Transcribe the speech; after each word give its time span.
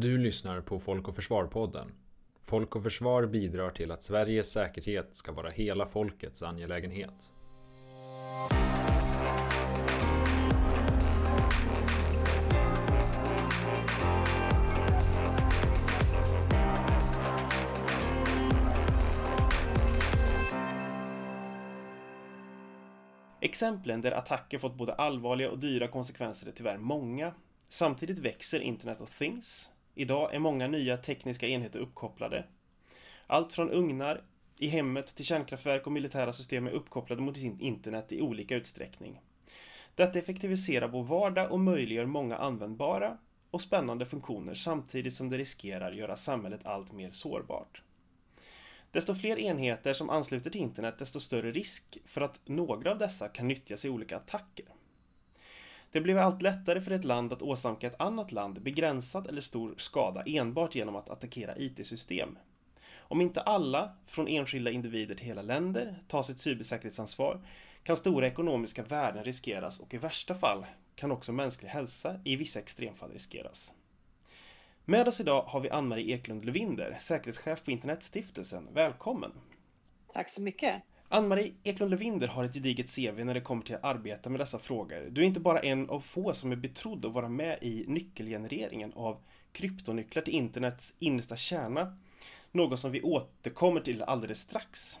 Du 0.00 0.18
lyssnar 0.18 0.60
på 0.60 0.80
Folk 0.80 1.08
och 1.08 1.14
Försvar-podden. 1.14 1.92
Folk 2.44 2.76
och 2.76 2.82
Försvar 2.82 3.26
bidrar 3.26 3.70
till 3.70 3.90
att 3.90 4.02
Sveriges 4.02 4.50
säkerhet 4.50 5.16
ska 5.16 5.32
vara 5.32 5.50
hela 5.50 5.86
folkets 5.86 6.42
angelägenhet. 6.42 7.32
Exemplen 23.40 24.00
där 24.00 24.12
attacker 24.12 24.58
fått 24.58 24.74
både 24.74 24.94
allvarliga 24.94 25.50
och 25.50 25.58
dyra 25.58 25.88
konsekvenser 25.88 26.48
är 26.48 26.52
tyvärr 26.52 26.78
många. 26.78 27.34
Samtidigt 27.68 28.18
växer 28.18 28.60
Internet 28.60 29.00
of 29.00 29.18
Things. 29.18 29.70
Idag 29.98 30.34
är 30.34 30.38
många 30.38 30.68
nya 30.68 30.96
tekniska 30.96 31.46
enheter 31.48 31.78
uppkopplade. 31.78 32.44
Allt 33.26 33.52
från 33.52 33.70
ugnar 33.70 34.22
i 34.58 34.68
hemmet 34.68 35.14
till 35.14 35.24
kärnkraftverk 35.24 35.86
och 35.86 35.92
militära 35.92 36.32
system 36.32 36.66
är 36.66 36.70
uppkopplade 36.70 37.22
mot 37.22 37.36
internet 37.36 38.12
i 38.12 38.20
olika 38.20 38.56
utsträckning. 38.56 39.20
Detta 39.94 40.18
effektiviserar 40.18 40.88
vår 40.88 41.02
vardag 41.02 41.52
och 41.52 41.60
möjliggör 41.60 42.06
många 42.06 42.36
användbara 42.36 43.18
och 43.50 43.62
spännande 43.62 44.06
funktioner 44.06 44.54
samtidigt 44.54 45.14
som 45.14 45.30
det 45.30 45.38
riskerar 45.38 45.92
göra 45.92 46.16
samhället 46.16 46.66
allt 46.66 46.92
mer 46.92 47.10
sårbart. 47.10 47.82
Desto 48.90 49.14
fler 49.14 49.38
enheter 49.38 49.92
som 49.92 50.10
ansluter 50.10 50.50
till 50.50 50.60
internet, 50.60 50.98
desto 50.98 51.20
större 51.20 51.52
risk 51.52 51.98
för 52.06 52.20
att 52.20 52.40
några 52.44 52.90
av 52.90 52.98
dessa 52.98 53.28
kan 53.28 53.48
nyttjas 53.48 53.84
i 53.84 53.88
olika 53.88 54.16
attacker. 54.16 54.66
Det 55.92 56.00
blev 56.00 56.18
allt 56.18 56.42
lättare 56.42 56.80
för 56.80 56.90
ett 56.90 57.04
land 57.04 57.32
att 57.32 57.42
åsamka 57.42 57.86
ett 57.86 58.00
annat 58.00 58.32
land 58.32 58.62
begränsad 58.62 59.26
eller 59.26 59.40
stor 59.40 59.74
skada 59.76 60.22
enbart 60.26 60.74
genom 60.74 60.96
att 60.96 61.10
attackera 61.10 61.58
IT-system. 61.58 62.38
Om 62.96 63.20
inte 63.20 63.40
alla, 63.40 63.92
från 64.06 64.28
enskilda 64.28 64.70
individer 64.70 65.14
till 65.14 65.26
hela 65.26 65.42
länder, 65.42 66.02
tar 66.08 66.22
sitt 66.22 66.40
cybersäkerhetsansvar 66.40 67.40
kan 67.82 67.96
stora 67.96 68.26
ekonomiska 68.26 68.82
värden 68.82 69.24
riskeras 69.24 69.80
och 69.80 69.94
i 69.94 69.96
värsta 69.96 70.34
fall 70.34 70.66
kan 70.94 71.12
också 71.12 71.32
mänsklig 71.32 71.68
hälsa 71.68 72.20
i 72.24 72.36
vissa 72.36 72.58
extremfall 72.58 73.12
riskeras. 73.12 73.72
Med 74.84 75.08
oss 75.08 75.20
idag 75.20 75.42
har 75.42 75.60
vi 75.60 75.70
Ann-Marie 75.70 76.14
Eklund 76.14 76.44
Lövinder, 76.44 76.96
säkerhetschef 77.00 77.64
på 77.64 77.70
Internetstiftelsen. 77.70 78.68
Välkommen! 78.72 79.32
Tack 80.12 80.30
så 80.30 80.42
mycket! 80.42 80.82
Ann-Marie 81.10 81.52
Eklund 81.62 81.90
Levinder 81.90 82.28
har 82.28 82.44
ett 82.44 82.54
gediget 82.54 82.94
CV 82.94 83.24
när 83.24 83.34
det 83.34 83.40
kommer 83.40 83.62
till 83.62 83.74
att 83.74 83.84
arbeta 83.84 84.30
med 84.30 84.40
dessa 84.40 84.58
frågor. 84.58 85.08
Du 85.10 85.20
är 85.20 85.24
inte 85.24 85.40
bara 85.40 85.58
en 85.58 85.90
av 85.90 86.00
få 86.00 86.32
som 86.32 86.52
är 86.52 86.56
betrodd 86.56 87.04
att 87.04 87.12
vara 87.12 87.28
med 87.28 87.58
i 87.62 87.84
nyckelgenereringen 87.88 88.92
av 88.92 89.16
kryptonycklar 89.52 90.22
till 90.22 90.34
internets 90.34 90.94
innersta 90.98 91.36
kärna. 91.36 91.98
Något 92.52 92.80
som 92.80 92.92
vi 92.92 93.02
återkommer 93.02 93.80
till 93.80 94.02
alldeles 94.02 94.40
strax. 94.40 94.98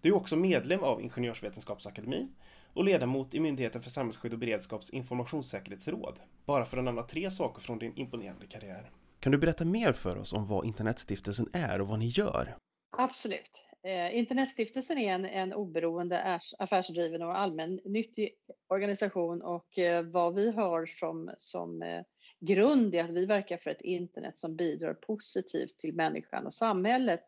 Du 0.00 0.08
är 0.08 0.14
också 0.14 0.36
medlem 0.36 0.82
av 0.82 1.02
Ingenjörsvetenskapsakademin 1.02 2.34
och 2.72 2.84
ledamot 2.84 3.34
i 3.34 3.40
Myndigheten 3.40 3.82
för 3.82 3.90
samhällsskydd 3.90 4.32
och 4.32 4.38
beredskaps 4.38 4.90
informationssäkerhetsråd. 4.90 6.18
Bara 6.44 6.64
för 6.64 6.78
att 6.78 6.84
nämna 6.84 7.02
tre 7.02 7.30
saker 7.30 7.60
från 7.60 7.78
din 7.78 7.96
imponerande 7.96 8.46
karriär. 8.46 8.90
Kan 9.20 9.32
du 9.32 9.38
berätta 9.38 9.64
mer 9.64 9.92
för 9.92 10.18
oss 10.18 10.32
om 10.32 10.46
vad 10.46 10.66
Internetstiftelsen 10.66 11.48
är 11.52 11.80
och 11.80 11.88
vad 11.88 11.98
ni 11.98 12.08
gör? 12.08 12.56
Absolut. 12.96 13.67
Eh, 13.82 14.18
Internetstiftelsen 14.18 14.98
är 14.98 15.14
en, 15.14 15.24
en 15.24 15.52
oberoende 15.52 16.40
affärsdriven 16.58 17.22
och 17.22 17.38
allmännyttig 17.38 18.34
organisation 18.68 19.42
och 19.42 19.78
eh, 19.78 20.02
vad 20.02 20.34
vi 20.34 20.50
har 20.50 20.86
som, 20.86 21.34
som 21.38 21.82
eh, 21.82 22.02
grund 22.40 22.94
är 22.94 23.04
att 23.04 23.10
vi 23.10 23.26
verkar 23.26 23.56
för 23.56 23.70
ett 23.70 23.80
internet 23.80 24.38
som 24.38 24.56
bidrar 24.56 24.94
positivt 24.94 25.78
till 25.78 25.94
människan 25.94 26.46
och 26.46 26.54
samhället. 26.54 27.20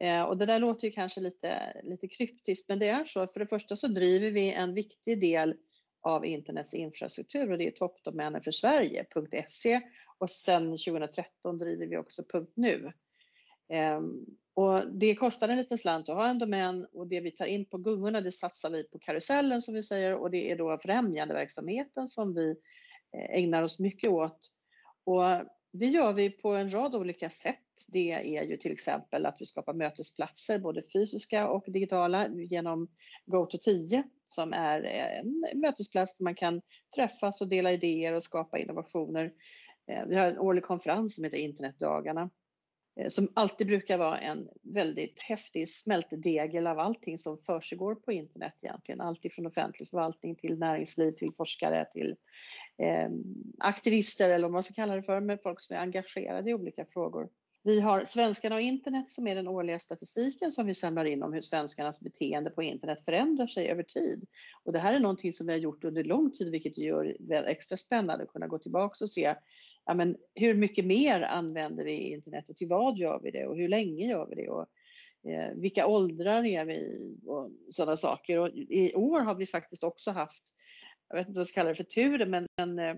Eh, 0.00 0.22
och 0.22 0.36
det 0.38 0.46
där 0.46 0.58
låter 0.58 0.86
ju 0.86 0.90
kanske 0.90 1.20
lite, 1.20 1.80
lite 1.84 2.08
kryptiskt 2.08 2.68
men 2.68 2.78
det 2.78 2.88
är 2.88 3.04
så. 3.04 3.26
För 3.26 3.40
det 3.40 3.46
första 3.46 3.76
så 3.76 3.86
driver 3.86 4.30
vi 4.30 4.52
en 4.52 4.74
viktig 4.74 5.20
del 5.20 5.54
av 6.00 6.26
internets 6.26 6.74
infrastruktur 6.74 7.52
och 7.52 7.58
det 7.58 7.66
är 7.66 7.70
toppdomänen 7.70 8.42
för 8.42 8.50
Sverige.se 8.50 9.80
och 10.18 10.30
sen 10.30 10.70
2013 10.70 11.58
driver 11.58 11.86
vi 11.86 11.96
också 11.96 12.24
.nu. 12.54 12.92
Ehm, 13.68 14.26
och 14.58 14.92
det 14.92 15.14
kostar 15.14 15.48
en 15.48 15.56
liten 15.56 15.78
slant 15.78 16.08
att 16.08 16.16
ha 16.16 16.28
en 16.28 16.38
domän 16.38 16.86
och 16.92 17.06
det 17.06 17.20
vi 17.20 17.30
tar 17.30 17.46
in 17.46 17.64
på 17.64 17.78
gungorna 17.78 18.20
det 18.20 18.32
satsar 18.32 18.70
vi 18.70 18.84
på 18.84 18.98
karusellen 18.98 19.62
som 19.62 19.74
vi 19.74 19.82
säger 19.82 20.14
och 20.14 20.30
det 20.30 20.50
är 20.50 20.56
då 20.56 20.78
främjandeverksamheten 20.78 22.08
som 22.08 22.34
vi 22.34 22.50
eh, 23.16 23.38
ägnar 23.38 23.62
oss 23.62 23.78
mycket 23.78 24.10
åt. 24.10 24.38
Och 25.04 25.22
det 25.72 25.86
gör 25.86 26.12
vi 26.12 26.30
på 26.30 26.48
en 26.48 26.72
rad 26.72 26.94
olika 26.94 27.30
sätt. 27.30 27.64
Det 27.88 28.10
är 28.10 28.42
ju 28.42 28.56
till 28.56 28.72
exempel 28.72 29.26
att 29.26 29.36
vi 29.40 29.46
skapar 29.46 29.74
mötesplatser, 29.74 30.58
både 30.58 30.82
fysiska 30.92 31.48
och 31.48 31.64
digitala, 31.66 32.28
genom 32.28 32.88
GoTo10 33.26 34.02
som 34.24 34.52
är 34.52 34.82
en 34.82 35.44
mötesplats 35.54 36.16
där 36.16 36.24
man 36.24 36.34
kan 36.34 36.62
träffas 36.94 37.40
och 37.40 37.48
dela 37.48 37.72
idéer 37.72 38.12
och 38.12 38.22
skapa 38.22 38.58
innovationer. 38.58 39.32
Eh, 39.86 40.06
vi 40.06 40.16
har 40.16 40.26
en 40.26 40.38
årlig 40.38 40.64
konferens 40.64 41.14
som 41.14 41.24
heter 41.24 41.38
Internetdagarna 41.38 42.30
Eh, 42.98 43.08
som 43.08 43.32
alltid 43.34 43.66
brukar 43.66 43.98
vara 43.98 44.18
en 44.18 44.48
väldigt 44.62 45.20
häftig 45.20 45.68
smältdegel 45.68 46.66
av 46.66 46.78
allting 46.78 47.18
som 47.18 47.38
försiggår 47.38 47.94
på 47.94 48.12
internet 48.12 48.54
egentligen. 48.62 49.00
Allt 49.00 49.24
ifrån 49.24 49.46
offentlig 49.46 49.88
förvaltning 49.88 50.36
till 50.36 50.58
näringsliv, 50.58 51.12
till 51.12 51.32
forskare, 51.32 51.86
till 51.92 52.16
eh, 52.78 53.10
aktivister 53.58 54.30
eller 54.30 54.42
vad 54.42 54.52
man 54.52 54.62
ska 54.62 54.74
kalla 54.74 54.96
det 54.96 55.02
för, 55.02 55.20
med 55.20 55.42
folk 55.42 55.60
som 55.60 55.76
är 55.76 55.80
engagerade 55.80 56.50
i 56.50 56.54
olika 56.54 56.84
frågor. 56.84 57.28
Vi 57.62 57.80
har 57.80 58.04
Svenskarna 58.04 58.54
och 58.54 58.60
internet 58.60 59.10
som 59.10 59.26
är 59.26 59.34
den 59.34 59.48
årliga 59.48 59.78
statistiken 59.78 60.52
som 60.52 60.66
vi 60.66 60.74
samlar 60.74 61.04
in 61.04 61.22
om 61.22 61.32
hur 61.32 61.40
svenskarnas 61.40 62.00
beteende 62.00 62.50
på 62.50 62.62
internet 62.62 63.04
förändrar 63.04 63.46
sig 63.46 63.68
över 63.68 63.82
tid. 63.82 64.26
Och 64.64 64.72
det 64.72 64.78
här 64.78 64.92
är 64.92 65.00
någonting 65.00 65.32
som 65.32 65.46
vi 65.46 65.52
har 65.52 65.58
gjort 65.58 65.84
under 65.84 66.04
lång 66.04 66.30
tid 66.30 66.50
vilket 66.50 66.78
gör 66.78 67.16
det 67.20 67.36
extra 67.36 67.76
spännande 67.76 68.24
att 68.24 68.32
kunna 68.32 68.46
gå 68.46 68.58
tillbaka 68.58 69.04
och 69.04 69.10
se 69.10 69.34
ja, 69.88 69.94
men 69.94 70.16
hur 70.34 70.54
mycket 70.54 70.84
mer 70.84 71.22
använder 71.22 71.84
vi 71.84 71.92
internet 71.92 72.48
och 72.48 72.56
till 72.56 72.68
vad 72.68 72.98
gör 72.98 73.20
vi 73.22 73.30
det 73.30 73.46
och 73.46 73.56
hur 73.56 73.68
länge 73.68 74.06
gör 74.06 74.26
vi 74.26 74.34
det 74.34 74.48
och 74.48 74.66
eh, 75.30 75.54
vilka 75.54 75.86
åldrar 75.86 76.44
är 76.44 76.64
vi 76.64 77.10
och 77.26 77.50
sådana 77.70 77.96
saker. 77.96 78.38
Och 78.38 78.48
I 78.54 78.94
år 78.94 79.20
har 79.20 79.34
vi 79.34 79.46
faktiskt 79.46 79.84
också 79.84 80.10
haft, 80.10 80.42
jag 81.08 81.16
vet 81.16 81.28
inte 81.28 81.38
vad 81.38 81.40
jag 81.40 81.48
ska 81.48 81.54
kalla 81.54 81.68
det 81.68 81.74
för 81.74 81.84
tur, 81.84 82.26
men, 82.26 82.46
men 82.56 82.78
eh, 82.78 82.96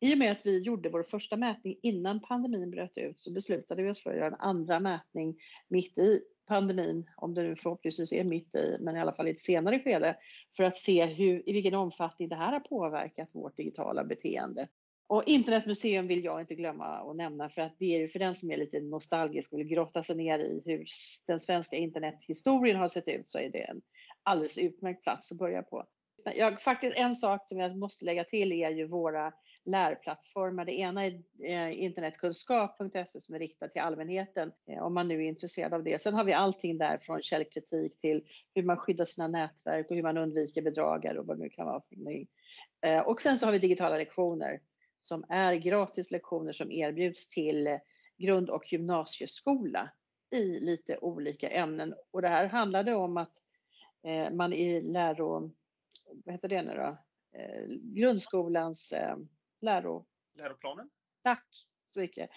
i 0.00 0.14
och 0.14 0.18
med 0.18 0.32
att 0.32 0.40
vi 0.44 0.58
gjorde 0.58 0.88
vår 0.88 1.02
första 1.02 1.36
mätning 1.36 1.76
innan 1.82 2.20
pandemin 2.20 2.70
bröt 2.70 2.98
ut 2.98 3.20
så 3.20 3.32
beslutade 3.32 3.82
vi 3.82 3.90
oss 3.90 4.02
för 4.02 4.10
att 4.10 4.16
göra 4.16 4.26
en 4.26 4.40
andra 4.40 4.80
mätning 4.80 5.36
mitt 5.68 5.98
i 5.98 6.20
pandemin, 6.48 7.10
om 7.16 7.34
det 7.34 7.42
nu 7.42 7.56
förhoppningsvis 7.56 8.12
är 8.12 8.24
mitt 8.24 8.54
i, 8.54 8.76
men 8.80 8.96
i 8.96 9.00
alla 9.00 9.12
fall 9.12 9.28
i 9.28 9.30
ett 9.30 9.40
senare 9.40 9.80
skede, 9.80 10.16
för 10.56 10.64
att 10.64 10.76
se 10.76 11.04
hur, 11.04 11.48
i 11.48 11.52
vilken 11.52 11.74
omfattning 11.74 12.28
det 12.28 12.36
här 12.36 12.52
har 12.52 12.60
påverkat 12.60 13.28
vårt 13.32 13.56
digitala 13.56 14.04
beteende. 14.04 14.68
Och 15.10 15.24
internetmuseum 15.26 16.06
vill 16.06 16.24
jag 16.24 16.40
inte 16.40 16.54
glömma 16.54 16.84
att 16.84 17.16
nämna 17.16 17.48
för 17.48 17.62
att 17.62 17.78
det 17.78 17.94
är 17.94 17.98
ju 17.98 18.08
för 18.08 18.18
den 18.18 18.36
som 18.36 18.50
är 18.50 18.56
lite 18.56 18.80
nostalgisk 18.80 19.52
och 19.52 19.58
vill 19.58 19.66
grotta 19.66 20.02
sig 20.02 20.16
ner 20.16 20.38
i 20.38 20.62
hur 20.66 20.84
den 21.26 21.40
svenska 21.40 21.76
internethistorien 21.76 22.76
har 22.76 22.88
sett 22.88 23.08
ut 23.08 23.30
så 23.30 23.38
är 23.38 23.50
det 23.50 23.62
en 23.62 23.82
alldeles 24.22 24.58
utmärkt 24.58 25.02
plats 25.02 25.32
att 25.32 25.38
börja 25.38 25.62
på. 25.62 25.84
Jag, 26.34 26.60
faktiskt 26.60 26.96
en 26.96 27.14
sak 27.14 27.48
som 27.48 27.58
jag 27.58 27.76
måste 27.76 28.04
lägga 28.04 28.24
till 28.24 28.52
är 28.52 28.70
ju 28.70 28.86
våra 28.86 29.32
lärplattformar. 29.64 30.64
Det 30.64 30.80
ena 30.80 31.06
är 31.06 31.22
eh, 31.44 31.82
internetkunskap.se 31.82 33.20
som 33.20 33.34
är 33.34 33.38
riktat 33.38 33.72
till 33.72 33.82
allmänheten 33.82 34.52
eh, 34.70 34.82
om 34.82 34.94
man 34.94 35.08
nu 35.08 35.24
är 35.24 35.28
intresserad 35.28 35.74
av 35.74 35.84
det. 35.84 36.02
Sen 36.02 36.14
har 36.14 36.24
vi 36.24 36.32
allting 36.32 36.78
där 36.78 36.98
från 36.98 37.22
källkritik 37.22 37.98
till 37.98 38.24
hur 38.54 38.62
man 38.62 38.76
skyddar 38.76 39.04
sina 39.04 39.28
nätverk 39.28 39.90
och 39.90 39.96
hur 39.96 40.02
man 40.02 40.16
undviker 40.16 40.62
bedragare 40.62 41.18
och 41.18 41.26
vad 41.26 41.36
det 41.36 41.42
nu 41.42 41.48
kan 41.48 41.66
vara 41.66 41.82
för 41.88 42.26
eh, 42.88 43.00
och 43.00 43.22
sen 43.22 43.38
så 43.38 43.46
har 43.46 43.52
vi 43.52 43.58
digitala 43.58 43.96
lektioner 43.96 44.60
som 45.02 45.24
är 45.28 45.54
gratis 45.54 46.10
lektioner 46.10 46.52
som 46.52 46.72
erbjuds 46.72 47.28
till 47.28 47.78
grund 48.18 48.50
och 48.50 48.72
gymnasieskola 48.72 49.90
i 50.30 50.60
lite 50.60 50.98
olika 50.98 51.50
ämnen. 51.50 51.94
Och 52.10 52.22
det 52.22 52.28
här 52.28 52.46
handlade 52.46 52.94
om 52.94 53.16
att 53.16 53.32
man 54.32 54.52
i 54.52 54.80
läro, 54.80 55.50
vad 56.24 56.34
heter 56.34 56.48
det 56.48 56.62
nu 56.62 56.74
då? 56.74 56.96
grundskolans 57.82 58.94
läro... 59.60 60.06
Läroplanen? 60.34 60.90
Tack 61.22 61.46
så 61.94 62.00
mycket. 62.00 62.30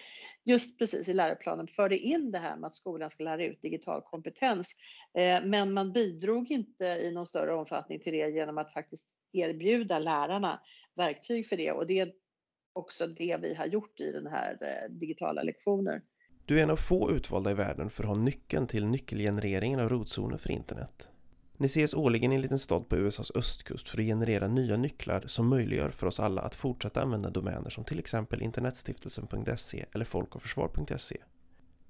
Just 0.43 0.77
precis 0.77 1.09
i 1.09 1.13
läroplanen 1.13 1.67
förde 1.67 1.97
in 1.97 2.31
det 2.31 2.39
här 2.39 2.55
med 2.55 2.67
att 2.67 2.75
skolan 2.75 3.09
ska 3.09 3.23
lära 3.23 3.45
ut 3.45 3.61
digital 3.61 4.01
kompetens. 4.01 4.75
Eh, 5.13 5.43
men 5.43 5.73
man 5.73 5.91
bidrog 5.93 6.51
inte 6.51 6.85
i 6.85 7.11
någon 7.11 7.25
större 7.25 7.53
omfattning 7.53 7.99
till 7.99 8.13
det 8.13 8.29
genom 8.29 8.57
att 8.57 8.73
faktiskt 8.73 9.13
erbjuda 9.31 9.99
lärarna 9.99 10.61
verktyg 10.95 11.47
för 11.47 11.57
det 11.57 11.71
och 11.71 11.87
det 11.87 12.13
också 12.73 13.07
det 13.07 13.37
vi 13.41 13.53
har 13.53 13.65
gjort 13.65 13.99
i 13.99 14.11
den 14.11 14.27
här 14.27 14.57
eh, 14.61 14.89
digitala 14.89 15.43
lektioner. 15.43 16.01
Du 16.45 16.59
är 16.59 16.63
en 16.63 16.69
av 16.69 16.75
få 16.75 17.11
utvalda 17.11 17.51
i 17.51 17.53
världen 17.53 17.89
för 17.89 18.03
att 18.03 18.09
ha 18.09 18.15
nyckeln 18.15 18.67
till 18.67 18.85
nyckelgenereringen 18.85 19.79
av 19.79 19.89
rotzoner 19.89 20.37
för 20.37 20.51
internet. 20.51 21.09
Ni 21.57 21.65
ses 21.65 21.93
årligen 21.93 22.31
i 22.31 22.35
en 22.35 22.41
liten 22.41 22.59
stad 22.59 22.89
på 22.89 22.97
USAs 22.97 23.31
östkust 23.35 23.89
för 23.89 23.97
att 23.97 24.05
generera 24.05 24.47
nya 24.47 24.77
nycklar 24.77 25.23
som 25.27 25.47
möjliggör 25.47 25.89
för 25.89 26.07
oss 26.07 26.19
alla 26.19 26.41
att 26.41 26.55
fortsätta 26.55 27.01
använda 27.01 27.29
domäner 27.29 27.69
som 27.69 27.83
till 27.83 27.99
exempel 27.99 28.41
internetstiftelsen.se 28.41 29.85
eller 29.93 30.05
folkochförsvar.se. 30.05 31.17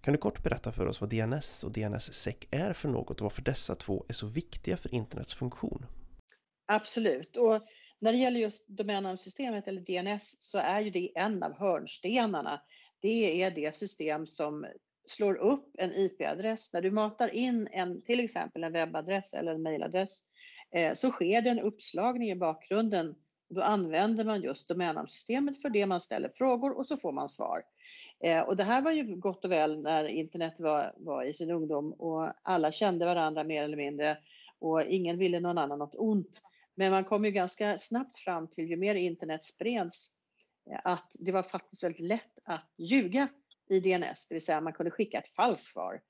Kan 0.02 0.12
du 0.12 0.18
kort 0.18 0.44
berätta 0.44 0.72
för 0.72 0.86
oss 0.86 1.02
vad 1.02 1.10
DNS 1.10 1.64
och 1.64 1.72
DNSSEC 1.72 2.36
är 2.52 2.74
för 2.74 2.90
något 2.90 3.18
och 3.18 3.24
varför 3.24 3.42
dessa 3.42 3.76
två 3.76 4.06
är 4.08 4.14
så 4.14 4.28
viktiga 4.28 4.78
för 4.78 4.94
internets 4.94 5.34
funktion? 5.34 5.86
Absolut. 6.66 7.38
Och 7.38 7.62
när 8.04 8.12
det 8.12 8.18
gäller 8.18 8.40
just 8.40 8.68
domännamnsystemet 8.68 9.68
eller 9.68 9.82
DNS 9.82 10.36
så 10.40 10.58
är 10.58 10.82
ju 10.82 10.90
det 10.90 11.12
en 11.16 11.44
av 11.44 11.54
hörnstenarna. 11.54 12.62
Det 13.00 13.44
är 13.44 13.52
det 13.52 13.76
system 13.76 14.28
som 14.28 14.66
slår 15.08 15.36
upp 15.36 15.76
en 15.78 15.92
IP-adress. 15.92 16.74
När 16.74 16.82
du 16.82 16.92
matar 16.92 17.36
in 17.36 17.68
en, 17.72 18.02
till 18.02 18.20
exempel 18.20 18.64
en 18.64 18.74
webbadress 18.74 19.34
eller 19.34 19.54
en 19.54 19.64
mailadress 19.64 20.20
eh, 20.72 20.94
så 20.94 21.12
sker 21.12 21.42
det 21.42 21.50
en 21.50 21.60
uppslagning 21.60 22.32
i 22.32 22.36
bakgrunden. 22.36 23.16
Då 23.50 23.62
använder 23.62 24.24
man 24.24 24.42
just 24.42 24.68
domännamnsystemet 24.68 25.62
för 25.62 25.70
det 25.70 25.86
man 25.86 26.02
ställer 26.02 26.30
frågor 26.30 26.78
och 26.78 26.88
så 26.88 26.98
får 26.98 27.12
man 27.12 27.30
svar. 27.30 27.64
Eh, 28.24 28.42
och 28.42 28.58
det 28.58 28.64
här 28.64 28.82
var 28.82 28.92
ju 28.92 29.16
gott 29.16 29.46
och 29.46 29.52
väl 29.52 29.82
när 29.82 30.06
internet 30.06 30.60
var, 30.60 30.94
var 30.98 31.24
i 31.24 31.34
sin 31.34 31.52
ungdom 31.52 31.94
och 31.94 32.32
alla 32.42 32.72
kände 32.72 33.06
varandra 33.06 33.44
mer 33.44 33.64
eller 33.64 33.78
mindre 33.78 34.18
och 34.60 34.84
ingen 34.84 35.18
ville 35.18 35.40
någon 35.40 35.58
annan 35.58 35.80
något 35.80 35.96
ont. 35.96 36.42
Men 36.76 36.92
man 36.92 37.04
kom 37.04 37.26
ju 37.26 37.32
ganska 37.32 37.78
snabbt 37.78 38.18
fram 38.18 38.48
till, 38.48 38.70
ju 38.70 38.76
mer 38.76 38.96
internet 38.96 39.44
spreds, 39.44 40.08
eh, 40.72 40.80
att 40.84 41.16
det 41.20 41.32
var 41.32 41.44
faktiskt 41.44 41.84
väldigt 41.84 42.00
lätt 42.00 42.40
att 42.46 42.74
ljuga 42.78 43.28
i 43.70 43.80
DNS, 43.80 44.28
det 44.28 44.36
vill 44.36 44.46
säga 44.46 44.62
man 44.62 44.74
kunde 44.74 44.92
skicka 44.92 45.20
ett 45.20 45.36
falskt 45.36 45.74
svar. 45.74 46.02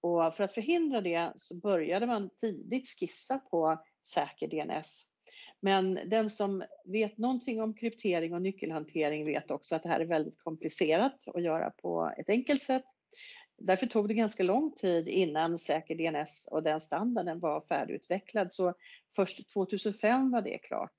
Och 0.00 0.34
för 0.34 0.44
att 0.44 0.54
förhindra 0.54 1.00
det 1.00 1.32
så 1.36 1.54
började 1.54 2.06
man 2.06 2.30
tidigt 2.40 2.88
skissa 2.88 3.38
på 3.38 3.84
säker 4.06 4.48
DNS. 4.48 5.04
Men 5.60 5.98
den 6.06 6.30
som 6.30 6.64
vet 6.84 7.18
någonting 7.18 7.62
om 7.62 7.74
kryptering 7.74 8.34
och 8.34 8.42
nyckelhantering 8.42 9.26
vet 9.26 9.50
också 9.50 9.76
att 9.76 9.82
det 9.82 9.88
här 9.88 10.00
är 10.00 10.04
väldigt 10.04 10.38
komplicerat 10.38 11.28
att 11.28 11.42
göra 11.42 11.70
på 11.70 12.12
ett 12.18 12.28
enkelt 12.28 12.62
sätt. 12.62 12.84
Därför 13.58 13.86
tog 13.86 14.08
det 14.08 14.14
ganska 14.14 14.42
lång 14.42 14.72
tid 14.72 15.08
innan 15.08 15.58
säker 15.58 15.94
DNS 15.94 16.48
och 16.50 16.62
den 16.62 16.80
standarden 16.80 17.40
var 17.40 17.60
färdigutvecklad. 17.60 18.52
Så 18.52 18.74
först 19.16 19.52
2005 19.52 20.30
var 20.30 20.42
det 20.42 20.58
klart. 20.58 20.92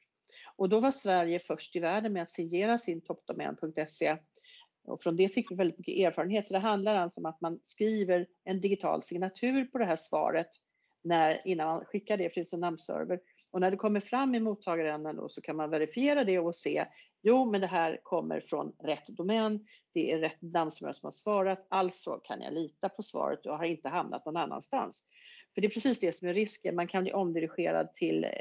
Och 0.55 0.69
då 0.69 0.79
var 0.79 0.91
Sverige 0.91 1.39
först 1.39 1.75
i 1.75 1.79
världen 1.79 2.13
med 2.13 2.23
att 2.23 2.29
signera 2.29 2.77
sin 2.77 3.01
toppdomän.se. 3.01 4.17
Och 4.83 5.03
från 5.03 5.15
det 5.15 5.29
fick 5.29 5.51
vi 5.51 5.55
väldigt 5.55 5.77
mycket 5.77 6.07
erfarenhet. 6.07 6.47
Så 6.47 6.53
det 6.53 6.59
handlar 6.59 6.95
alltså 6.95 7.21
om 7.21 7.25
att 7.25 7.41
man 7.41 7.59
skriver 7.65 8.27
en 8.43 8.61
digital 8.61 9.03
signatur 9.03 9.65
på 9.65 9.77
det 9.77 9.85
här 9.85 9.95
svaret 9.95 10.49
när, 11.03 11.47
innan 11.47 11.67
man 11.67 11.85
skickar 11.85 12.17
det 12.17 12.29
till 12.29 12.49
sin 12.49 12.59
namnserver. 12.59 13.19
Och 13.51 13.61
när 13.61 13.71
det 13.71 13.77
kommer 13.77 13.99
fram 13.99 14.35
i 14.35 14.39
mottagaränden 14.39 15.15
då 15.15 15.29
så 15.29 15.41
kan 15.41 15.55
man 15.55 15.69
verifiera 15.69 16.23
det 16.23 16.39
och 16.39 16.55
se, 16.55 16.85
jo 17.21 17.51
men 17.51 17.61
det 17.61 17.67
här 17.67 17.99
kommer 18.03 18.39
från 18.39 18.75
rätt 18.83 19.07
domän, 19.07 19.65
det 19.93 20.11
är 20.11 20.19
rätt 20.19 20.41
dammsugare 20.41 20.93
som 20.93 21.07
har 21.07 21.11
svarat, 21.11 21.67
alltså 21.69 22.19
kan 22.23 22.41
jag 22.41 22.53
lita 22.53 22.89
på 22.89 23.03
svaret 23.03 23.45
och 23.45 23.57
har 23.57 23.65
inte 23.65 23.89
hamnat 23.89 24.25
någon 24.25 24.37
annanstans. 24.37 25.05
För 25.53 25.61
det 25.61 25.67
är 25.67 25.71
precis 25.71 25.99
det 25.99 26.11
som 26.11 26.27
är 26.27 26.33
risken, 26.33 26.75
man 26.75 26.87
kan 26.87 27.03
bli 27.03 27.13
omdirigerad 27.13 27.95
till 27.95 28.23
eh, 28.23 28.31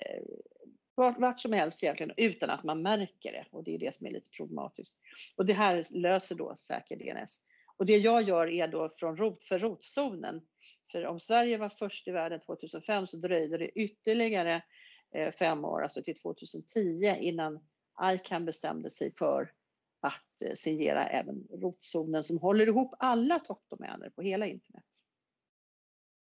vart, 0.95 1.19
vart 1.19 1.41
som 1.41 1.53
helst 1.53 1.83
egentligen 1.83 2.13
utan 2.17 2.51
att 2.51 2.65
man 2.65 2.83
märker 2.83 3.33
det 3.33 3.47
och 3.51 3.65
det 3.65 3.75
är 3.75 3.79
det 3.79 3.95
som 3.95 4.07
är 4.07 4.11
lite 4.11 4.31
problematiskt. 4.31 4.99
Och 5.37 5.47
det 5.47 5.53
här 5.53 5.85
löser 5.91 6.35
då 6.35 6.57
säker 6.57 6.97
DNS. 6.97 7.39
Och 7.77 7.87
det 7.87 7.97
jag 7.97 8.23
gör 8.23 8.47
är 8.47 8.69
då 8.69 8.89
från 8.89 9.17
rot, 9.17 9.45
för 9.45 9.59
rotzonen. 9.59 10.41
För 10.93 11.07
om 11.07 11.21
Sverige 11.21 11.59
var 11.59 11.69
först 11.69 12.09
i 12.09 12.11
världen 12.11 12.41
2005 12.41 13.07
så 13.07 13.17
dröjde 13.17 13.59
det 13.59 13.69
ytterligare 13.69 14.63
fem 15.39 15.65
år, 15.65 15.83
alltså 15.83 16.03
till 16.03 16.17
2010 16.17 17.17
innan 17.21 17.61
ICANN 18.15 18.45
bestämde 18.45 18.91
sig 18.91 19.15
för 19.15 19.51
att 20.01 20.43
eh, 20.43 20.55
signera 20.55 21.09
även 21.09 21.47
rotzonen 21.51 22.25
som 22.25 22.39
håller 22.39 22.67
ihop 22.67 22.95
alla 22.99 23.39
toppdomäner 23.39 24.11
på 24.11 24.23
hela 24.23 24.47
internet. 24.47 24.85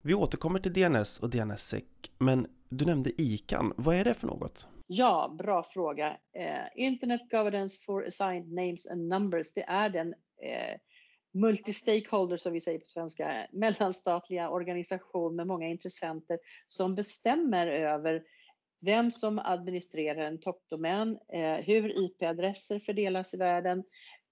Vi 0.03 0.15
återkommer 0.15 0.59
till 0.61 0.73
DNS 0.73 1.19
och 1.19 1.31
DNSSEC, 1.31 1.85
men 2.19 2.47
du 2.69 2.85
nämnde 2.85 3.23
ICANN. 3.23 3.73
Vad 3.77 3.95
är 3.95 4.05
det 4.05 4.15
för 4.15 4.27
något? 4.27 4.69
Ja, 4.87 5.35
bra 5.39 5.63
fråga. 5.63 6.17
Eh, 6.33 6.85
Internet 6.85 7.21
Governance 7.31 7.79
for 7.87 8.07
Assigned 8.07 8.53
Names 8.53 8.87
and 8.87 9.09
Numbers, 9.09 9.53
det 9.53 9.63
är 9.63 9.91
den 9.91 10.15
eh, 10.43 10.79
multi-stakeholder 11.33 12.37
som 12.37 12.53
vi 12.53 12.61
säger 12.61 12.79
på 12.79 12.87
svenska, 12.87 13.47
mellanstatliga 13.53 14.51
organisation 14.51 15.37
med 15.37 15.47
många 15.47 15.69
intressenter 15.69 16.39
som 16.69 16.95
bestämmer 16.95 17.67
över 17.67 18.23
vem 18.81 19.11
som 19.11 19.39
administrerar 19.39 20.23
en 20.23 20.41
toppdomän, 20.41 21.19
eh, 21.29 21.55
hur 21.55 22.05
IP-adresser 22.05 22.79
fördelas 22.79 23.35
i 23.35 23.37
världen, 23.37 23.85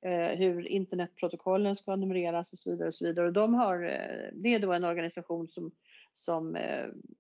eh, 0.03 0.39
hur 0.39 0.69
internetprotokollen 0.69 1.77
ska 1.77 1.97
numreras 1.97 2.53
och 2.53 2.59
så 2.59 2.71
vidare. 2.71 2.89
Och 2.89 2.95
så 2.95 3.05
vidare. 3.05 3.27
Och 3.27 3.33
de 3.33 3.55
har, 3.55 3.83
eh, 3.85 4.33
det 4.33 4.55
är 4.55 4.59
då 4.59 4.73
en 4.73 4.85
organisation 4.85 5.49
som, 5.49 5.73
som 6.13 6.59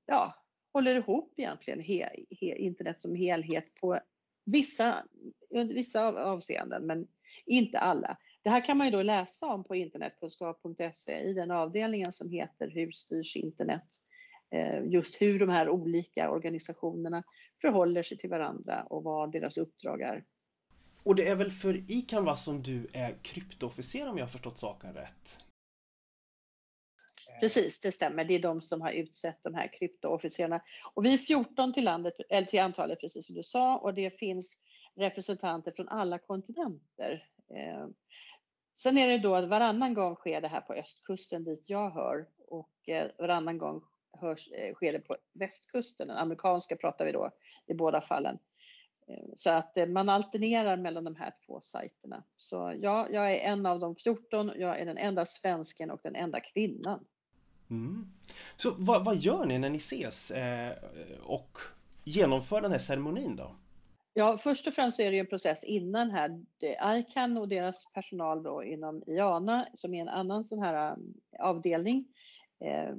ja, 0.06 0.34
håller 0.72 0.94
ihop 0.94 1.34
egentligen 1.36 1.80
he, 1.80 2.08
he, 2.40 2.56
internet 2.56 3.02
som 3.02 3.14
helhet 3.14 3.74
på 3.74 4.00
vissa, 4.44 5.04
vissa 5.50 6.06
avseenden, 6.06 6.86
men 6.86 7.06
inte 7.46 7.78
alla. 7.78 8.18
Det 8.42 8.50
här 8.50 8.64
kan 8.64 8.78
man 8.78 8.86
ju 8.86 8.90
då 8.90 9.02
läsa 9.02 9.46
om 9.46 9.64
på 9.64 9.76
internetkunskap.se 9.76 11.18
i 11.20 11.32
den 11.32 11.50
avdelningen 11.50 12.12
som 12.12 12.30
heter 12.30 12.68
Hur 12.68 12.90
styrs 12.90 13.36
internet? 13.36 13.88
Eh, 14.50 14.84
just 14.86 15.22
hur 15.22 15.38
de 15.38 15.48
här 15.48 15.68
olika 15.68 16.30
organisationerna 16.30 17.22
förhåller 17.60 18.02
sig 18.02 18.18
till 18.18 18.30
varandra 18.30 18.82
och 18.82 19.02
vad 19.02 19.32
deras 19.32 19.58
uppdrag 19.58 20.00
är. 20.00 20.24
Och 21.02 21.14
det 21.14 21.28
är 21.28 21.34
väl 21.34 21.50
för 21.50 21.84
ICANVA 21.88 22.36
som 22.36 22.62
du 22.62 22.86
är 22.92 23.14
kryptoofficer 23.22 24.08
om 24.08 24.18
jag 24.18 24.24
har 24.24 24.30
förstått 24.30 24.58
saken 24.58 24.94
rätt? 24.94 25.44
Precis, 27.40 27.80
det 27.80 27.92
stämmer. 27.92 28.24
Det 28.24 28.34
är 28.34 28.42
de 28.42 28.60
som 28.60 28.80
har 28.80 28.90
utsett 28.90 29.38
de 29.42 29.54
här 29.54 29.72
kryptoofficerarna. 29.72 30.60
Och 30.94 31.04
vi 31.04 31.14
är 31.14 31.18
14 31.18 31.72
till, 31.72 31.84
landet, 31.84 32.14
eller 32.28 32.46
till 32.46 32.60
antalet, 32.60 33.00
precis 33.00 33.26
som 33.26 33.34
du 33.34 33.42
sa, 33.42 33.78
och 33.78 33.94
det 33.94 34.10
finns 34.10 34.58
representanter 34.96 35.72
från 35.72 35.88
alla 35.88 36.18
kontinenter. 36.18 37.24
Eh, 37.54 37.86
sen 38.76 38.98
är 38.98 39.08
det 39.08 39.18
då 39.18 39.34
att 39.34 39.48
varannan 39.48 39.94
gång 39.94 40.14
sker 40.14 40.40
det 40.40 40.48
här 40.48 40.60
på 40.60 40.72
östkusten 40.72 41.44
dit 41.44 41.62
jag 41.66 41.90
hör 41.90 42.26
och 42.48 42.88
eh, 42.88 43.10
varannan 43.18 43.58
gång 43.58 43.82
hörs, 44.12 44.48
eh, 44.52 44.74
sker 44.74 44.92
det 44.92 45.00
på 45.00 45.16
västkusten. 45.32 46.08
Den 46.08 46.16
amerikanska 46.16 46.76
pratar 46.76 47.04
vi 47.04 47.12
då 47.12 47.30
i 47.66 47.74
båda 47.74 48.00
fallen. 48.00 48.38
Eh, 49.08 49.24
så 49.36 49.50
att 49.50 49.76
eh, 49.76 49.86
man 49.86 50.08
alternerar 50.08 50.76
mellan 50.76 51.04
de 51.04 51.16
här 51.16 51.32
två 51.46 51.60
sajterna. 51.60 52.24
Så 52.36 52.74
ja, 52.80 53.08
jag 53.10 53.32
är 53.32 53.38
en 53.38 53.66
av 53.66 53.80
de 53.80 53.96
14. 53.96 54.52
Jag 54.56 54.80
är 54.80 54.86
den 54.86 54.98
enda 54.98 55.26
svensken 55.26 55.90
och 55.90 56.00
den 56.02 56.16
enda 56.16 56.40
kvinnan. 56.40 57.04
Mm. 57.70 58.12
Så 58.56 58.74
vad, 58.78 59.04
vad, 59.04 59.16
gör 59.16 59.46
ni 59.46 59.58
när 59.58 59.70
ni 59.70 59.76
ses 59.76 60.30
eh, 60.30 60.72
och 61.22 61.58
genomför 62.04 62.60
den 62.60 62.72
här 62.72 62.78
ceremonin 62.78 63.36
då? 63.36 63.56
Ja, 64.14 64.38
först 64.38 64.66
och 64.66 64.74
främst 64.74 65.00
är 65.00 65.10
det 65.10 65.16
ju 65.16 65.20
en 65.20 65.26
process 65.26 65.64
innan 65.64 66.10
här. 66.10 66.44
ICAN 66.98 67.36
och 67.36 67.48
deras 67.48 67.92
personal 67.92 68.42
då 68.42 68.64
inom 68.64 69.02
IANA 69.06 69.68
som 69.74 69.94
är 69.94 70.02
en 70.02 70.08
annan 70.08 70.44
sån 70.44 70.58
här 70.58 70.96
avdelning 71.38 72.04
Eh, 72.60 72.94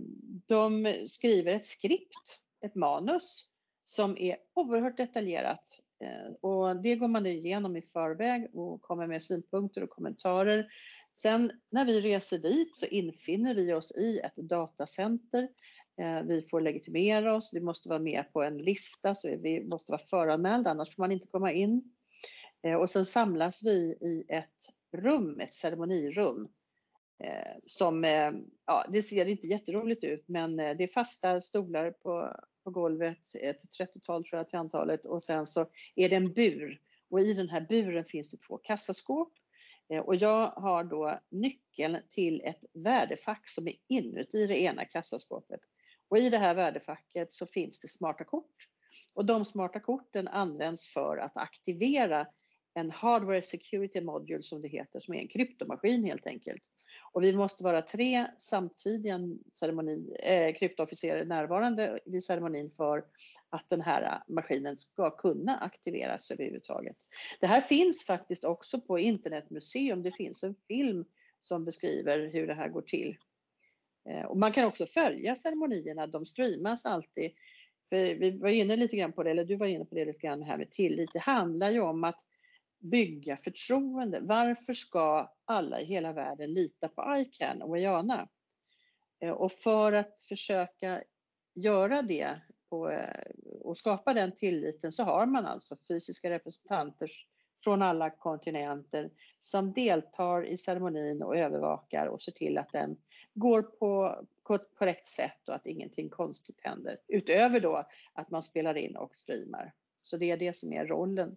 de 0.48 0.96
skriver 1.08 1.54
ett 1.54 1.66
skript, 1.66 2.40
ett 2.62 2.76
manus 2.76 3.46
som 3.86 4.18
är 4.18 4.38
oerhört 4.54 4.98
detaljerat 4.98 5.80
eh, 6.04 6.34
och 6.42 6.82
det 6.82 6.96
går 6.96 7.08
man 7.08 7.26
igenom 7.26 7.76
i 7.76 7.82
förväg 7.82 8.56
och 8.56 8.82
kommer 8.82 9.08
med 9.08 9.24
synpunkter 9.24 9.84
och 9.84 9.90
kommentarer. 9.90 10.72
Sen 11.14 11.52
när 11.70 11.86
vi 11.86 12.02
reser 12.02 12.38
dit 12.38 12.78
så 12.78 12.86
infinner 12.86 13.56
vi 13.56 13.74
oss 13.74 13.92
i 13.92 14.20
ett 14.20 14.36
datacenter. 14.36 15.50
Eh, 16.02 16.22
vi 16.22 16.42
får 16.42 16.62
legitimera 16.62 17.36
oss, 17.36 17.50
vi 17.54 17.62
måste 17.62 17.90
vara 17.90 18.00
med 18.00 18.34
på 18.34 18.44
en 18.44 18.58
lista, 18.58 19.16
så 19.16 19.28
vi 19.28 19.64
måste 19.64 19.92
vara 19.92 20.02
föranmälda, 20.02 20.72
annars 20.72 20.96
får 20.96 21.04
man 21.04 21.12
inte 21.12 21.28
komma 21.28 21.52
in. 21.52 21.94
Och 22.80 22.90
sen 22.90 23.06
samlas 23.06 23.64
vi 23.64 23.98
i 24.02 24.26
ett 24.28 24.74
rum, 24.92 25.40
ett 25.40 25.54
ceremonirum, 25.54 26.48
Eh, 27.24 27.56
som, 27.66 28.04
eh, 28.04 28.32
ja, 28.66 28.86
det 28.90 29.02
ser 29.02 29.26
inte 29.26 29.48
jätteroligt 29.48 30.04
ut, 30.04 30.28
men 30.28 30.60
eh, 30.60 30.78
det 30.78 30.84
är 30.84 30.88
fasta 30.88 31.42
stolar 31.42 31.92
på, 31.92 32.36
på 32.64 32.72
golvet, 32.72 33.36
ett 33.42 33.62
30-tal 33.80 34.24
tror 34.26 34.38
jag 34.38 34.50
till 34.50 34.60
antalet 34.60 35.06
och 35.06 35.24
sen 35.24 35.48
så 35.48 35.66
är 35.96 36.10
det 36.10 36.16
en 36.16 36.34
bur. 36.34 36.82
Och 37.10 37.22
i 37.22 37.34
den 37.34 37.50
här 37.50 37.62
buren 37.62 38.06
finns 38.06 38.32
det 38.32 38.38
två 38.38 38.58
kassaskåp. 38.58 39.34
Eh, 39.90 40.00
och 40.00 40.16
jag 40.16 40.48
har 40.48 40.84
då 40.84 41.20
nyckeln 41.30 41.98
till 42.10 42.42
ett 42.42 42.64
värdefack 42.74 43.50
som 43.50 43.68
är 43.68 43.76
inuti 43.88 44.48
det 44.48 44.62
ena 44.62 44.86
kassaskåpet. 44.86 45.62
Och 46.10 46.18
i 46.18 46.30
det 46.30 46.38
här 46.38 46.56
värdefacket 46.56 47.34
så 47.34 47.46
finns 47.46 47.80
det 47.80 47.88
smarta 47.88 48.24
kort. 48.24 48.56
Och 49.14 49.26
de 49.26 49.46
smarta 49.46 49.80
korten 49.80 50.28
används 50.28 50.94
för 50.94 51.18
att 51.18 51.38
aktivera 51.38 52.28
en 52.74 52.92
Hardware 52.92 53.42
Security 53.42 54.02
Module 54.02 54.44
som 54.44 54.62
det 54.62 54.68
heter, 54.68 55.00
som 55.00 55.14
är 55.14 55.20
en 55.20 55.28
kryptomaskin 55.28 56.04
helt 56.04 56.28
enkelt. 56.28 56.64
Och 57.12 57.24
vi 57.24 57.34
måste 57.34 57.64
vara 57.64 57.82
tre 57.82 58.28
samtidiga 58.38 59.20
ceremoni, 59.54 60.16
eh, 60.20 60.54
kryptoofficerare 60.54 61.26
närvarande 61.26 62.00
vid 62.06 62.24
ceremonin 62.24 62.72
för 62.72 63.06
att 63.50 63.70
den 63.70 63.82
här 63.82 64.02
eh, 64.02 64.34
maskinen 64.34 64.78
ska 64.78 65.10
kunna 65.10 65.58
aktiveras 65.58 66.32
överhuvudtaget. 66.32 66.98
Det 67.40 67.48
här 67.48 67.62
finns 67.62 68.06
faktiskt 68.06 68.44
också 68.44 68.82
på 68.82 69.00
internetmuseum. 69.00 70.04
Det 70.04 70.12
finns 70.12 70.44
en 70.44 70.56
film 70.68 71.06
som 71.40 71.66
beskriver 71.66 72.30
hur 72.34 72.48
det 72.48 72.54
här 72.54 72.70
går 72.70 72.82
till. 72.82 73.18
Eh, 74.10 74.26
och 74.26 74.38
man 74.38 74.52
kan 74.52 74.66
också 74.66 74.86
följa 74.86 75.36
ceremonierna, 75.36 76.08
de 76.08 76.26
streamas 76.26 76.86
alltid. 76.86 77.32
För 77.90 78.16
vi 78.16 78.32
var 78.32 78.50
inne 78.50 78.76
lite 78.76 78.98
grann 78.98 79.12
på 79.12 79.24
det, 79.24 79.32
eller 79.32 79.46
du 79.46 79.56
var 79.56 79.68
inne 79.68 79.86
på 79.86 79.96
det 79.96 80.06
lite 80.06 80.20
grann 80.20 80.44
här 80.44 80.58
med 80.58 80.72
tillit. 80.72 81.10
Det 81.14 81.20
handlar 81.20 81.70
ju 81.72 81.80
om 81.80 82.04
att 82.04 82.26
bygga 82.80 83.38
förtroende. 83.38 84.20
Varför 84.20 84.74
ska 84.74 85.34
alla 85.46 85.80
i 85.80 85.86
hela 85.86 86.14
världen 86.14 86.54
lita 86.54 86.88
på 86.88 87.16
Ican 87.18 87.62
och 87.62 87.76
Ayana? 87.76 88.30
Eh, 89.20 89.32
och 89.32 89.52
för 89.52 89.94
att 89.94 90.22
försöka 90.22 91.04
göra 91.56 92.02
det 92.02 92.42
och, 92.70 92.94
eh, 92.94 93.32
och, 93.62 93.78
skapa 93.78 94.14
den 94.14 94.32
tilliten 94.32 94.92
så 94.92 95.04
har 95.04 95.26
man 95.26 95.46
alltså 95.46 95.78
fysiska 95.88 96.30
representanter 96.30 97.12
från 97.64 97.82
alla 97.82 98.10
kontinenter 98.10 99.10
som 99.40 99.74
deltar 99.74 100.46
i 100.46 100.58
ceremonin 100.58 101.24
och 101.24 101.38
övervakar 101.38 102.06
och 102.06 102.22
ser 102.22 102.32
till 102.32 102.58
att 102.58 102.72
den 102.72 102.98
går 103.34 103.62
på, 103.62 104.24
på 104.44 104.56
ett 104.56 104.76
korrekt 104.76 105.08
sätt 105.08 105.50
och 105.50 105.56
att 105.56 105.66
ingenting 105.66 106.10
konstigt 106.10 106.60
händer. 106.64 107.00
Utöver 107.08 107.60
då 107.60 107.88
att 108.14 108.30
man 108.30 108.44
spelar 108.44 108.78
in 108.78 108.96
och 108.96 109.18
streamar. 109.18 109.74
Så 110.04 110.18
det 110.18 110.32
är 110.32 110.38
det 110.38 110.56
som 110.56 110.74
är 110.74 110.86
rollen. 110.86 111.36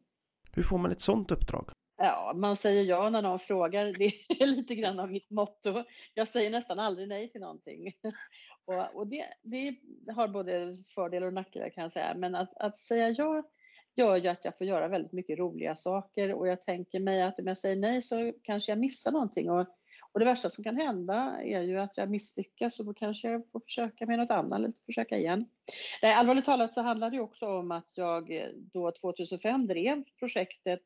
Hur 0.56 0.62
får 0.62 0.78
man 0.78 0.92
ett 0.92 1.00
sådant 1.00 1.30
uppdrag? 1.30 1.70
Ja, 1.96 2.32
man 2.36 2.56
säger 2.56 2.84
ja 2.84 3.10
när 3.10 3.22
någon 3.22 3.38
frågar. 3.38 3.84
Det 3.98 4.12
är 4.42 4.46
lite 4.56 4.74
grann 4.74 5.00
av 5.00 5.10
mitt 5.10 5.30
motto. 5.30 5.84
Jag 6.14 6.28
säger 6.28 6.50
nästan 6.50 6.78
aldrig 6.78 7.08
nej 7.08 7.30
till 7.30 7.40
någonting. 7.40 7.92
Och, 8.64 8.96
och 8.96 9.06
det, 9.06 9.24
det, 9.42 9.76
har 10.12 10.28
både 10.28 10.76
fördelar 10.94 11.26
och 11.26 11.32
nackdelar 11.32 11.68
kan 11.68 11.82
jag 11.82 11.92
säga. 11.92 12.14
Men 12.14 12.34
att, 12.34 12.56
att 12.56 12.76
säga 12.76 13.08
ja 13.08 13.42
gör 13.94 14.16
ju 14.16 14.28
att 14.28 14.44
jag 14.44 14.58
får 14.58 14.66
göra 14.66 14.88
väldigt 14.88 15.12
mycket 15.12 15.38
roliga 15.38 15.76
saker 15.76 16.34
och 16.34 16.48
jag 16.48 16.62
tänker 16.62 17.00
mig 17.00 17.22
att 17.22 17.38
om 17.38 17.46
jag 17.46 17.58
säger 17.58 17.76
nej 17.76 18.02
så 18.02 18.32
kanske 18.42 18.72
jag 18.72 18.78
missar 18.78 19.12
någonting. 19.12 19.50
Och, 19.50 19.66
och 20.12 20.20
det 20.20 20.26
värsta 20.26 20.48
som 20.48 20.64
kan 20.64 20.76
hända 20.76 21.42
är 21.42 21.62
ju 21.62 21.78
att 21.78 21.96
jag 21.96 22.10
misslyckas 22.10 22.80
och 22.80 22.86
då 22.86 22.94
kanske 22.94 23.28
jag 23.28 23.50
får 23.52 23.60
försöka 23.60 24.06
med 24.06 24.18
något 24.18 24.30
annat 24.30 24.58
eller 24.58 24.72
försöka 24.86 25.18
igen. 25.18 25.46
Nej, 26.02 26.14
allvarligt 26.14 26.44
talat 26.44 26.74
så 26.74 26.80
handlar 26.80 27.10
det 27.10 27.20
också 27.20 27.46
om 27.46 27.70
att 27.70 27.96
jag 27.96 28.36
eh, 28.36 28.48
då 28.54 28.90
2005 28.90 29.66
drev 29.66 30.04
projektet 30.18 30.82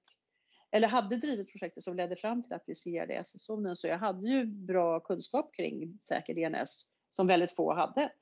eller 0.71 0.89
hade 0.89 1.17
drivit 1.17 1.51
projektet 1.51 1.83
som 1.83 1.97
ledde 1.97 2.17
fram 2.17 2.43
till 2.43 2.53
att 2.53 2.65
vi 2.67 2.75
ser 2.75 3.11
SS-zonen 3.11 3.77
så 3.77 3.87
jag 3.87 3.99
hade 3.99 4.29
ju 4.29 4.45
bra 4.47 5.01
kunskap 5.01 5.55
kring 5.55 5.99
säker 6.03 6.35
DNS 6.35 6.87
som 7.11 7.27
väldigt 7.27 7.53
få 7.53 7.75
hade. 7.75 8.13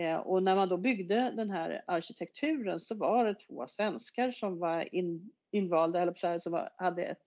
Eh, 0.00 0.16
och 0.16 0.42
när 0.42 0.56
man 0.56 0.68
då 0.68 0.76
byggde 0.76 1.32
den 1.36 1.50
här 1.50 1.82
arkitekturen 1.86 2.80
så 2.80 2.94
var 2.94 3.24
det 3.24 3.34
två 3.34 3.66
svenskar 3.66 4.32
som 4.32 4.58
var 4.58 4.94
in, 4.94 5.30
invalda, 5.50 6.02
eller 6.02 6.38
som 6.38 6.68
hade 6.76 7.04
ett 7.04 7.24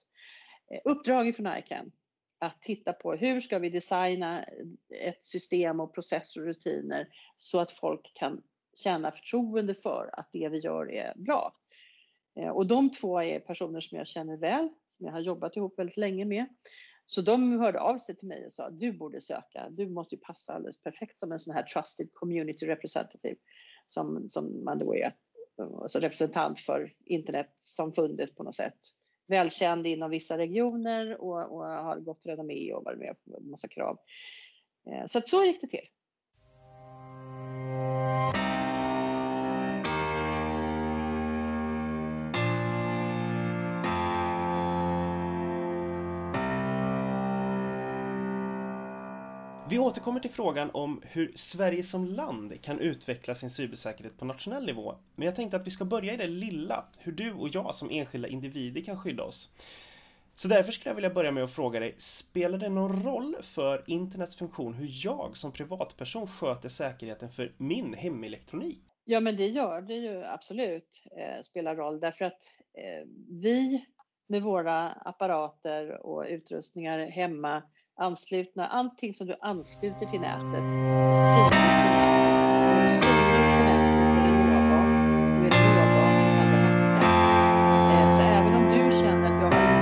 eh, 0.72 0.80
uppdrag 0.86 1.28
ifrån 1.28 1.58
ICANN 1.58 1.92
att 2.46 2.62
titta 2.62 2.94
på 2.94 3.14
hur 3.14 3.42
ska 3.42 3.60
vi 3.60 3.70
designa 3.70 4.44
ett 4.90 5.26
system 5.26 5.80
och 5.80 5.94
processer 5.94 6.42
och 6.42 6.48
rutiner 6.48 7.08
så 7.38 7.60
att 7.60 7.72
folk 7.72 8.12
kan 8.14 8.42
känna 8.74 9.12
förtroende 9.12 9.74
för 9.74 10.10
att 10.14 10.30
det 10.34 10.50
vi 10.50 10.60
gör 10.60 10.92
är 10.92 11.14
bra. 11.16 11.56
Eh, 12.36 12.50
och 12.50 12.68
de 12.68 12.92
två 12.92 13.22
är 13.22 13.40
personer 13.40 13.82
som 13.82 13.98
jag 13.98 14.08
känner 14.08 14.38
väl, 14.38 14.70
som 14.90 15.06
jag 15.06 15.14
har 15.14 15.20
jobbat 15.20 15.58
ihop 15.58 15.80
väldigt 15.80 15.98
länge 15.98 16.26
med. 16.26 16.46
Så 17.06 17.22
de 17.22 17.60
hörde 17.60 17.80
av 17.80 17.98
sig 17.98 18.16
till 18.16 18.28
mig 18.28 18.46
och 18.46 18.54
sa 18.54 18.70
du 18.70 18.92
borde 18.92 19.22
söka, 19.22 19.70
du 19.70 19.90
måste 19.90 20.16
ju 20.16 20.22
passa 20.22 20.54
alldeles 20.54 20.82
perfekt 20.82 21.20
som 21.20 21.32
en 21.32 21.40
sån 21.40 21.54
här 21.54 21.64
trusted 21.64 22.14
community 22.14 22.66
representative 22.66 23.36
som, 23.88 24.30
som 24.30 24.64
man 24.64 24.80
då 24.80 24.96
är, 24.96 25.16
eh, 25.60 25.74
alltså 25.82 26.00
representant 26.00 26.60
för 26.60 26.94
internetsamfundet 27.06 28.36
på 28.36 28.44
något 28.44 28.56
sätt. 28.56 28.80
Välkänd 29.28 29.88
inom 29.88 30.10
vissa 30.10 30.38
regioner 30.38 31.22
och, 31.22 31.56
och 31.56 31.66
har 31.66 32.00
gott 32.00 32.26
renommé 32.26 32.74
och 32.74 32.84
varit 32.84 33.00
med 33.00 33.16
på 33.26 33.38
en 33.38 33.50
massa 33.50 33.68
krav. 33.68 33.98
Eh, 34.92 35.06
så 35.08 35.18
att 35.20 35.30
så 35.30 35.44
gick 35.44 35.62
det 35.62 35.68
till. 35.68 35.88
Vi 49.74 49.80
återkommer 49.80 50.20
till 50.20 50.32
frågan 50.32 50.70
om 50.74 51.02
hur 51.06 51.32
Sverige 51.36 51.84
som 51.84 52.06
land 52.06 52.62
kan 52.62 52.80
utveckla 52.80 53.36
sin 53.36 53.50
cybersäkerhet 53.50 54.18
på 54.18 54.26
nationell 54.26 54.66
nivå. 54.66 54.96
Men 55.16 55.26
jag 55.26 55.36
tänkte 55.36 55.58
att 55.58 55.68
vi 55.68 55.72
ska 55.72 55.86
börja 55.86 56.14
i 56.14 56.18
det 56.18 56.28
lilla, 56.28 56.86
hur 57.00 57.12
du 57.12 57.34
och 57.34 57.50
jag 57.52 57.76
som 57.76 57.90
enskilda 57.92 58.28
individer 58.28 58.82
kan 58.82 58.98
skydda 58.98 59.24
oss. 59.24 59.50
Så 60.36 60.48
därför 60.48 60.72
skulle 60.72 60.90
jag 60.90 60.96
vilja 60.96 61.10
börja 61.10 61.32
med 61.32 61.44
att 61.44 61.52
fråga 61.52 61.80
dig, 61.80 61.96
spelar 61.98 62.58
det 62.58 62.70
någon 62.70 63.04
roll 63.04 63.36
för 63.42 63.84
internets 63.88 64.36
funktion 64.36 64.74
hur 64.74 64.90
jag 65.06 65.38
som 65.38 65.52
privatperson 65.52 66.28
sköter 66.28 66.70
säkerheten 66.70 67.30
för 67.30 67.52
min 67.58 67.94
hemelektronik? 67.94 68.84
Ja, 69.06 69.20
men 69.20 69.38
det 69.38 69.48
gör 69.48 69.82
det 69.82 69.96
ju 69.96 70.24
absolut, 70.24 71.04
eh, 71.18 71.42
spelar 71.44 71.76
roll 71.76 72.00
därför 72.00 72.26
att 72.26 72.52
eh, 72.74 73.08
vi 73.30 73.86
med 74.28 74.42
våra 74.42 74.90
apparater 74.90 76.06
och 76.06 76.26
utrustningar 76.30 77.00
hemma 77.00 77.64
anslutna, 77.96 78.68
allting 78.68 79.14
som 79.14 79.28
du 79.28 79.36
ansluter 79.42 80.06
till 80.06 80.22
nätet, 80.22 80.64
så 88.18 88.22
även 88.22 88.56
om 88.56 88.64
du 88.64 88.92
känner 88.92 89.26
att 89.26 89.42
jag 89.42 89.54
är 89.54 89.74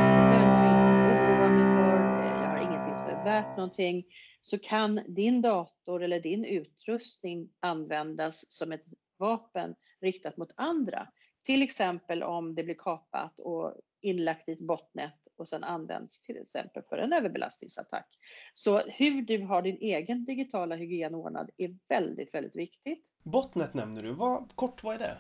någonting, 3.62 4.06
så 4.42 4.60
kan 4.60 5.02
din 5.08 5.42
dator 5.42 6.04
eller 6.04 6.20
din 6.20 6.46
utrustning 6.46 7.50
användas 7.60 8.52
som 8.52 8.72
ett 8.72 8.86
vapen 9.18 9.76
riktat 10.02 10.38
mot 10.38 10.52
andra. 10.56 11.08
Till 11.44 11.62
exempel 11.62 12.24
om 12.24 12.56
det 12.56 12.64
blir 12.64 12.76
kapat 12.76 13.40
och 13.40 13.74
inlagt 14.02 14.50
i 14.50 14.52
ett 14.52 14.60
botnät 14.60 15.21
och 15.42 15.48
sedan 15.48 15.64
används 15.64 16.22
till 16.22 16.38
exempel 16.38 16.84
för 16.90 16.98
en 16.98 17.14
överbelastningsattack. 17.14 18.08
Så 18.54 18.80
hur 18.80 19.22
du 19.22 19.46
har 19.46 19.62
din 19.62 19.78
egen 19.78 20.26
digitala 20.26 20.76
hygien 20.76 21.16
ordnad 21.16 21.50
är 21.58 21.78
väldigt, 21.90 22.34
väldigt 22.34 22.56
viktigt. 22.56 23.14
Botnet 23.24 23.74
nämner 23.74 24.02
du. 24.02 24.12
Vad, 24.12 24.56
kort, 24.56 24.84
vad 24.84 24.96
är 24.96 25.00
det? 25.00 25.18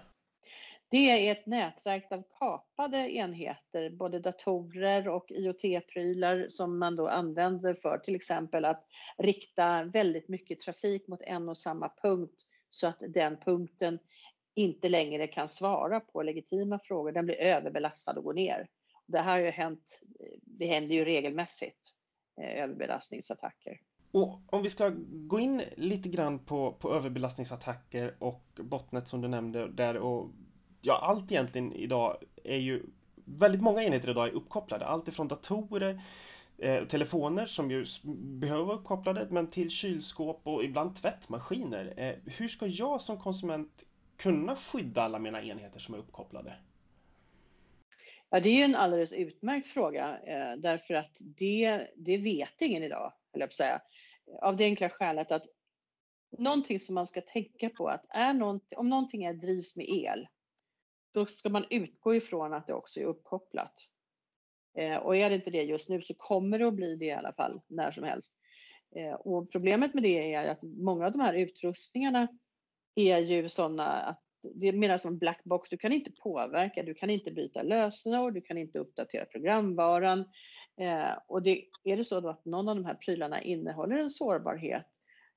Det 0.92 1.28
är 1.28 1.32
ett 1.32 1.46
nätverk 1.46 2.12
av 2.12 2.24
kapade 2.40 3.16
enheter, 3.16 3.90
både 3.90 4.20
datorer 4.20 5.08
och 5.08 5.26
IoT-prylar 5.32 6.46
som 6.50 6.80
man 6.80 6.96
då 6.96 7.08
använder 7.08 7.74
för 7.74 7.98
till 7.98 8.16
exempel 8.16 8.66
att 8.66 8.86
rikta 9.18 9.84
väldigt 9.84 10.28
mycket 10.28 10.60
trafik 10.60 11.08
mot 11.08 11.22
en 11.22 11.50
och 11.50 11.58
samma 11.58 11.92
punkt 12.02 12.46
så 12.70 12.88
att 12.88 12.98
den 13.08 13.38
punkten 13.38 14.00
inte 14.56 14.90
längre 14.90 15.28
kan 15.28 15.50
svara 15.50 16.00
på 16.00 16.24
legitima 16.24 16.80
frågor. 16.80 17.12
Den 17.12 17.26
blir 17.26 17.36
överbelastad 17.36 18.12
och 18.12 18.24
går 18.24 18.34
ner. 18.34 18.68
Det 19.12 19.20
här 19.20 19.32
har 19.32 19.40
ju 19.40 19.50
hänt, 19.50 20.02
det 20.42 20.66
händer 20.66 20.94
ju 20.94 21.06
regelmässigt, 21.06 21.94
eh, 22.42 22.64
överbelastningsattacker. 22.64 23.82
Och 24.12 24.40
om 24.46 24.64
vi 24.64 24.70
ska 24.70 24.92
gå 25.10 25.40
in 25.40 25.62
lite 25.76 26.10
grann 26.10 26.40
på, 26.40 26.74
på 26.74 26.94
överbelastningsattacker 26.94 28.16
och 28.20 28.44
botnet 28.56 29.08
som 29.08 29.22
du 29.22 29.28
nämnde 29.28 29.72
där 29.72 29.98
och 29.98 30.30
ja, 30.82 31.00
allt 31.02 31.32
egentligen 31.32 31.74
idag 31.74 32.18
är 32.44 32.58
ju 32.58 32.84
väldigt 33.16 33.62
många 33.62 33.84
enheter 33.84 34.10
idag 34.10 34.28
är 34.28 34.32
uppkopplade. 34.32 34.86
Allt 34.86 35.08
ifrån 35.08 35.28
datorer, 35.28 36.02
eh, 36.58 36.86
telefoner 36.86 37.46
som 37.46 37.72
ju 37.72 37.86
behöver 38.14 38.64
vara 38.64 38.78
uppkopplade, 38.78 39.28
men 39.30 39.48
till 39.48 39.70
kylskåp 39.70 40.42
och 40.44 40.64
ibland 40.64 40.96
tvättmaskiner. 40.96 41.94
Eh, 41.98 42.16
hur 42.26 42.48
ska 42.48 42.68
jag 42.68 43.02
som 43.02 43.18
konsument 43.18 43.84
kunna 44.18 44.56
skydda 44.56 45.02
alla 45.02 45.20
mina 45.20 45.42
enheter 45.42 45.80
som 45.80 45.94
är 45.94 46.00
uppkopplade? 46.00 46.54
Ja, 48.34 48.40
det 48.40 48.50
är 48.50 48.54
ju 48.54 48.64
en 48.64 48.76
alldeles 48.76 49.14
utmärkt 49.14 49.68
fråga 49.68 50.20
eh, 50.20 50.58
därför 50.58 50.94
att 50.94 51.18
det, 51.20 51.88
det 51.96 52.18
vet 52.18 52.62
ingen 52.62 52.84
idag, 52.84 53.14
eller 53.34 53.46
jag 53.46 53.54
säga. 53.54 53.82
Av 54.42 54.56
det 54.56 54.64
enkla 54.64 54.90
skälet 54.90 55.32
att 55.32 55.46
någonting 56.38 56.80
som 56.80 56.96
man 56.96 57.08
ska 57.08 57.22
tänka 57.22 57.70
på 57.70 57.88
att 57.88 58.06
är 58.10 58.34
någonting, 58.34 58.78
om 58.78 58.90
någonting 58.90 59.24
är, 59.24 59.34
drivs 59.34 59.76
med 59.76 59.90
el, 59.90 60.28
då 61.14 61.26
ska 61.26 61.50
man 61.50 61.66
utgå 61.70 62.16
ifrån 62.16 62.54
att 62.54 62.68
det 62.68 62.74
också 62.74 63.00
är 63.00 63.06
uppkopplat. 63.06 63.74
Eh, 64.78 64.98
och 64.98 65.16
är 65.16 65.30
det 65.30 65.36
inte 65.36 65.52
det 65.52 65.64
just 65.64 65.90
nu 65.90 66.02
så 66.02 66.14
kommer 66.14 66.60
det 66.60 66.68
att 66.68 66.74
bli 66.74 66.96
det 66.96 67.06
i 67.06 67.12
alla 67.12 67.34
fall 67.34 67.62
när 67.68 67.92
som 67.92 68.04
helst. 68.04 68.34
Eh, 68.96 69.14
och 69.14 69.52
problemet 69.52 69.94
med 69.94 70.04
det 70.04 70.34
är 70.34 70.50
att 70.50 70.64
många 70.64 71.06
av 71.06 71.12
de 71.12 71.22
här 71.22 71.34
utrustningarna 71.34 72.28
är 72.96 73.18
ju 73.18 73.50
sådana 73.50 73.86
att 73.86 74.24
det 74.56 74.68
är 74.68 74.74
mer 74.74 74.98
som 74.98 75.14
en 75.14 75.18
black 75.18 75.44
box. 75.44 75.70
Du 75.70 75.78
kan 75.78 75.92
inte 75.92 76.12
påverka, 76.12 76.84
du 76.84 76.94
kan 76.94 77.10
inte 77.10 77.32
byta 77.32 77.62
lösenord, 77.62 78.34
du 78.34 78.42
kan 78.42 78.58
inte 78.58 78.80
uppdatera 78.80 79.26
programvaran. 79.26 80.20
Eh, 80.78 81.12
och 81.28 81.42
det, 81.42 81.66
är 81.84 81.98
det 81.98 82.04
så 82.04 82.20
då 82.20 82.30
att 82.30 82.46
någon 82.46 82.70
av 82.70 82.76
de 82.76 82.86
här 82.86 82.96
prylarna 82.96 83.42
innehåller 83.42 83.98
en 83.98 84.10
sårbarhet 84.10 84.88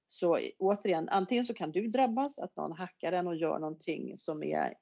så 0.07 0.41
återigen, 0.59 1.09
antingen 1.09 1.45
så 1.45 1.55
kan 1.55 1.73
du 1.73 1.89
drabbas, 1.89 2.39
att 2.39 2.57
någon 2.57 2.73
hackar 2.73 3.11
den 3.13 3.27
och 3.27 3.37
gör 3.37 3.59
någonting 3.59 4.19
som 4.19 4.43
är 4.43 4.75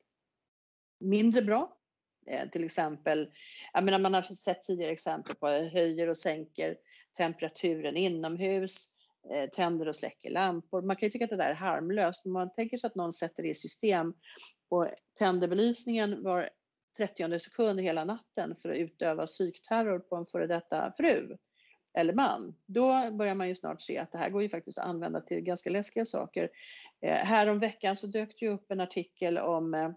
mindre 1.00 1.42
bra. 1.42 1.76
Eh, 2.26 2.48
till 2.48 2.64
exempel, 2.64 3.30
jag 3.72 3.84
menar 3.84 3.98
man 3.98 4.14
har 4.14 4.22
sett 4.22 4.62
tidigare 4.62 4.92
exempel 4.92 5.34
på 5.34 5.48
höjer 5.48 6.08
och 6.08 6.16
sänker 6.16 6.76
temperaturen 7.16 7.96
inomhus, 7.96 8.88
Eh, 9.30 9.50
tänder 9.50 9.88
och 9.88 9.96
släcker 9.96 10.30
lampor. 10.30 10.82
Man 10.82 10.96
kan 10.96 11.06
ju 11.06 11.10
tycka 11.10 11.24
att 11.24 11.30
det 11.30 11.36
där 11.36 11.50
är 11.50 11.54
harmlöst, 11.54 12.24
men 12.24 12.32
man 12.32 12.52
tänker 12.52 12.78
sig 12.78 12.86
att 12.86 12.94
någon 12.94 13.12
sätter 13.12 13.42
det 13.42 13.48
i 13.48 13.54
system 13.54 14.14
och 14.68 14.88
tänder 15.18 15.48
belysningen 15.48 16.22
var 16.22 16.50
30 16.96 17.38
sekund 17.38 17.80
hela 17.80 18.04
natten 18.04 18.56
för 18.62 18.68
att 18.68 18.76
utöva 18.76 19.26
psykterror 19.26 19.98
på 19.98 20.16
en 20.16 20.26
före 20.26 20.46
detta 20.46 20.92
fru 20.96 21.36
eller 21.94 22.12
man, 22.12 22.54
då 22.66 23.10
börjar 23.10 23.34
man 23.34 23.48
ju 23.48 23.54
snart 23.54 23.82
se 23.82 23.98
att 23.98 24.12
det 24.12 24.18
här 24.18 24.30
går 24.30 24.42
ju 24.42 24.48
faktiskt 24.48 24.78
att 24.78 24.86
använda 24.86 25.20
till 25.20 25.40
ganska 25.40 25.70
läskiga 25.70 26.04
saker. 26.04 26.48
Eh, 27.00 27.14
härom 27.16 27.58
veckan 27.58 27.96
så 27.96 28.06
dök 28.06 28.28
det 28.38 28.46
ju 28.46 28.52
upp 28.52 28.70
en 28.70 28.80
artikel 28.80 29.38
om 29.38 29.74
eh, 29.74 29.90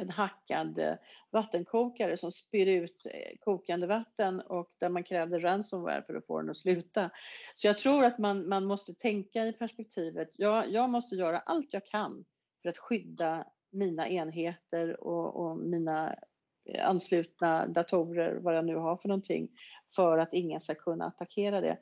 en 0.00 0.10
hackad 0.10 0.78
eh, 0.78 0.94
vattenkokare 1.30 2.16
som 2.16 2.30
spyr 2.30 2.66
ut 2.66 3.06
eh, 3.06 3.38
kokande 3.40 3.86
vatten 3.86 4.40
och 4.40 4.70
där 4.78 4.88
man 4.88 5.04
krävde 5.04 5.38
ransomware 5.38 6.02
för 6.02 6.14
att 6.14 6.26
få 6.26 6.40
den 6.40 6.50
att 6.50 6.56
sluta. 6.56 7.10
Så 7.54 7.66
jag 7.66 7.78
tror 7.78 8.04
att 8.04 8.18
man, 8.18 8.48
man 8.48 8.64
måste 8.64 8.94
tänka 8.94 9.46
i 9.46 9.52
perspektivet, 9.52 10.30
jag, 10.36 10.70
jag 10.70 10.90
måste 10.90 11.14
göra 11.14 11.38
allt 11.38 11.68
jag 11.70 11.86
kan 11.86 12.24
för 12.62 12.68
att 12.68 12.78
skydda 12.78 13.46
mina 13.70 14.08
enheter 14.08 15.04
och, 15.04 15.36
och 15.36 15.56
mina 15.56 16.16
eh, 16.64 16.88
anslutna 16.88 17.66
datorer, 17.66 18.36
vad 18.36 18.56
jag 18.56 18.64
nu 18.64 18.76
har 18.76 18.96
för 18.96 19.08
någonting, 19.08 19.48
för 19.96 20.18
att 20.18 20.34
ingen 20.34 20.60
ska 20.60 20.74
kunna 20.74 21.06
attackera 21.06 21.60
det. 21.60 21.78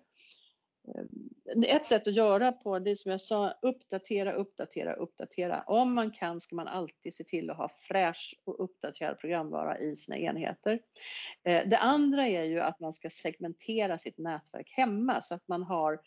Ehm, 0.94 1.62
ett 1.62 1.86
sätt 1.86 2.08
att 2.08 2.14
göra 2.14 2.52
på 2.52 2.78
det 2.78 2.96
som 2.96 3.10
jag 3.10 3.20
sa, 3.20 3.54
uppdatera, 3.62 4.32
uppdatera, 4.32 4.94
uppdatera. 4.94 5.62
Om 5.66 5.94
man 5.94 6.10
kan 6.10 6.40
ska 6.40 6.56
man 6.56 6.68
alltid 6.68 7.14
se 7.14 7.24
till 7.24 7.50
att 7.50 7.56
ha 7.56 7.68
fräsch 7.68 8.34
och 8.44 8.64
uppdaterad 8.64 9.18
programvara 9.18 9.78
i 9.78 9.96
sina 9.96 10.18
enheter. 10.18 10.80
Ehm, 11.44 11.68
det 11.70 11.78
andra 11.78 12.28
är 12.28 12.44
ju 12.44 12.60
att 12.60 12.80
man 12.80 12.92
ska 12.92 13.10
segmentera 13.10 13.98
sitt 13.98 14.18
nätverk 14.18 14.72
hemma 14.76 15.20
så 15.20 15.34
att 15.34 15.48
man 15.48 15.62
har 15.62 16.00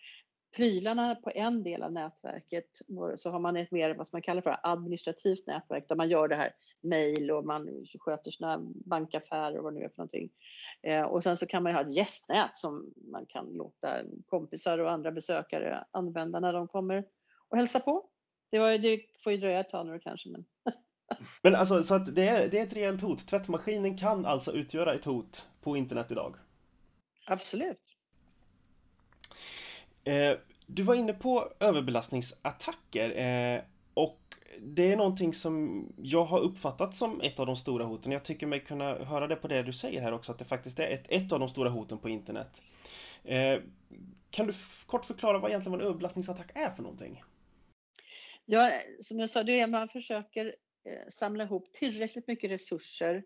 prylarna 0.55 1.15
på 1.15 1.31
en 1.35 1.63
del 1.63 1.83
av 1.83 1.91
nätverket 1.91 2.81
så 3.15 3.29
har 3.29 3.39
man 3.39 3.57
ett 3.57 3.71
mer 3.71 3.93
vad 3.93 4.07
man 4.11 4.21
kallar 4.21 4.41
för 4.41 4.57
administrativt 4.63 5.47
nätverk 5.47 5.85
där 5.87 5.95
man 5.95 6.09
gör 6.09 6.27
det 6.27 6.35
här 6.35 6.51
mejl 6.81 7.31
och 7.31 7.45
man 7.45 7.85
sköter 7.99 8.31
sina 8.31 8.59
bankaffärer 8.85 9.57
och 9.57 9.63
vad 9.63 9.73
det 9.73 9.79
nu 9.79 9.85
är 9.85 9.89
för 9.89 9.97
någonting. 9.97 10.29
Eh, 10.81 11.03
och 11.03 11.23
sen 11.23 11.37
så 11.37 11.45
kan 11.45 11.63
man 11.63 11.71
ju 11.71 11.75
ha 11.75 11.83
ett 11.83 11.95
gästnät 11.95 12.57
som 12.57 12.93
man 13.11 13.25
kan 13.25 13.53
låta 13.53 14.01
kompisar 14.25 14.77
och 14.77 14.91
andra 14.91 15.11
besökare 15.11 15.85
använda 15.91 16.39
när 16.39 16.53
de 16.53 16.67
kommer 16.67 17.05
och 17.49 17.57
hälsa 17.57 17.79
på. 17.79 18.05
Det, 18.51 18.59
var, 18.59 18.77
det 18.77 19.01
får 19.23 19.31
ju 19.31 19.37
dröja 19.37 19.59
ett 19.59 19.69
tag 19.69 19.87
nu 19.87 19.99
kanske 19.99 20.29
men 20.29 20.45
Men 21.41 21.55
alltså 21.55 21.83
så 21.83 21.95
att 21.95 22.15
det 22.15 22.27
är, 22.27 22.47
det 22.49 22.59
är 22.59 22.63
ett 22.63 22.75
rejält 22.75 23.01
hot. 23.01 23.27
Tvättmaskinen 23.27 23.97
kan 23.97 24.25
alltså 24.25 24.51
utgöra 24.51 24.93
ett 24.93 25.05
hot 25.05 25.47
på 25.61 25.77
internet 25.77 26.11
idag? 26.11 26.35
Absolut. 27.27 27.90
Eh, 30.11 30.37
du 30.67 30.83
var 30.83 30.95
inne 30.95 31.13
på 31.13 31.53
överbelastningsattacker 31.59 33.09
eh, 33.17 33.61
och 33.93 34.19
det 34.59 34.91
är 34.91 34.97
någonting 34.97 35.33
som 35.33 35.85
jag 35.97 36.23
har 36.23 36.39
uppfattat 36.39 36.95
som 36.95 37.21
ett 37.21 37.39
av 37.39 37.45
de 37.45 37.55
stora 37.55 37.85
hoten. 37.85 38.11
Jag 38.11 38.25
tycker 38.25 38.47
mig 38.47 38.59
kunna 38.59 38.93
höra 38.95 39.27
det 39.27 39.35
på 39.35 39.47
det 39.47 39.63
du 39.63 39.73
säger 39.73 40.01
här 40.01 40.11
också, 40.11 40.31
att 40.31 40.39
det 40.39 40.45
faktiskt 40.45 40.79
är 40.79 40.87
ett, 40.87 41.05
ett 41.11 41.31
av 41.31 41.39
de 41.39 41.49
stora 41.49 41.69
hoten 41.69 41.97
på 41.97 42.09
internet. 42.09 42.61
Eh, 43.23 43.59
kan 44.29 44.47
du 44.47 44.53
kort 44.85 45.05
förklara 45.05 45.39
vad 45.39 45.51
egentligen 45.51 45.79
en 45.79 45.85
överbelastningsattack 45.85 46.51
är 46.55 46.69
för 46.69 46.83
någonting? 46.83 47.23
Ja, 48.45 48.71
som 48.99 49.19
jag 49.19 49.29
sa, 49.29 49.43
det 49.43 49.59
är 49.59 49.67
man 49.67 49.89
försöker 49.89 50.45
eh, 50.85 51.07
samla 51.09 51.43
ihop 51.43 51.73
tillräckligt 51.73 52.27
mycket 52.27 52.51
resurser 52.51 53.15
Eh, 53.15 53.21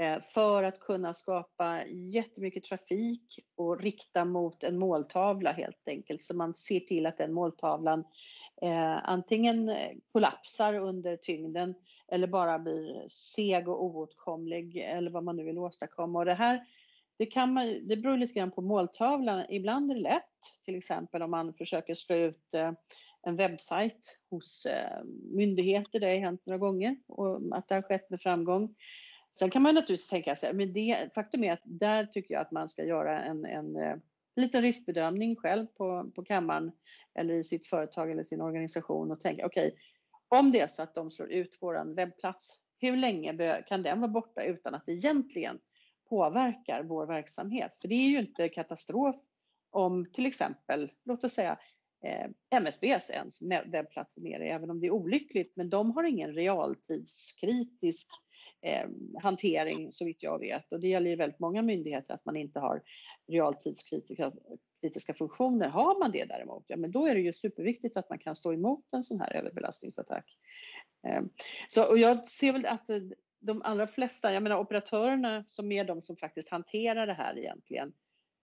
Eh, 0.00 0.20
för 0.20 0.62
att 0.62 0.80
kunna 0.80 1.14
skapa 1.14 1.86
jättemycket 1.86 2.64
trafik 2.64 3.38
och 3.56 3.80
rikta 3.80 4.24
mot 4.24 4.64
en 4.64 4.78
måltavla 4.78 5.52
helt 5.52 5.88
enkelt. 5.88 6.22
Så 6.22 6.36
man 6.36 6.54
ser 6.54 6.80
till 6.80 7.06
att 7.06 7.18
den 7.18 7.32
måltavlan 7.32 8.04
eh, 8.62 9.08
antingen 9.08 9.68
eh, 9.68 9.90
kollapsar 10.12 10.74
under 10.74 11.16
tyngden 11.16 11.74
eller 12.12 12.26
bara 12.26 12.58
blir 12.58 13.08
seg 13.08 13.68
och 13.68 13.84
oåtkomlig 13.84 14.76
eller 14.76 15.10
vad 15.10 15.24
man 15.24 15.36
nu 15.36 15.44
vill 15.44 15.58
åstadkomma. 15.58 16.18
Och 16.18 16.24
det 16.24 16.34
här 16.34 16.66
det, 17.18 17.26
kan 17.26 17.52
man, 17.52 17.88
det 17.88 17.96
beror 17.96 18.16
lite 18.16 18.34
grann 18.34 18.50
på 18.50 18.62
måltavlan. 18.62 19.44
Ibland 19.48 19.90
är 19.90 19.94
det 19.94 20.00
lätt, 20.00 20.62
till 20.64 20.76
exempel 20.76 21.22
om 21.22 21.30
man 21.30 21.54
försöker 21.54 21.94
slå 21.94 22.16
ut 22.16 22.54
eh, 22.54 22.72
en 23.22 23.36
webbsajt 23.36 24.18
hos 24.30 24.66
eh, 24.66 25.04
myndigheter. 25.34 26.00
Det 26.00 26.06
har 26.06 26.16
hänt 26.16 26.46
några 26.46 26.58
gånger 26.58 26.96
och 27.08 27.40
att 27.52 27.68
det 27.68 27.74
har 27.74 27.82
skett 27.82 28.10
med 28.10 28.20
framgång. 28.20 28.74
Sen 29.32 29.50
kan 29.50 29.62
man 29.62 29.74
naturligtvis 29.74 30.08
tänka 30.08 30.36
sig, 30.36 30.54
men 30.54 30.72
det, 30.72 31.14
faktum 31.14 31.44
är 31.44 31.52
att 31.52 31.62
där 31.64 32.06
tycker 32.06 32.34
jag 32.34 32.40
att 32.40 32.50
man 32.50 32.68
ska 32.68 32.84
göra 32.84 33.22
en, 33.22 33.44
en, 33.44 33.76
en 33.76 34.02
liten 34.36 34.62
riskbedömning 34.62 35.36
själv 35.36 35.66
på, 35.66 36.10
på 36.14 36.24
kammaren 36.24 36.72
eller 37.14 37.34
i 37.34 37.44
sitt 37.44 37.66
företag 37.66 38.10
eller 38.10 38.24
sin 38.24 38.40
organisation 38.40 39.10
och 39.10 39.20
tänka 39.20 39.46
okej, 39.46 39.66
okay, 39.66 39.78
om 40.28 40.52
det 40.52 40.60
är 40.60 40.68
så 40.68 40.82
att 40.82 40.94
de 40.94 41.10
slår 41.10 41.30
ut 41.32 41.58
våran 41.60 41.94
webbplats, 41.94 42.58
hur 42.78 42.96
länge 42.96 43.62
kan 43.68 43.82
den 43.82 44.00
vara 44.00 44.10
borta 44.10 44.42
utan 44.42 44.74
att 44.74 44.86
det 44.86 44.92
egentligen 44.92 45.58
påverkar 46.08 46.82
vår 46.82 47.06
verksamhet? 47.06 47.74
För 47.74 47.88
det 47.88 47.94
är 47.94 48.08
ju 48.08 48.18
inte 48.18 48.48
katastrof 48.48 49.16
om 49.70 50.06
till 50.12 50.26
exempel, 50.26 50.90
låt 51.04 51.24
oss 51.24 51.32
säga 51.32 51.58
eh, 52.04 52.30
MSBs 52.50 53.10
ens 53.10 53.42
webbplats 53.42 54.16
är 54.16 54.22
nere, 54.22 54.48
även 54.48 54.70
om 54.70 54.80
det 54.80 54.86
är 54.86 54.90
olyckligt, 54.90 55.56
men 55.56 55.70
de 55.70 55.90
har 55.90 56.04
ingen 56.04 56.34
realtidskritisk 56.34 58.08
eh, 58.62 58.88
hantering 59.22 59.92
så 59.92 60.04
vitt 60.04 60.22
jag 60.22 60.38
vet. 60.38 60.72
Och 60.72 60.80
det 60.80 60.88
gäller 60.88 61.10
ju 61.10 61.16
väldigt 61.16 61.40
många 61.40 61.62
myndigheter 61.62 62.14
att 62.14 62.24
man 62.24 62.36
inte 62.36 62.60
har 62.60 62.82
realtidskritiska 63.28 64.32
kritiska 64.80 65.14
funktioner. 65.14 65.68
Har 65.68 65.98
man 65.98 66.12
det 66.12 66.24
däremot, 66.24 66.64
ja 66.66 66.76
men 66.76 66.90
då 66.90 67.06
är 67.06 67.14
det 67.14 67.20
ju 67.20 67.32
superviktigt 67.32 67.96
att 67.96 68.10
man 68.10 68.18
kan 68.18 68.36
stå 68.36 68.52
emot 68.52 68.92
en 68.92 69.02
sån 69.02 69.20
här 69.20 69.36
överbelastningsattack. 69.36 70.36
Eh, 71.08 71.22
så, 71.68 71.88
och 71.88 71.98
jag 71.98 72.28
ser 72.28 72.52
väl 72.52 72.66
att 72.66 72.90
eh, 72.90 72.98
de 73.40 73.62
allra 73.62 73.86
flesta, 73.86 74.32
jag 74.32 74.42
menar 74.42 74.58
operatörerna 74.58 75.44
som 75.46 75.72
är 75.72 75.84
de 75.84 76.02
som 76.02 76.16
faktiskt 76.16 76.48
hanterar 76.48 77.06
det 77.06 77.12
här 77.12 77.38
egentligen 77.38 77.92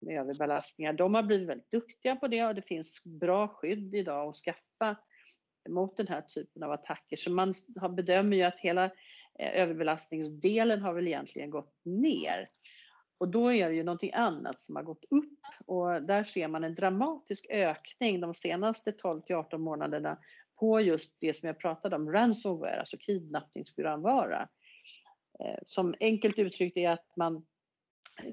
med 0.01 0.19
överbelastningar, 0.19 0.93
de 0.93 1.13
har 1.13 1.23
blivit 1.23 1.49
väldigt 1.49 1.71
duktiga 1.71 2.15
på 2.15 2.27
det 2.27 2.45
och 2.45 2.55
det 2.55 2.61
finns 2.61 3.03
bra 3.03 3.47
skydd 3.47 3.95
idag 3.95 4.29
att 4.29 4.35
skaffa 4.35 4.95
mot 5.69 5.97
den 5.97 6.07
här 6.07 6.21
typen 6.21 6.63
av 6.63 6.71
attacker. 6.71 7.17
Så 7.17 7.31
man 7.31 7.53
bedömer 7.95 8.37
ju 8.37 8.43
att 8.43 8.59
hela 8.59 8.91
Eh, 9.39 9.61
överbelastningsdelen 9.61 10.81
har 10.81 10.93
väl 10.93 11.07
egentligen 11.07 11.49
gått 11.49 11.75
ner. 11.83 12.49
Och 13.17 13.27
då 13.27 13.53
är 13.53 13.69
det 13.69 13.75
ju 13.75 13.83
någonting 13.83 14.13
annat 14.13 14.61
som 14.61 14.75
har 14.75 14.83
gått 14.83 15.05
upp 15.09 15.39
och 15.65 16.03
där 16.03 16.23
ser 16.23 16.47
man 16.47 16.63
en 16.63 16.75
dramatisk 16.75 17.47
ökning 17.49 18.21
de 18.21 18.33
senaste 18.33 18.91
12 18.91 19.21
till 19.21 19.35
18 19.35 19.61
månaderna 19.61 20.17
på 20.59 20.81
just 20.81 21.15
det 21.19 21.33
som 21.33 21.47
jag 21.47 21.59
pratade 21.59 21.95
om, 21.95 22.11
ransomware, 22.11 22.79
alltså 22.79 22.97
kidnappningsprogramvara. 22.97 24.47
Eh, 25.39 25.59
som 25.65 25.95
enkelt 25.99 26.39
uttryckt 26.39 26.77
är 26.77 26.89
att 26.89 27.11
man 27.15 27.45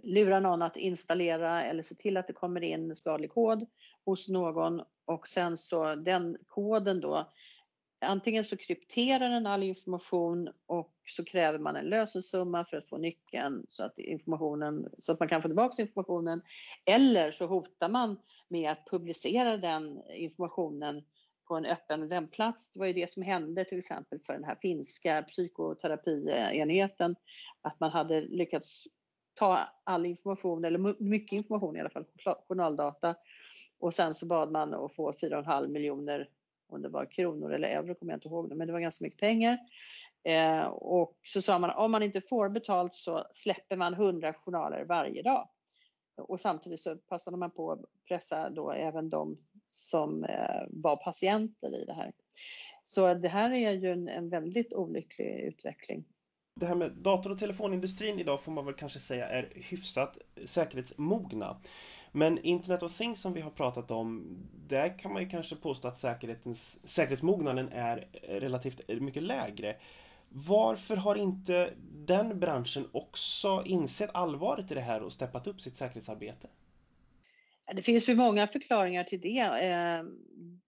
lurar 0.03 0.40
någon 0.40 0.62
att 0.62 0.77
installera 0.77 1.62
eller 1.62 1.83
se 1.83 1.95
till 1.95 2.17
att 2.17 2.27
det 2.27 2.33
kommer 2.33 2.61
in 2.61 2.95
skadlig 2.95 3.31
kod 3.31 3.67
hos 4.05 4.29
någon 4.29 4.83
och 5.05 5.29
sen 5.29 5.57
så 5.57 5.95
den 5.95 6.37
koden 6.47 7.01
då 7.01 7.33
Antingen 8.05 8.45
så 8.45 8.57
krypterar 8.57 9.29
den 9.31 9.47
all 9.47 9.62
information 9.62 10.51
och 10.67 10.95
så 11.07 11.25
kräver 11.25 11.59
man 11.59 11.77
en 11.77 11.85
lösensumma 11.85 12.64
för 12.64 12.77
att 12.77 12.88
få 12.88 12.99
nyckeln 12.99 13.67
så 13.71 13.85
att, 13.85 13.99
informationen, 13.99 14.88
så 14.99 15.12
att 15.12 15.21
man 15.21 15.29
kan 15.29 15.43
få 15.43 15.49
tillbaka 15.49 15.83
informationen. 15.83 16.43
Eller 16.85 17.31
så 17.31 17.47
hotar 17.47 17.88
man 17.88 18.21
med 18.49 18.71
att 18.71 18.87
publicera 18.90 19.57
den 19.57 20.03
informationen 20.14 21.05
på 21.49 21.57
en 21.57 21.67
öppen 21.67 22.09
webbplats. 22.09 22.73
Det 22.73 22.79
var 22.79 22.87
ju 22.87 22.93
det 22.93 23.12
som 23.12 23.23
hände 23.23 23.64
till 23.64 23.79
exempel 23.79 24.21
för 24.27 24.33
den 24.33 24.45
här 24.45 24.59
finska 24.62 25.23
psykoterapienheten. 25.23 27.17
Att 27.62 27.81
man 27.81 27.90
hade 27.90 28.21
lyckats 28.21 28.85
ta 29.35 29.59
all 29.85 30.07
information, 30.07 30.64
eller 30.64 31.03
mycket 31.03 31.37
information 31.37 31.77
i 31.77 31.81
alla 31.81 31.90
fall, 31.90 32.05
journaldata. 32.49 33.14
Och 33.79 33.95
sen 33.95 34.14
så 34.14 34.27
bad 34.27 34.53
man 34.53 34.75
att 34.75 34.95
få 34.95 35.12
4,5 35.12 35.69
miljoner 35.69 36.29
om 36.66 36.83
det 36.83 36.88
var 36.88 37.07
kronor 37.07 37.53
eller 37.53 37.68
euro 37.68 37.94
kommer 37.94 38.12
jag 38.12 38.16
inte 38.16 38.29
ihåg, 38.29 38.57
men 38.57 38.66
det 38.66 38.72
var 38.72 38.81
ganska 38.81 39.05
mycket 39.05 39.20
pengar. 39.20 39.59
Eh, 40.24 40.64
och 40.66 41.18
så 41.22 41.42
sa 41.42 41.59
man 41.59 41.70
om 41.70 41.90
man 41.90 42.03
inte 42.03 42.20
får 42.20 42.48
betalt 42.48 42.94
så 42.94 43.27
släpper 43.33 43.77
man 43.77 43.94
100 43.94 44.35
journaler 44.35 44.85
varje 44.85 45.22
dag. 45.22 45.48
Och 46.16 46.40
samtidigt 46.40 46.81
så 46.81 46.96
passade 46.96 47.37
man 47.37 47.50
på 47.50 47.72
att 47.72 47.81
pressa 48.09 48.50
då 48.50 48.72
även 48.72 49.11
de 49.11 49.38
som 49.68 50.24
eh, 50.24 50.62
var 50.68 50.96
patienter 50.96 51.83
i 51.83 51.85
det 51.85 51.92
här. 51.92 52.12
Så 52.85 53.14
det 53.14 53.29
här 53.29 53.50
är 53.50 53.72
ju 53.72 53.92
en, 53.92 54.09
en 54.09 54.29
väldigt 54.29 54.72
olycklig 54.72 55.40
utveckling. 55.40 56.05
Det 56.61 56.66
här 56.66 56.74
med 56.74 56.92
dator 56.92 57.31
och 57.31 57.38
telefonindustrin 57.38 58.18
idag 58.18 58.42
får 58.42 58.53
man 58.53 58.64
väl 58.64 58.74
kanske 58.74 58.98
säga 58.98 59.29
är 59.29 59.53
hyfsat 59.55 60.18
säkerhetsmogna. 60.44 61.57
Men 62.16 62.38
Internet 62.38 62.83
of 62.83 62.98
Things 62.98 63.20
som 63.20 63.33
vi 63.33 63.40
har 63.40 63.50
pratat 63.50 63.90
om, 63.90 64.38
där 64.68 64.98
kan 64.98 65.12
man 65.12 65.22
ju 65.22 65.29
kanske 65.29 65.57
påstå 65.57 65.88
att 65.88 65.98
säkerhetsmognaden 65.98 67.68
är 67.72 68.09
relativt 68.22 69.00
mycket 69.00 69.22
lägre. 69.22 69.77
Varför 70.29 70.96
har 70.96 71.16
inte 71.16 71.74
den 72.07 72.40
branschen 72.40 72.88
också 72.92 73.62
insett 73.66 74.11
allvaret 74.14 74.72
i 74.72 74.74
det 74.74 74.81
här 74.81 75.03
och 75.03 75.12
steppat 75.12 75.46
upp 75.46 75.61
sitt 75.61 75.77
säkerhetsarbete? 75.77 76.48
Det 77.74 77.83
finns 77.83 78.09
ju 78.09 78.14
många 78.14 78.46
förklaringar 78.46 79.05
till 79.05 79.20
det. 79.20 79.40
Eh, 79.40 80.05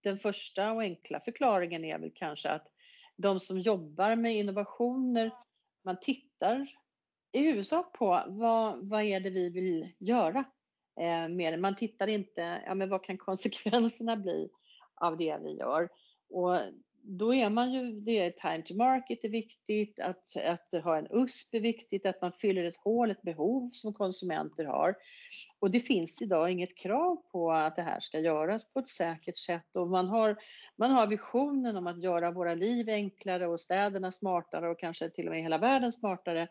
den 0.01 0.19
första 0.19 0.71
och 0.71 0.81
enkla 0.81 1.19
förklaringen 1.19 1.85
är 1.85 1.99
väl 1.99 2.11
kanske 2.15 2.49
att 2.49 2.67
de 3.15 3.39
som 3.39 3.59
jobbar 3.59 4.15
med 4.15 4.35
innovationer, 4.35 5.31
man 5.83 5.99
tittar 5.99 6.67
i 7.31 7.39
huvudsak 7.39 7.93
på 7.93 8.23
vad, 8.27 8.89
vad 8.89 9.03
är 9.03 9.19
det 9.19 9.29
vi 9.29 9.49
vill 9.49 9.93
göra 9.99 10.45
eh, 10.99 11.27
mer. 11.27 11.57
Man 11.57 11.75
tittar 11.75 12.07
inte, 12.07 12.61
ja 12.65 12.75
men 12.75 12.89
vad 12.89 13.03
kan 13.03 13.17
konsekvenserna 13.27 14.15
bli 14.15 14.49
av 14.95 15.17
det 15.17 15.37
vi 15.43 15.57
gör? 15.57 15.89
Och 16.29 16.59
då 17.09 17.33
är 17.33 17.49
man 17.49 17.73
ju, 17.73 17.91
det 17.91 18.19
är 18.19 18.31
time 18.31 18.63
to 18.63 18.73
market 18.73 19.23
är 19.23 19.29
viktigt, 19.29 19.99
att, 19.99 20.37
att 20.37 20.83
ha 20.83 20.97
en 20.97 21.07
USP 21.11 21.53
är 21.53 21.59
viktigt, 21.59 22.05
att 22.05 22.21
man 22.21 22.31
fyller 22.31 22.63
ett 22.63 22.77
hål, 22.77 23.11
ett 23.11 23.21
behov 23.21 23.69
som 23.71 23.93
konsumenter 23.93 24.65
har. 24.65 24.95
Och 25.59 25.71
det 25.71 25.79
finns 25.79 26.21
idag 26.21 26.51
inget 26.51 26.77
krav 26.77 27.15
på 27.31 27.51
att 27.51 27.75
det 27.75 27.81
här 27.81 27.99
ska 27.99 28.19
göras 28.19 28.73
på 28.73 28.79
ett 28.79 28.89
säkert 28.89 29.37
sätt 29.37 29.75
och 29.75 29.87
man 29.87 30.07
har, 30.07 30.37
man 30.75 30.91
har 30.91 31.07
visionen 31.07 31.77
om 31.77 31.87
att 31.87 32.03
göra 32.03 32.31
våra 32.31 32.53
liv 32.53 32.89
enklare 32.89 33.47
och 33.47 33.61
städerna 33.61 34.11
smartare 34.11 34.69
och 34.69 34.79
kanske 34.79 35.09
till 35.09 35.27
och 35.27 35.33
med 35.33 35.41
hela 35.41 35.57
världen 35.57 35.91
smartare. 35.91 36.47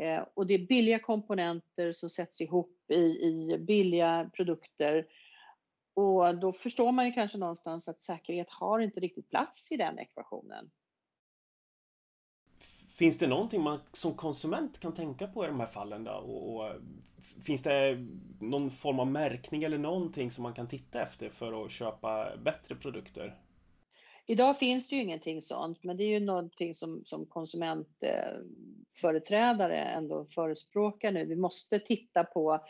Eh, 0.00 0.24
och 0.34 0.46
det 0.46 0.54
är 0.54 0.66
billiga 0.66 0.98
komponenter 0.98 1.92
som 1.92 2.10
sätts 2.10 2.40
ihop 2.40 2.90
i, 2.90 2.94
i 2.94 3.58
billiga 3.58 4.30
produkter 4.34 5.06
och 5.94 6.38
då 6.38 6.52
förstår 6.52 6.92
man 6.92 7.06
ju 7.06 7.12
kanske 7.12 7.38
någonstans 7.38 7.88
att 7.88 8.02
säkerhet 8.02 8.50
har 8.50 8.78
inte 8.80 9.00
riktigt 9.00 9.30
plats 9.30 9.72
i 9.72 9.76
den 9.76 9.98
ekvationen. 9.98 10.70
Finns 12.98 13.18
det 13.18 13.26
någonting 13.26 13.62
man 13.62 13.80
som 13.92 14.14
konsument 14.14 14.80
kan 14.80 14.94
tänka 14.94 15.26
på 15.26 15.44
i 15.44 15.46
de 15.46 15.60
här 15.60 15.66
fallen 15.66 16.04
då? 16.04 16.12
Och, 16.12 16.56
och, 16.56 16.72
finns 17.42 17.62
det 17.62 18.06
någon 18.40 18.70
form 18.70 19.00
av 19.00 19.06
märkning 19.06 19.62
eller 19.62 19.78
någonting 19.78 20.30
som 20.30 20.42
man 20.42 20.54
kan 20.54 20.68
titta 20.68 21.02
efter 21.02 21.28
för 21.28 21.64
att 21.64 21.70
köpa 21.70 22.36
bättre 22.36 22.74
produkter? 22.74 23.38
Idag 24.30 24.58
finns 24.58 24.88
det 24.88 24.96
ju 24.96 25.02
ingenting 25.02 25.42
sånt, 25.42 25.82
men 25.82 25.96
det 25.96 26.04
är 26.04 26.08
ju 26.08 26.20
någonting 26.20 26.74
som, 26.74 27.02
som 27.06 27.26
konsumentföreträdare 27.26 29.78
ändå 29.78 30.24
förespråkar 30.24 31.12
nu. 31.12 31.24
Vi 31.24 31.36
måste 31.36 31.78
titta 31.78 32.24
på 32.24 32.64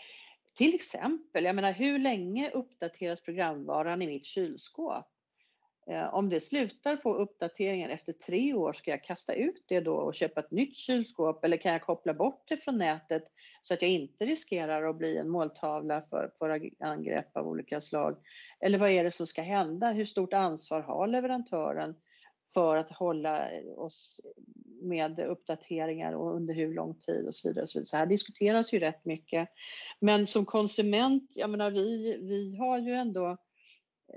till 0.54 0.74
exempel, 0.74 1.44
jag 1.44 1.56
menar 1.56 1.72
hur 1.72 1.98
länge 1.98 2.50
uppdateras 2.50 3.20
programvaran 3.20 4.02
i 4.02 4.06
mitt 4.06 4.26
kylskåp? 4.26 5.06
Eh, 5.90 6.14
om 6.14 6.28
det 6.28 6.40
slutar 6.40 6.96
få 6.96 7.14
uppdateringar 7.14 7.88
efter 7.88 8.12
tre 8.12 8.54
år, 8.54 8.72
ska 8.72 8.90
jag 8.90 9.04
kasta 9.04 9.34
ut 9.34 9.64
det 9.68 9.80
då 9.80 9.94
och 9.94 10.14
köpa 10.14 10.40
ett 10.40 10.50
nytt 10.50 10.76
kylskåp 10.76 11.44
eller 11.44 11.56
kan 11.56 11.72
jag 11.72 11.82
koppla 11.82 12.14
bort 12.14 12.44
det 12.48 12.56
från 12.56 12.78
nätet 12.78 13.24
så 13.62 13.74
att 13.74 13.82
jag 13.82 13.90
inte 13.90 14.26
riskerar 14.26 14.90
att 14.90 14.96
bli 14.96 15.16
en 15.16 15.28
måltavla 15.28 16.02
för, 16.02 16.30
för 16.38 16.70
angrepp 16.80 17.36
av 17.36 17.48
olika 17.48 17.80
slag? 17.80 18.16
Eller 18.60 18.78
vad 18.78 18.90
är 18.90 19.04
det 19.04 19.10
som 19.10 19.26
ska 19.26 19.42
hända? 19.42 19.90
Hur 19.90 20.04
stort 20.04 20.32
ansvar 20.32 20.80
har 20.80 21.06
leverantören 21.06 21.94
för 22.54 22.76
att 22.76 22.90
hålla 22.90 23.48
oss 23.76 24.20
med 24.82 25.20
uppdateringar 25.20 26.12
och 26.12 26.36
under 26.36 26.54
hur 26.54 26.74
lång 26.74 26.94
tid 26.94 27.26
och 27.26 27.34
så 27.34 27.48
vidare. 27.48 27.62
Och 27.62 27.70
så, 27.70 27.78
vidare. 27.78 27.86
så 27.86 27.96
här 27.96 28.06
diskuteras 28.06 28.72
ju 28.72 28.78
rätt 28.78 29.04
mycket. 29.04 29.48
Men 30.00 30.26
som 30.26 30.44
konsument, 30.44 31.32
jag 31.34 31.50
menar 31.50 31.70
vi, 31.70 32.18
vi 32.22 32.56
har 32.56 32.78
ju 32.78 32.94
ändå 32.94 33.36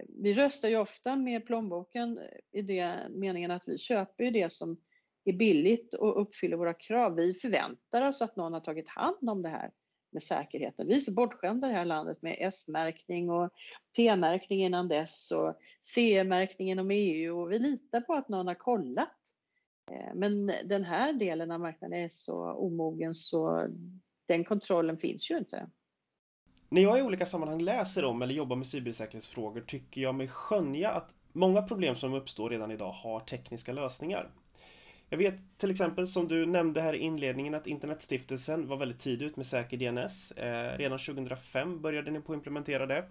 vi 0.08 0.34
röstar 0.34 0.70
ju 0.70 0.78
ofta 0.78 1.16
med 1.16 1.46
plånboken 1.46 2.20
i 2.52 2.62
den 2.62 3.20
meningen 3.20 3.52
att 3.52 3.68
vi 3.68 3.78
köper 3.78 4.24
ju 4.24 4.32
det 4.32 4.54
som 4.54 4.78
är 5.26 5.34
billigt 5.34 5.94
och 5.94 6.22
uppfyller 6.22 6.58
våra 6.58 6.74
krav. 6.74 7.16
Vi 7.16 7.34
förväntar 7.34 8.10
oss 8.10 8.22
att 8.22 8.36
någon 8.36 8.54
har 8.54 8.60
tagit 8.60 8.90
hand 8.90 9.30
om 9.30 9.42
det 9.42 9.50
här 9.50 9.72
med 10.12 10.24
säkerheten. 10.24 10.88
Vi 10.88 10.96
är 10.96 11.00
så 11.00 11.12
bortskämda 11.12 11.68
i 11.68 11.72
det 11.72 11.78
här 11.78 11.86
landet 11.86 12.22
med 12.22 12.36
S-märkning 12.40 13.30
och 13.30 13.50
T-märkning 13.96 14.64
innan 14.64 14.88
dess 14.88 15.32
och 15.32 15.58
CE-märkning 15.84 16.72
inom 16.72 16.92
EU 16.92 17.42
och 17.42 17.52
vi 17.52 17.60
litar 17.60 18.02
på 18.02 18.14
att 18.14 18.30
någon 18.30 18.48
har 18.48 18.56
kollat. 18.56 19.18
Eh, 19.92 20.14
men 20.16 20.48
den 20.48 20.84
här 20.84 21.14
delen 21.14 21.52
av 21.52 21.60
marknaden 21.60 22.00
är 22.00 22.10
så 22.10 22.52
omogen 22.52 23.16
så 23.16 23.68
den 24.26 24.44
kontrollen 24.44 24.98
finns 24.98 25.32
ju 25.32 25.38
inte. 25.38 25.70
När 26.74 26.82
jag 26.82 27.00
i 27.00 27.02
olika 27.02 27.26
sammanhang 27.26 27.62
läser 27.62 28.06
om 28.06 28.22
eller 28.22 28.34
jobbar 28.34 28.56
med 28.56 28.68
cybersäkerhetsfrågor 28.68 29.62
tycker 29.62 30.02
jag 30.02 30.16
mig 30.16 30.28
skönja 30.28 30.90
att 30.90 31.16
många 31.34 31.62
problem 31.62 31.96
som 31.96 32.14
uppstår 32.14 32.50
redan 32.50 32.72
idag 32.72 32.92
har 32.92 33.20
tekniska 33.20 33.74
lösningar. 33.74 34.30
Jag 35.10 35.18
vet 35.18 35.36
till 35.58 35.72
exempel 35.72 36.08
som 36.08 36.28
du 36.28 36.46
nämnde 36.46 36.82
här 36.82 36.94
i 36.94 36.98
inledningen 36.98 37.54
att 37.54 37.68
Internetstiftelsen 37.68 38.68
var 38.68 38.78
väldigt 38.78 39.00
tidigt 39.00 39.22
ut 39.22 39.38
med 39.38 39.48
säker 39.48 39.78
DNS. 39.78 40.32
Eh, 40.32 40.78
redan 40.78 41.00
2005 41.00 41.82
började 41.82 42.12
ni 42.12 42.22
på 42.22 42.34
att 42.34 42.38
implementera 42.38 42.86
det. 42.86 43.06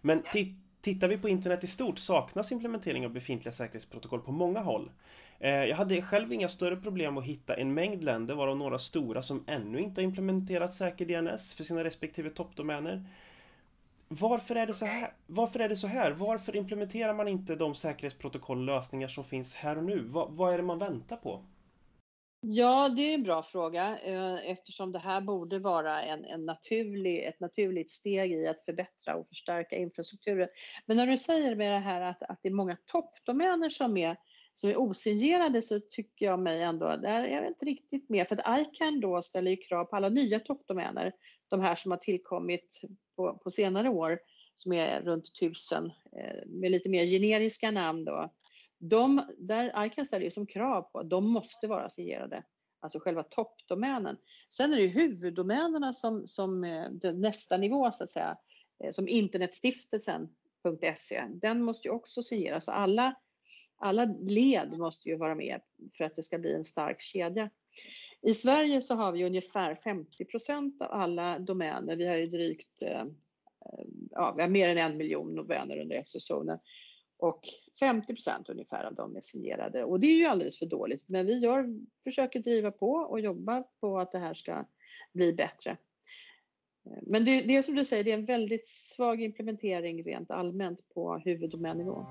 Men 0.00 0.22
tittar 0.80 1.08
vi 1.08 1.18
på 1.18 1.28
internet 1.28 1.64
i 1.64 1.66
stort 1.66 1.98
saknas 1.98 2.52
implementering 2.52 3.06
av 3.06 3.12
befintliga 3.12 3.52
säkerhetsprotokoll 3.52 4.20
på 4.20 4.32
många 4.32 4.60
håll. 4.60 4.90
Eh, 5.40 5.64
jag 5.64 5.76
hade 5.76 6.02
själv 6.02 6.32
inga 6.32 6.48
större 6.48 6.76
problem 6.76 7.18
att 7.18 7.24
hitta 7.24 7.54
en 7.54 7.74
mängd 7.74 8.04
länder, 8.04 8.34
varav 8.34 8.56
några 8.56 8.78
stora, 8.78 9.22
som 9.22 9.44
ännu 9.46 9.80
inte 9.80 10.00
har 10.00 10.04
implementerat 10.04 10.74
säker 10.74 11.06
DNS 11.06 11.54
för 11.54 11.64
sina 11.64 11.84
respektive 11.84 12.30
toppdomäner. 12.30 13.04
Varför 14.08 14.54
är 14.54 14.66
det 14.66 14.74
så 14.74 14.86
här? 14.86 15.12
Varför 15.26 15.60
är 15.60 15.68
det 15.68 15.76
så 15.76 15.86
här? 15.86 16.10
Varför 16.10 16.56
implementerar 16.56 17.14
man 17.14 17.28
inte 17.28 17.56
de 17.56 17.74
säkerhetsprotokolllösningar 17.74 19.08
som 19.08 19.24
finns 19.24 19.54
här 19.54 19.78
och 19.78 19.84
nu? 19.84 20.04
Vad, 20.06 20.32
vad 20.32 20.54
är 20.54 20.56
det 20.56 20.64
man 20.64 20.78
väntar 20.78 21.16
på? 21.16 21.42
Ja, 22.40 22.88
det 22.88 23.02
är 23.02 23.14
en 23.14 23.22
bra 23.22 23.42
fråga 23.42 23.98
eh, 23.98 24.50
eftersom 24.50 24.92
det 24.92 24.98
här 24.98 25.20
borde 25.20 25.58
vara 25.58 26.02
en, 26.02 26.24
en 26.24 26.46
naturlig, 26.46 27.24
ett 27.24 27.40
naturligt 27.40 27.90
steg 27.90 28.32
i 28.32 28.46
att 28.46 28.60
förbättra 28.60 29.16
och 29.16 29.28
förstärka 29.28 29.76
infrastrukturen. 29.76 30.48
Men 30.86 30.96
när 30.96 31.06
du 31.06 31.16
säger 31.16 31.54
med 31.54 31.72
det 31.72 31.78
här 31.78 32.00
att, 32.00 32.22
att 32.22 32.38
det 32.42 32.48
är 32.48 32.52
många 32.52 32.76
toppdomäner 32.86 33.70
som 33.70 33.96
är, 33.96 34.16
som 34.58 34.70
är 34.70 34.76
osignerade 34.76 35.62
så 35.62 35.80
tycker 35.80 36.26
jag 36.26 36.40
mig 36.40 36.62
ändå, 36.62 36.96
där 36.96 37.24
är 37.24 37.36
jag 37.36 37.46
inte 37.46 37.64
riktigt 37.64 38.08
med. 38.08 38.28
För 38.28 38.36
att 38.36 38.60
ICANN 38.60 39.00
då 39.00 39.22
ställer 39.22 39.50
ju 39.50 39.56
krav 39.56 39.84
på 39.84 39.96
alla 39.96 40.08
nya 40.08 40.40
toppdomäner, 40.40 41.12
de 41.48 41.60
här 41.60 41.76
som 41.76 41.90
har 41.90 41.98
tillkommit 41.98 42.80
på, 43.16 43.38
på 43.38 43.50
senare 43.50 43.88
år, 43.88 44.18
som 44.56 44.72
är 44.72 45.00
runt 45.00 45.34
tusen 45.40 45.86
eh, 45.86 46.46
med 46.46 46.70
lite 46.70 46.88
mer 46.88 47.04
generiska 47.04 47.70
namn 47.70 48.04
då 48.04 48.30
de, 48.78 49.22
där 49.38 49.86
ICANN 49.86 50.06
ställer 50.06 50.24
ju 50.24 50.30
som 50.30 50.46
krav 50.46 50.82
på 50.82 50.98
att 50.98 51.10
de 51.10 51.30
måste 51.30 51.66
vara 51.66 51.88
signerade, 51.88 52.44
alltså 52.80 53.00
själva 53.00 53.22
toppdomänen. 53.22 54.16
Sen 54.50 54.72
är 54.72 54.76
det 54.76 54.82
ju 54.82 54.88
huvuddomänerna 54.88 55.92
som, 55.92 56.28
som 56.28 56.64
eh, 56.64 56.90
nästa 57.14 57.56
nivå 57.56 57.92
så 57.92 58.04
att 58.04 58.10
säga, 58.10 58.36
eh, 58.84 58.90
som 58.90 59.08
internetstiftelsen.se, 59.08 61.24
den 61.28 61.62
måste 61.62 61.88
ju 61.88 61.94
också 61.94 62.22
signeras. 62.22 62.68
Alla, 62.68 63.14
alla 63.78 64.04
led 64.20 64.78
måste 64.78 65.08
ju 65.08 65.16
vara 65.16 65.34
med 65.34 65.60
för 65.96 66.04
att 66.04 66.16
det 66.16 66.22
ska 66.22 66.38
bli 66.38 66.54
en 66.54 66.64
stark 66.64 67.00
kedja. 67.00 67.50
I 68.22 68.34
Sverige 68.34 68.82
så 68.82 68.94
har 68.94 69.12
vi 69.12 69.24
ungefär 69.24 69.74
50% 69.74 70.82
av 70.82 70.92
alla 70.92 71.38
domäner. 71.38 71.96
Vi 71.96 72.06
har 72.06 72.16
ju 72.16 72.26
drygt 72.26 72.82
eh, 72.82 73.00
eh, 73.00 73.84
ja, 74.10 74.34
vi 74.36 74.42
har 74.42 74.48
mer 74.48 74.68
än 74.68 74.78
en 74.78 74.96
miljon 74.96 75.34
domäner 75.34 75.80
under 75.80 75.96
SS-zonen 75.96 76.58
och 77.18 77.40
50% 77.80 78.50
ungefär 78.50 78.84
av 78.84 78.94
dem 78.94 79.16
är 79.16 79.20
signerade 79.20 79.84
och 79.84 80.00
det 80.00 80.06
är 80.06 80.14
ju 80.14 80.24
alldeles 80.24 80.58
för 80.58 80.66
dåligt. 80.66 81.08
Men 81.08 81.26
vi 81.26 81.38
gör, 81.38 81.80
försöker 82.04 82.40
driva 82.40 82.70
på 82.70 82.92
och 82.92 83.20
jobba 83.20 83.64
på 83.80 83.98
att 83.98 84.12
det 84.12 84.18
här 84.18 84.34
ska 84.34 84.64
bli 85.12 85.32
bättre. 85.32 85.76
Men 87.02 87.24
det, 87.24 87.42
det 87.42 87.56
är 87.56 87.62
som 87.62 87.74
du 87.74 87.84
säger, 87.84 88.04
det 88.04 88.10
är 88.10 88.18
en 88.18 88.24
väldigt 88.24 88.68
svag 88.68 89.22
implementering 89.22 90.04
rent 90.04 90.30
allmänt 90.30 90.88
på 90.94 91.18
huvuddomännivå. 91.18 92.06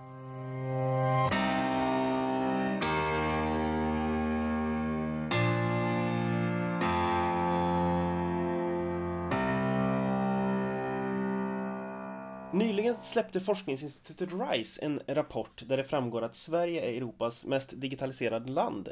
Nyligen 12.57 12.95
släppte 12.95 13.39
forskningsinstitutet 13.39 14.29
RISE 14.33 14.85
en 14.85 15.01
rapport 15.07 15.63
där 15.65 15.77
det 15.77 15.83
framgår 15.83 16.21
att 16.21 16.35
Sverige 16.35 16.81
är 16.81 16.97
Europas 16.97 17.45
mest 17.45 17.81
digitaliserade 17.81 18.51
land. 18.51 18.89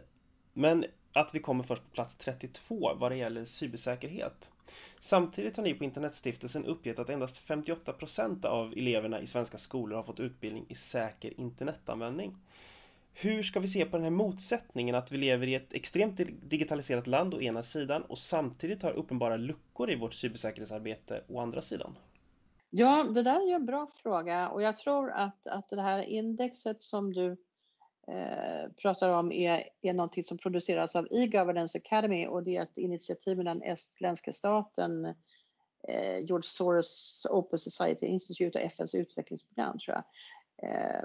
Men 0.54 0.86
att 1.14 1.36
vi 1.36 1.40
kommer 1.40 1.64
först 1.64 1.84
på 1.84 1.90
plats 1.90 2.16
32 2.16 2.92
vad 2.96 3.12
det 3.12 3.18
gäller 3.18 3.46
cybersäkerhet. 3.46 4.52
Samtidigt 5.00 5.58
har 5.58 5.64
ni 5.64 5.74
på 5.74 5.84
Internetstiftelsen 5.84 6.66
uppgett 6.66 7.00
att 7.00 7.10
endast 7.10 7.38
58 7.38 7.94
procent 7.94 8.46
av 8.46 8.74
eleverna 8.74 9.22
i 9.22 9.28
svenska 9.28 9.58
skolor 9.58 9.96
har 9.96 10.04
fått 10.04 10.20
utbildning 10.20 10.66
i 10.70 10.76
säker 10.76 11.40
internetanvändning. 11.40 12.38
Hur 13.14 13.44
ska 13.44 13.60
vi 13.60 13.68
se 13.68 13.86
på 13.86 13.98
den 13.98 14.04
här 14.04 14.12
motsättningen 14.12 14.96
att 14.96 15.12
vi 15.12 15.18
lever 15.18 15.48
i 15.48 15.56
ett 15.56 15.74
extremt 15.74 16.22
digitaliserat 16.50 17.08
land 17.08 17.34
å 17.34 17.42
ena 17.42 17.64
sidan 17.64 18.02
och 18.02 18.18
samtidigt 18.18 18.84
har 18.84 18.92
uppenbara 18.92 19.38
luckor 19.38 19.92
i 19.92 19.96
vårt 19.96 20.14
cybersäkerhetsarbete 20.14 21.22
å 21.28 21.40
andra 21.40 21.62
sidan? 21.62 21.96
Ja, 22.78 23.04
det 23.04 23.24
där 23.24 23.50
är 23.50 23.56
en 23.56 23.66
bra 23.66 23.88
fråga 24.04 24.50
och 24.50 24.62
jag 24.62 24.76
tror 24.76 25.12
att, 25.12 25.48
att 25.48 25.70
det 25.70 25.82
här 25.82 26.02
indexet 26.02 26.84
som 26.84 27.14
du 27.14 27.32
eh, 28.08 28.72
pratar 28.78 29.10
om 29.10 29.32
är, 29.32 29.70
är 29.82 29.94
någonting 29.94 30.24
som 30.24 30.38
produceras 30.38 30.96
av 30.96 31.08
e-governance 31.12 31.78
academy 31.78 32.28
och 32.28 32.44
det 32.44 32.58
är 32.58 32.62
ett 32.62 32.78
initiativ 32.78 33.38
med 33.38 33.46
den 33.46 33.62
estländska 33.62 34.34
staten, 34.34 35.06
eh, 35.88 36.20
George 36.20 36.44
Soros 36.44 37.26
Open 37.30 37.60
Society 37.60 38.06
Institute 38.06 38.60
och 38.60 38.66
FNs 38.66 38.96
utvecklingsprogram 38.96 39.80
tror 39.80 39.96
jag. 39.96 40.04
Eh, 40.70 41.04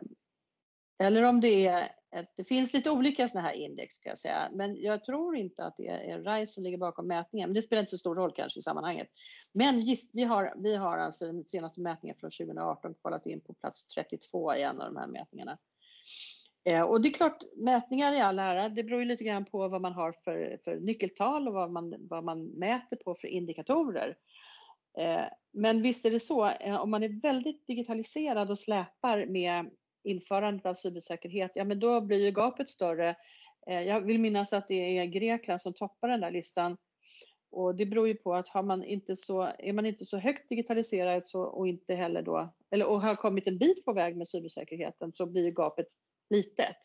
eller 1.00 1.22
om 1.22 1.40
det 1.40 1.66
är, 1.66 1.88
ett, 2.16 2.32
det 2.36 2.44
finns 2.44 2.72
lite 2.72 2.90
olika 2.90 3.28
sådana 3.28 3.48
här 3.48 3.54
index 3.54 3.94
ska 3.94 4.08
jag 4.08 4.18
säga, 4.18 4.48
men 4.52 4.82
jag 4.82 5.04
tror 5.04 5.36
inte 5.36 5.64
att 5.64 5.76
det 5.76 5.88
är 5.88 6.22
RISE 6.22 6.52
som 6.52 6.62
ligger 6.62 6.78
bakom 6.78 7.06
mätningen, 7.06 7.48
men 7.48 7.54
det 7.54 7.62
spelar 7.62 7.80
inte 7.80 7.90
så 7.90 7.98
stor 7.98 8.14
roll 8.14 8.32
kanske 8.36 8.58
i 8.58 8.62
sammanhanget. 8.62 9.08
Men 9.52 9.80
just, 9.80 10.10
vi, 10.12 10.24
har, 10.24 10.54
vi 10.56 10.76
har 10.76 10.98
alltså 10.98 11.26
den 11.26 11.44
senaste 11.44 11.80
mätningen 11.80 12.16
från 12.20 12.30
2018 12.30 12.94
kollat 13.02 13.26
in 13.26 13.40
på 13.40 13.54
plats 13.54 13.88
32 13.88 14.54
i 14.54 14.62
en 14.62 14.80
av 14.80 14.92
de 14.92 14.96
här 14.96 15.06
mätningarna. 15.06 15.58
Eh, 16.64 16.82
och 16.82 17.00
det 17.00 17.08
är 17.08 17.12
klart, 17.12 17.42
mätningar 17.56 18.12
i 18.12 18.20
all 18.20 18.38
ära, 18.38 18.68
det 18.68 18.84
beror 18.84 19.00
ju 19.00 19.06
lite 19.06 19.24
grann 19.24 19.44
på 19.44 19.68
vad 19.68 19.80
man 19.80 19.92
har 19.92 20.12
för, 20.12 20.58
för 20.64 20.76
nyckeltal 20.76 21.48
och 21.48 21.54
vad 21.54 21.70
man, 21.70 21.94
vad 21.98 22.24
man 22.24 22.44
mäter 22.44 22.96
på 22.96 23.14
för 23.14 23.28
indikatorer. 23.28 24.16
Eh, 24.98 25.24
men 25.52 25.82
visst 25.82 26.04
är 26.04 26.10
det 26.10 26.20
så, 26.20 26.46
eh, 26.46 26.80
om 26.80 26.90
man 26.90 27.02
är 27.02 27.20
väldigt 27.22 27.66
digitaliserad 27.66 28.50
och 28.50 28.58
släpar 28.58 29.26
med 29.26 29.70
införandet 30.02 30.66
av 30.66 30.74
cybersäkerhet, 30.74 31.52
ja 31.54 31.64
men 31.64 31.80
då 31.80 32.00
blir 32.00 32.24
ju 32.24 32.30
gapet 32.30 32.68
större. 32.68 33.16
Eh, 33.66 33.80
jag 33.82 34.00
vill 34.00 34.20
minnas 34.20 34.52
att 34.52 34.68
det 34.68 34.98
är 34.98 35.04
Grekland 35.04 35.60
som 35.60 35.74
toppar 35.74 36.08
den 36.08 36.20
där 36.20 36.30
listan. 36.30 36.76
Och 37.50 37.74
det 37.74 37.86
beror 37.86 38.08
ju 38.08 38.14
på 38.14 38.34
att 38.34 38.48
har 38.48 38.62
man 38.62 38.84
inte 38.84 39.16
så, 39.16 39.42
är 39.58 39.72
man 39.72 39.86
inte 39.86 40.04
så 40.04 40.18
högt 40.18 40.48
digitaliserad 40.48 41.24
så, 41.24 41.42
och 41.42 41.68
inte 41.68 41.94
heller 41.94 42.22
då, 42.22 42.54
eller 42.70 42.86
och 42.86 43.02
har 43.02 43.16
kommit 43.16 43.46
en 43.46 43.58
bit 43.58 43.84
på 43.84 43.92
väg 43.92 44.16
med 44.16 44.28
cybersäkerheten 44.28 45.12
så 45.12 45.26
blir 45.26 45.50
gapet 45.50 45.86
litet. 46.30 46.76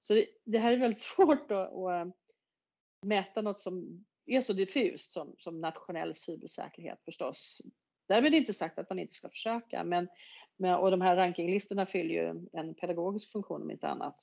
Så 0.00 0.14
det, 0.14 0.26
det 0.44 0.58
här 0.58 0.72
är 0.72 0.76
väldigt 0.76 1.00
svårt 1.16 1.50
att, 1.50 1.72
att 1.72 2.06
eh, 2.06 2.12
mäta 3.02 3.42
något 3.42 3.60
som 3.60 4.04
är 4.26 4.40
så 4.40 4.52
diffust 4.52 5.12
som, 5.12 5.34
som 5.38 5.60
nationell 5.60 6.14
cybersäkerhet 6.14 6.98
förstås. 7.04 7.62
Därmed 8.08 8.34
inte 8.34 8.52
sagt 8.52 8.78
att 8.78 8.90
man 8.90 8.98
inte 8.98 9.14
ska 9.14 9.28
försöka, 9.28 9.84
men, 9.84 10.08
men, 10.56 10.74
och 10.74 10.90
de 10.90 11.00
här 11.00 11.16
rankinglistorna 11.16 11.86
fyller 11.86 12.14
ju 12.14 12.48
en 12.52 12.74
pedagogisk 12.74 13.32
funktion 13.32 13.62
om 13.62 13.70
inte 13.70 13.88
annat. 13.88 14.16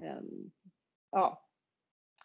Ehm, 0.00 0.50
ja, 1.10 1.48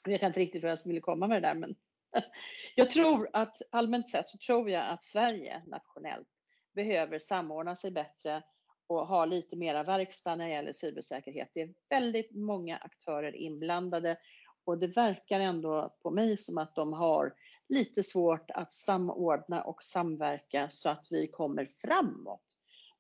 jag 0.04 0.12
vet 0.12 0.24
inte 0.24 0.40
riktigt 0.40 0.64
vad 0.64 0.72
jag 0.72 0.84
ville 0.86 1.02
komma 1.02 1.28
med 1.28 1.42
det 1.42 1.48
där, 1.48 1.56
men 1.56 1.76
jag 2.76 2.92
tror 2.92 3.30
att 3.34 3.58
allmänt 3.72 4.10
sett 4.10 4.30
så 4.30 4.38
tror 4.38 4.70
jag 4.70 4.90
att 4.90 5.04
Sverige 5.04 5.62
nationellt 5.68 6.28
behöver 6.74 7.20
samordna 7.20 7.76
sig 7.76 7.92
bättre 7.92 8.44
och 8.88 9.08
ha 9.08 9.26
lite 9.26 9.56
mera 9.56 9.84
verkstad 9.84 10.36
när 10.36 10.46
det 10.46 10.54
gäller 10.54 10.74
cybersäkerhet. 10.74 11.50
Det 11.54 11.62
är 11.62 11.74
väldigt 11.90 12.32
många 12.32 12.78
aktörer 12.78 13.36
inblandade 13.36 14.18
och 14.66 14.78
det 14.78 14.88
verkar 14.88 15.40
ändå 15.40 15.96
på 16.02 16.12
mig 16.12 16.38
som 16.38 16.58
att 16.58 16.76
de 16.76 16.94
har 16.94 17.34
lite 17.70 18.04
svårt 18.04 18.52
att 18.52 18.74
samordna 18.74 19.62
och 19.62 19.84
samverka 19.84 20.70
så 20.70 20.90
att 20.90 21.08
vi 21.10 21.28
kommer 21.28 21.70
framåt. 21.82 22.58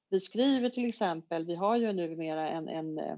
Vi 0.09 0.19
skriver 0.19 0.69
till 0.69 0.89
exempel, 0.89 1.45
vi 1.45 1.55
har 1.55 1.77
ju 1.77 1.93
numera 1.93 2.49
en, 2.49 2.69
en 2.69 2.99
eh, 2.99 3.17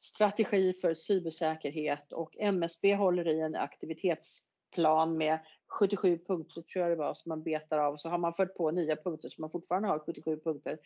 strategi 0.00 0.72
för 0.72 0.94
cybersäkerhet 0.94 2.12
och 2.12 2.36
MSB 2.38 2.94
håller 2.94 3.28
i 3.28 3.40
en 3.40 3.56
aktivitetsplan 3.56 5.16
med 5.16 5.38
77 5.66 6.18
punkter 6.18 6.62
tror 6.62 6.82
jag 6.82 6.92
det 6.92 6.96
var 6.96 7.14
som 7.14 7.28
man 7.28 7.42
betar 7.42 7.78
av. 7.78 7.96
Så 7.96 8.08
har 8.08 8.18
man 8.18 8.32
fört 8.32 8.54
på 8.54 8.70
nya 8.70 8.96
punkter 8.96 9.28
så 9.28 9.40
man 9.40 9.50
fortfarande 9.50 9.88
har 9.88 9.98
77 9.98 10.40
punkter. 10.44 10.78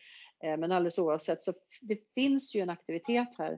Eh, 0.43 0.57
men 0.57 0.71
alldeles 0.71 0.99
oavsett 0.99 1.41
så 1.41 1.53
det 1.81 2.13
finns 2.15 2.55
ju 2.55 2.61
en 2.61 2.69
aktivitet 2.69 3.35
här 3.37 3.51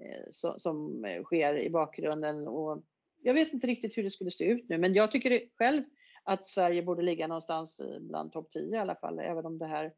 eh, 0.00 0.30
som 0.56 1.04
sker 1.24 1.58
i 1.58 1.70
bakgrunden 1.70 2.48
och 2.48 2.82
jag 3.22 3.34
vet 3.34 3.52
inte 3.52 3.66
riktigt 3.66 3.98
hur 3.98 4.02
det 4.02 4.10
skulle 4.10 4.30
se 4.30 4.44
ut 4.44 4.68
nu, 4.68 4.78
men 4.78 4.94
jag 4.94 5.12
tycker 5.12 5.42
själv 5.54 5.82
att 6.24 6.46
Sverige 6.46 6.82
borde 6.82 7.02
ligga 7.02 7.26
någonstans 7.26 7.80
bland 8.00 8.32
topp 8.32 8.50
10 8.52 8.76
i 8.76 8.78
alla 8.78 8.94
fall, 8.94 9.18
även 9.18 9.46
om 9.46 9.58
det 9.58 9.66
här 9.66 9.92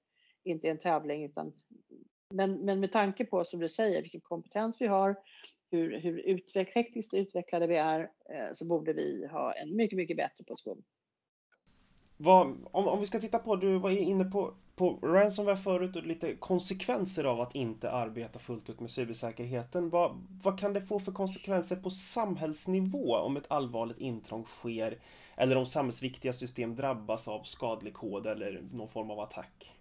inte 0.45 0.67
är 0.67 0.71
en 0.71 0.79
tävling. 0.79 1.25
Utan, 1.25 1.53
men, 2.31 2.65
men 2.65 2.81
med 2.81 2.93
tanke 2.93 3.25
på, 3.25 3.45
som 3.45 3.61
du 3.61 3.69
säger, 3.69 4.03
vilken 4.03 4.21
kompetens 4.21 4.81
vi 4.81 4.87
har, 4.87 5.17
hur, 5.71 6.01
hur 6.01 6.19
utveck, 6.19 6.75
tekniskt 6.75 7.15
utvecklade 7.15 7.67
vi 7.67 7.77
är, 7.77 8.01
eh, 8.01 8.53
så 8.53 8.69
borde 8.69 8.93
vi 8.93 9.27
ha 9.27 9.53
en 9.53 9.77
mycket, 9.77 9.97
mycket 9.97 10.17
bättre 10.17 10.45
position. 10.45 10.83
Vad, 12.25 12.47
om, 12.71 12.89
om 12.89 13.01
vi 13.01 13.07
ska 13.07 13.21
titta 13.21 13.39
på, 13.39 13.57
du 13.57 13.79
var 13.79 13.91
inne 13.91 14.25
på, 14.25 14.55
på 14.77 14.99
ransomware 15.03 15.57
förut 15.57 15.97
och 15.97 16.07
lite 16.07 16.35
konsekvenser 16.35 17.25
av 17.25 17.41
att 17.41 17.55
inte 17.55 17.91
arbeta 17.91 18.39
fullt 18.39 18.71
ut 18.71 18.81
med 18.81 18.91
cybersäkerheten. 18.91 19.91
Vad, 19.91 20.27
vad 20.45 20.59
kan 20.59 20.73
det 20.73 20.81
få 20.81 21.01
för 21.01 21.13
konsekvenser 21.13 21.77
på 21.77 21.91
samhällsnivå 21.91 23.17
om 23.17 23.37
ett 23.37 23.47
allvarligt 23.49 23.99
intrång 23.99 24.45
sker? 24.45 24.99
Eller 25.37 25.57
om 25.57 25.67
samhällsviktiga 25.67 26.33
system 26.33 26.77
drabbas 26.77 27.29
av 27.29 27.43
skadlig 27.43 27.95
kod 27.95 28.27
eller 28.27 28.63
någon 28.73 28.89
form 28.89 29.11
av 29.11 29.21
attack? 29.21 29.73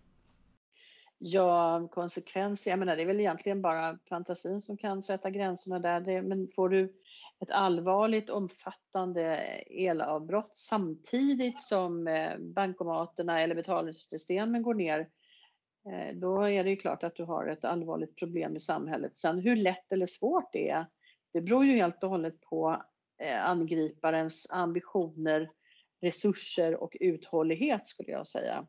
Ja, 1.17 1.87
konsekvenser, 1.91 2.71
jag 2.71 2.79
menar 2.79 2.95
det 2.95 3.01
är 3.01 3.07
väl 3.07 3.19
egentligen 3.19 3.61
bara 3.61 3.97
fantasin 4.09 4.61
som 4.61 4.77
kan 4.77 5.03
sätta 5.03 5.29
gränserna 5.29 5.79
där. 5.79 6.01
Det, 6.01 6.21
men 6.21 6.47
får 6.55 6.69
du 6.69 6.93
ett 7.41 7.51
allvarligt 7.51 8.29
omfattande 8.29 9.35
elavbrott 9.69 10.55
samtidigt 10.55 11.61
som 11.61 12.07
eh, 12.07 12.37
bankomaterna 12.37 13.41
eller 13.41 13.55
betalningssystemen 13.55 14.63
går 14.63 14.73
ner, 14.73 14.99
eh, 15.89 16.15
då 16.15 16.41
är 16.41 16.63
det 16.63 16.69
ju 16.69 16.75
klart 16.75 17.03
att 17.03 17.15
du 17.15 17.23
har 17.23 17.47
ett 17.47 17.65
allvarligt 17.65 18.15
problem 18.15 18.55
i 18.55 18.59
samhället. 18.59 19.17
Sen 19.17 19.39
hur 19.39 19.55
lätt 19.55 19.91
eller 19.91 20.05
svårt 20.05 20.53
det 20.53 20.69
är, 20.69 20.85
det 21.33 21.41
beror 21.41 21.65
ju 21.65 21.75
helt 21.75 22.03
och 22.03 22.09
hållet 22.09 22.41
på 22.41 22.83
eh, 23.23 23.45
angriparens 23.45 24.47
ambitioner, 24.51 25.51
resurser 26.01 26.75
och 26.75 26.97
uthållighet 26.99 27.87
skulle 27.87 28.11
jag 28.11 28.27
säga. 28.27 28.67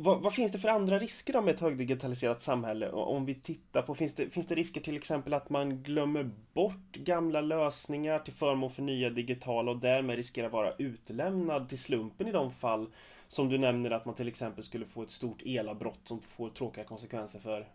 Vad, 0.00 0.22
vad, 0.22 0.34
finns 0.34 0.52
det 0.52 0.58
för 0.58 0.68
andra 0.68 0.98
risker 0.98 1.32
då 1.32 1.42
med 1.42 1.54
ett 1.54 1.60
högdigitaliserat 1.60 2.42
samhälle? 2.42 2.90
Om 2.90 3.24
vi 3.24 3.34
tittar 3.34 3.82
på, 3.82 3.94
finns 3.94 4.14
det, 4.14 4.30
finns 4.30 4.46
det 4.46 4.54
risker 4.54 4.80
till 4.80 4.96
exempel 4.96 5.34
att 5.34 5.50
man 5.50 5.82
glömmer 5.82 6.30
bort 6.52 6.92
gamla 6.92 7.40
lösningar 7.40 8.18
till 8.18 8.34
förmån 8.34 8.70
för 8.70 8.82
nya 8.82 9.10
digitala 9.10 9.70
och 9.70 9.80
därmed 9.80 10.16
riskerar 10.16 10.46
att 10.46 10.52
vara 10.52 10.74
utlämnad 10.78 11.68
till 11.68 11.78
slumpen 11.78 12.28
i 12.28 12.32
de 12.32 12.50
fall 12.50 12.86
som 13.28 13.48
du 13.48 13.58
nämner 13.58 13.90
att 13.90 14.04
man 14.04 14.14
till 14.14 14.28
exempel 14.28 14.64
skulle 14.64 14.86
få 14.86 15.02
ett 15.02 15.10
stort 15.10 15.42
elavbrott 15.44 16.00
som 16.04 16.20
får 16.20 16.50
tråkiga 16.50 16.84
konsekvenser 16.84 17.40
för 17.40 17.68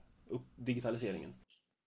digitaliseringen? 0.55 1.33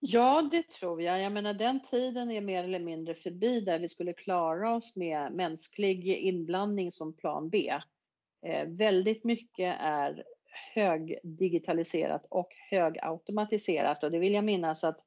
Ja, 0.00 0.48
det 0.50 0.68
tror 0.68 1.02
jag. 1.02 1.20
Jag 1.20 1.32
menar 1.32 1.54
den 1.54 1.82
tiden 1.82 2.30
är 2.30 2.40
mer 2.40 2.64
eller 2.64 2.80
mindre 2.80 3.14
förbi 3.14 3.60
där 3.60 3.78
vi 3.78 3.88
skulle 3.88 4.12
klara 4.12 4.74
oss 4.74 4.96
med 4.96 5.32
mänsklig 5.32 6.06
inblandning 6.06 6.92
som 6.92 7.12
plan 7.12 7.50
B. 7.50 7.72
Eh, 8.42 8.66
väldigt 8.68 9.24
mycket 9.24 9.76
är 9.80 10.24
högdigitaliserat 10.74 12.26
och 12.30 12.48
högautomatiserat 12.70 14.04
och 14.04 14.10
det 14.10 14.18
vill 14.18 14.34
jag 14.34 14.44
minnas 14.44 14.84
att, 14.84 15.00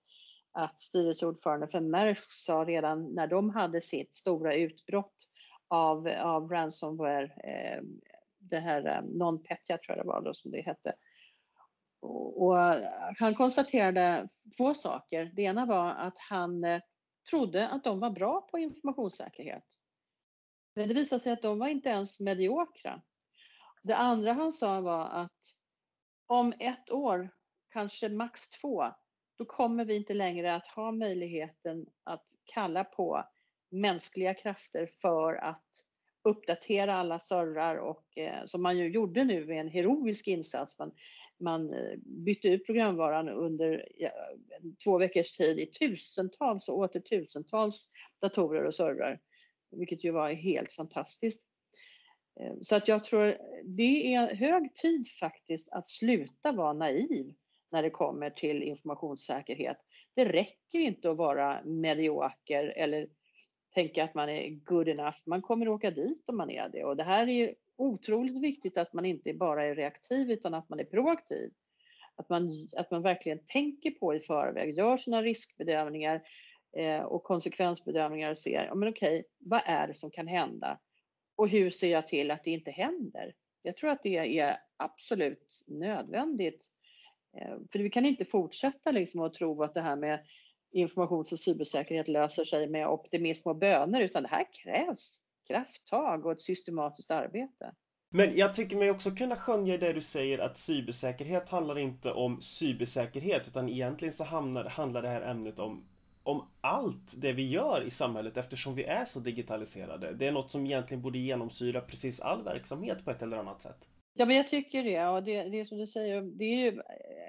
att 0.51 0.81
styrelseordförande 0.81 1.67
för 1.67 1.79
Maersk 1.79 2.31
sa 2.31 2.65
redan 2.67 3.05
när 3.05 3.27
de 3.27 3.49
hade 3.49 3.81
sitt 3.81 4.15
stora 4.15 4.55
utbrott 4.55 5.15
av, 5.67 6.07
av 6.07 6.49
ransomware, 6.49 7.23
eh, 7.23 7.83
det 8.37 8.59
här 8.59 8.87
eh, 8.87 9.01
non-petya 9.01 9.77
tror 9.77 9.97
jag 9.97 10.05
det 10.05 10.07
var 10.07 10.21
då 10.21 10.33
som 10.33 10.51
det 10.51 10.61
hette. 10.61 10.93
Och, 11.99 12.43
och 12.43 12.59
eh, 12.59 12.83
han 13.17 13.35
konstaterade 13.35 14.29
två 14.57 14.73
saker. 14.73 15.31
Det 15.35 15.41
ena 15.41 15.65
var 15.65 15.89
att 15.89 16.19
han 16.19 16.63
eh, 16.63 16.81
trodde 17.29 17.67
att 17.67 17.83
de 17.83 17.99
var 17.99 18.09
bra 18.09 18.41
på 18.51 18.59
informationssäkerhet. 18.59 19.65
Men 20.75 20.87
det 20.87 20.93
visade 20.93 21.19
sig 21.19 21.33
att 21.33 21.41
de 21.41 21.59
var 21.59 21.67
inte 21.67 21.89
ens 21.89 22.19
mediokra. 22.19 23.01
Det 23.81 23.95
andra 23.95 24.33
han 24.33 24.51
sa 24.51 24.81
var 24.81 25.05
att 25.05 25.55
om 26.27 26.53
ett 26.59 26.91
år, 26.91 27.29
kanske 27.73 28.09
max 28.09 28.49
två, 28.49 28.85
då 29.37 29.45
kommer 29.45 29.85
vi 29.85 29.95
inte 29.95 30.13
längre 30.13 30.55
att 30.55 30.67
ha 30.67 30.91
möjligheten 30.91 31.85
att 32.03 32.25
kalla 32.45 32.83
på 32.83 33.23
mänskliga 33.69 34.33
krafter 34.33 34.87
för 35.01 35.33
att 35.35 35.85
uppdatera 36.23 36.95
alla 36.95 37.19
servrar 37.19 37.75
och 37.75 38.17
eh, 38.17 38.45
som 38.45 38.61
man 38.61 38.77
ju 38.77 38.89
gjorde 38.89 39.23
nu 39.23 39.45
med 39.45 39.59
en 39.59 39.67
heroisk 39.67 40.27
insats. 40.27 40.79
Man, 40.79 40.91
man 41.39 41.73
eh, 41.73 41.97
bytte 41.97 42.47
ut 42.47 42.65
programvaran 42.65 43.29
under 43.29 43.87
ja, 43.97 44.09
två 44.83 44.97
veckors 44.97 45.31
tid 45.31 45.59
i 45.59 45.65
tusentals 45.65 46.69
och 46.69 46.77
åter 46.77 46.99
tusentals 46.99 47.87
datorer 48.21 48.63
och 48.63 48.75
servrar, 48.75 49.19
vilket 49.71 50.03
ju 50.03 50.11
var 50.11 50.31
helt 50.33 50.71
fantastiskt. 50.71 51.48
Eh, 52.39 52.53
så 52.61 52.75
att 52.75 52.87
jag 52.87 53.03
tror 53.03 53.37
det 53.63 54.13
är 54.13 54.35
hög 54.35 54.75
tid 54.75 55.07
faktiskt 55.19 55.69
att 55.71 55.87
sluta 55.87 56.51
vara 56.51 56.73
naiv 56.73 57.33
när 57.71 57.83
det 57.83 57.89
kommer 57.89 58.29
till 58.29 58.63
informationssäkerhet. 58.63 59.77
Det 60.15 60.25
räcker 60.25 60.79
inte 60.79 61.11
att 61.11 61.17
vara 61.17 61.63
medioker 61.63 62.63
eller 62.63 63.07
tänka 63.73 64.03
att 64.03 64.13
man 64.13 64.29
är 64.29 64.49
good 64.49 64.87
enough. 64.87 65.17
Man 65.25 65.41
kommer 65.41 65.65
att 65.65 65.71
åka 65.71 65.91
dit 65.91 66.23
om 66.29 66.37
man 66.37 66.49
är 66.49 66.69
det 66.69 66.83
och 66.83 66.97
det 66.97 67.03
här 67.03 67.29
är 67.29 67.55
otroligt 67.75 68.41
viktigt 68.41 68.77
att 68.77 68.93
man 68.93 69.05
inte 69.05 69.33
bara 69.33 69.65
är 69.65 69.75
reaktiv 69.75 70.31
utan 70.31 70.53
att 70.53 70.69
man 70.69 70.79
är 70.79 70.83
proaktiv. 70.83 71.51
Att 72.15 72.29
man, 72.29 72.69
att 72.75 72.91
man 72.91 73.01
verkligen 73.01 73.39
tänker 73.47 73.91
på 73.91 74.15
i 74.15 74.19
förväg, 74.19 74.73
gör 74.73 74.97
sina 74.97 75.21
riskbedömningar 75.21 76.21
eh, 76.77 77.01
och 77.01 77.23
konsekvensbedömningar 77.23 78.31
och 78.31 78.37
ser, 78.37 78.65
ja, 78.65 78.75
men 78.75 78.89
okej, 78.89 79.23
vad 79.37 79.61
är 79.65 79.87
det 79.87 79.93
som 79.93 80.11
kan 80.11 80.27
hända? 80.27 80.79
Och 81.39 81.49
hur 81.49 81.69
ser 81.69 81.91
jag 81.91 82.07
till 82.07 82.31
att 82.31 82.43
det 82.43 82.51
inte 82.51 82.71
händer? 82.71 83.33
Jag 83.61 83.77
tror 83.77 83.89
att 83.89 84.03
det 84.03 84.39
är 84.39 84.57
absolut 84.77 85.63
nödvändigt. 85.67 86.65
Eh, 87.37 87.57
för 87.71 87.79
vi 87.79 87.89
kan 87.89 88.05
inte 88.05 88.25
fortsätta 88.25 88.91
liksom 88.91 89.21
att 89.21 89.33
tro 89.33 89.63
att 89.63 89.73
det 89.73 89.81
här 89.81 89.95
med 89.95 90.19
informations 90.71 91.31
och 91.31 91.39
cybersäkerhet 91.39 92.07
löser 92.07 92.43
sig 92.43 92.67
med 92.67 92.87
optimism 92.87 93.49
och 93.49 93.55
böner, 93.55 94.01
utan 94.01 94.23
det 94.23 94.29
här 94.29 94.45
krävs 94.63 95.21
krafttag 95.47 96.25
och 96.25 96.31
ett 96.31 96.41
systematiskt 96.41 97.11
arbete. 97.11 97.73
Men 98.09 98.37
jag 98.37 98.55
tycker 98.55 98.77
mig 98.77 98.91
också 98.91 99.11
kunna 99.11 99.35
skönja 99.35 99.73
i 99.73 99.77
det 99.77 99.93
du 99.93 100.01
säger 100.01 100.39
att 100.39 100.57
cybersäkerhet 100.57 101.49
handlar 101.49 101.77
inte 101.77 102.11
om 102.11 102.41
cybersäkerhet 102.41 103.47
utan 103.47 103.69
egentligen 103.69 104.11
så 104.11 104.23
hamnar, 104.23 104.65
handlar 104.65 105.01
det 105.01 105.09
här 105.09 105.21
ämnet 105.21 105.59
om 105.59 105.89
om 106.23 106.47
allt 106.61 107.21
det 107.21 107.33
vi 107.33 107.49
gör 107.49 107.83
i 107.87 107.89
samhället 107.89 108.37
eftersom 108.37 108.75
vi 108.75 108.83
är 108.83 109.05
så 109.05 109.19
digitaliserade. 109.19 110.13
Det 110.13 110.27
är 110.27 110.31
något 110.31 110.51
som 110.51 110.65
egentligen 110.65 111.01
borde 111.01 111.19
genomsyra 111.19 111.81
precis 111.81 112.19
all 112.19 112.43
verksamhet 112.43 113.05
på 113.05 113.11
ett 113.11 113.21
eller 113.21 113.37
annat 113.37 113.61
sätt. 113.61 113.87
Ja, 114.13 114.25
men 114.25 114.35
jag 114.35 114.47
tycker 114.47 114.83
det. 114.83 115.07
Och 115.07 115.23
det, 115.23 115.43
det 115.43 115.59
är 115.59 115.65
som 115.65 115.77
du 115.77 115.87
säger, 115.87 116.21
det 116.21 116.43
är 116.43 116.55
ju, 116.55 116.81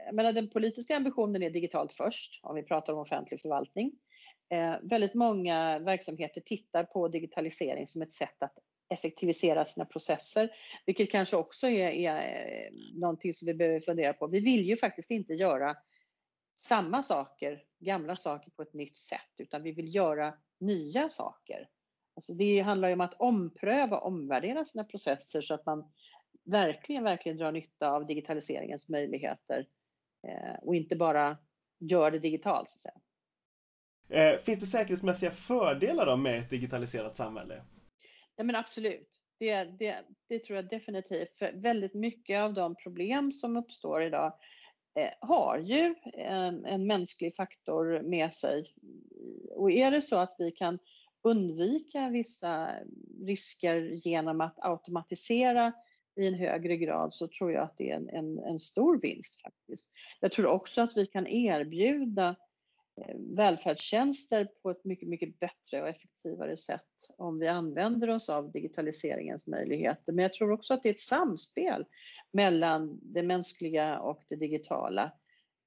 jag 0.07 0.15
menar, 0.15 0.33
den 0.33 0.51
politiska 0.51 0.97
ambitionen 0.97 1.43
är 1.43 1.51
digitalt 1.51 1.93
först, 1.93 2.41
om 2.43 2.57
vi 2.57 2.63
pratar 2.63 2.93
om 2.93 2.99
offentlig 2.99 3.41
förvaltning. 3.41 3.93
Eh, 4.53 4.75
väldigt 4.83 5.15
många 5.15 5.79
verksamheter 5.79 6.41
tittar 6.41 6.85
på 6.85 7.09
digitalisering 7.09 7.87
som 7.87 8.03
ett 8.03 8.13
sätt 8.13 8.43
att 8.43 8.55
effektivisera 8.89 9.65
sina 9.65 9.85
processer, 9.85 10.51
vilket 10.87 11.11
kanske 11.11 11.37
också 11.37 11.69
är, 11.69 11.89
är 11.91 12.17
eh, 12.17 13.01
någonting 13.01 13.35
som 13.35 13.47
vi 13.47 13.55
behöver 13.55 13.81
fundera 13.81 14.13
på. 14.13 14.27
Vi 14.27 14.41
vill 14.41 14.65
ju 14.65 14.77
faktiskt 14.77 15.11
inte 15.11 15.33
göra 15.33 15.77
samma 16.59 17.03
saker, 17.03 17.63
gamla 17.81 18.17
saker 18.17 18.51
på 18.51 18.63
ett 18.63 18.75
nytt 18.75 18.99
sätt, 18.99 19.35
utan 19.39 19.63
vi 19.63 19.73
vill 19.73 19.95
göra 19.95 20.35
nya 20.61 21.11
saker. 21.11 21.69
Alltså 22.17 22.35
det 22.35 22.61
handlar 22.61 22.89
ju 22.89 22.95
om 22.95 23.01
att 23.01 23.15
ompröva, 23.15 23.99
omvärdera 23.99 24.65
sina 24.65 24.85
processer 24.85 25.41
så 25.41 25.55
att 25.55 25.67
man 25.67 25.93
verkligen, 26.45 27.05
verkligen 27.05 27.39
drar 27.39 27.53
nytta 27.53 27.91
av 27.91 28.07
digitaliseringens 28.07 28.89
möjligheter 28.89 29.67
eh, 30.27 30.55
och 30.63 30.75
inte 30.75 30.97
bara 30.97 31.39
gör 31.79 32.11
det 32.11 32.19
digitalt. 32.19 32.71
Så 32.71 32.77
att 32.77 32.83
säga. 32.83 33.01
Eh, 34.09 34.41
finns 34.41 34.61
det 34.61 34.67
säkerhetsmässiga 34.67 35.31
fördelar 35.31 36.07
då 36.07 36.17
med 36.17 36.39
ett 36.39 36.51
digitaliserat 36.51 37.17
samhälle? 37.17 37.63
Ja, 38.37 38.45
men 38.45 38.57
absolut. 38.57 39.21
Det, 39.39 39.65
det, 39.65 40.05
det 40.29 40.39
tror 40.39 40.57
jag 40.57 40.69
definitivt. 40.69 41.39
För 41.39 41.53
väldigt 41.53 41.95
mycket 41.95 42.41
av 42.41 42.55
de 42.55 42.77
problem 42.77 43.33
som 43.33 43.57
uppstår 43.57 44.03
idag 44.03 44.33
Eh, 44.95 45.11
har 45.21 45.59
ju 45.59 45.95
en, 46.15 46.65
en 46.65 46.87
mänsklig 46.87 47.35
faktor 47.35 48.03
med 48.03 48.35
sig. 48.35 48.65
Och 49.57 49.71
är 49.71 49.91
det 49.91 50.03
så 50.03 50.17
att 50.17 50.35
vi 50.39 50.51
kan 50.51 50.79
undvika 51.23 52.09
vissa 52.09 52.71
risker 53.25 53.81
genom 53.81 54.41
att 54.41 54.59
automatisera 54.59 55.73
i 56.17 56.27
en 56.27 56.35
högre 56.35 56.77
grad 56.77 57.15
så 57.15 57.29
tror 57.29 57.53
jag 57.53 57.65
att 57.65 57.77
det 57.77 57.91
är 57.91 57.97
en, 57.97 58.09
en, 58.09 58.39
en 58.39 58.59
stor 58.59 59.01
vinst 59.01 59.43
faktiskt. 59.43 59.91
Jag 60.21 60.33
tror 60.33 60.47
också 60.47 60.81
att 60.81 60.97
vi 60.97 61.07
kan 61.07 61.27
erbjuda 61.27 62.29
Eh, 62.29 62.37
Eh, 63.01 63.15
välfärdstjänster 63.19 64.49
på 64.63 64.71
ett 64.71 64.85
mycket, 64.85 65.09
mycket 65.09 65.41
bättre 65.41 65.83
och 65.83 65.89
effektivare 65.89 66.57
sätt 66.57 67.15
om 67.17 67.39
vi 67.39 67.49
använder 67.49 68.11
oss 68.11 68.29
av 68.29 68.53
digitaliseringens 68.53 69.47
möjligheter. 69.47 70.13
Men 70.13 70.23
jag 70.23 70.33
tror 70.33 70.53
också 70.53 70.75
att 70.75 70.83
det 70.83 70.89
är 70.89 70.95
ett 70.95 71.01
samspel 71.01 71.85
mellan 72.31 72.99
det 73.03 73.23
mänskliga 73.23 74.01
och 74.01 74.23
det 74.29 74.37
digitala. 74.37 75.13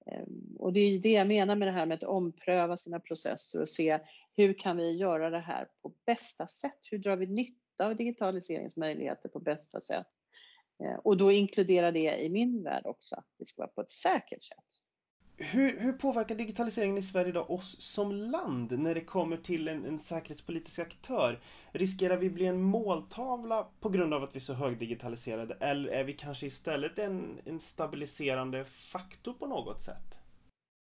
Ehm, 0.05 0.55
och 0.59 0.73
det 0.73 0.79
är 0.79 0.99
det 0.99 1.11
jag 1.11 1.27
menar 1.27 1.55
med 1.55 1.67
det 1.67 1.71
här 1.71 1.85
med 1.85 1.95
att 1.95 2.03
ompröva 2.03 2.77
sina 2.77 2.99
processer 2.99 3.61
och 3.61 3.69
se 3.69 3.99
hur 4.33 4.53
kan 4.53 4.77
vi 4.77 4.91
göra 4.91 5.29
det 5.29 5.39
här 5.39 5.67
på 5.81 5.93
bästa 6.05 6.47
sätt? 6.47 6.79
Hur 6.91 6.97
drar 6.97 7.15
vi 7.15 7.27
nytta 7.27 7.85
av 7.85 7.95
digitaliseringens 7.95 8.75
möjligheter 8.75 9.29
på 9.29 9.39
bästa 9.39 9.79
sätt? 9.79 10.07
Ehm, 10.83 10.99
och 10.99 11.17
då 11.17 11.31
inkluderar 11.31 11.91
det 11.91 12.23
i 12.23 12.29
min 12.29 12.63
värld 12.63 12.85
också 12.85 13.15
att 13.15 13.27
det 13.37 13.45
ska 13.45 13.61
vara 13.61 13.71
på 13.71 13.81
ett 13.81 13.91
säkert 13.91 14.43
sätt 14.43 14.82
hur, 15.43 15.79
hur, 15.79 15.93
påverkar 15.93 16.36
digitaliseringen 16.36 16.97
i 16.97 17.01
Sverige 17.01 17.29
idag 17.29 17.51
oss 17.51 17.82
som 17.82 18.12
land 18.12 18.79
när 18.79 18.95
det 18.95 19.01
kommer 19.01 19.38
till 19.38 19.67
en, 19.67 19.86
en 19.86 19.99
säkerhetspolitisk 19.99 20.79
aktör? 20.79 21.39
Riskerar 21.71 22.17
vi 22.17 22.29
bli 22.29 22.45
en 22.45 22.62
måltavla 22.62 23.67
på 23.79 23.89
grund 23.89 24.13
av 24.13 24.23
att 24.23 24.36
vi 24.36 24.38
är 24.38 24.41
så 24.41 24.53
högdigitaliserade 24.53 25.58
eller 25.60 25.91
är 25.91 26.03
vi 26.03 26.13
kanske 26.13 26.45
istället 26.45 26.99
en, 26.99 27.39
en 27.45 27.60
stabiliserande 27.60 28.65
faktor 28.65 29.34
på 29.34 29.45
något 29.47 29.82
sätt? 29.82 30.22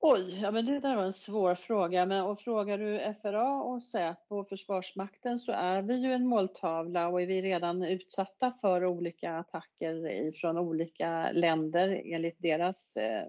Oj, 0.02 0.40
ja 0.42 0.52
men 0.52 0.66
det 0.66 0.80
där 0.80 0.96
var 0.96 1.04
en 1.04 1.14
svår 1.14 1.56
fråga. 1.56 2.06
Men 2.06 2.24
och 2.24 2.42
frågar 2.42 2.78
du 2.78 3.14
FRA 3.22 3.64
och 3.64 3.84
Säpo 3.84 4.40
och 4.40 4.50
Försvarsmakten 4.50 5.40
så 5.40 5.52
är 5.52 5.82
vi 5.82 5.96
ju 5.96 6.14
en 6.14 6.28
måltavla 6.28 7.08
och 7.08 7.22
är 7.22 7.28
vi 7.28 7.42
redan 7.42 7.84
utsatta 7.84 8.54
för 8.62 8.86
olika 8.86 9.38
attacker 9.38 10.32
från 10.32 10.58
olika 10.58 11.32
länder 11.32 12.02
enligt 12.06 12.42
deras 12.42 12.98
eh, 12.98 13.28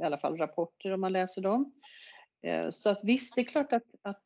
i 0.00 0.02
alla 0.02 0.18
fall 0.18 0.38
rapporter 0.38 0.92
om 0.92 1.00
man 1.00 1.12
läser 1.12 1.42
dem. 1.42 1.72
Eh, 2.42 2.70
så 2.70 2.90
att 2.90 3.00
visst, 3.04 3.34
det 3.34 3.40
är 3.40 3.44
klart 3.44 3.72
att, 3.72 3.94
att 4.02 4.24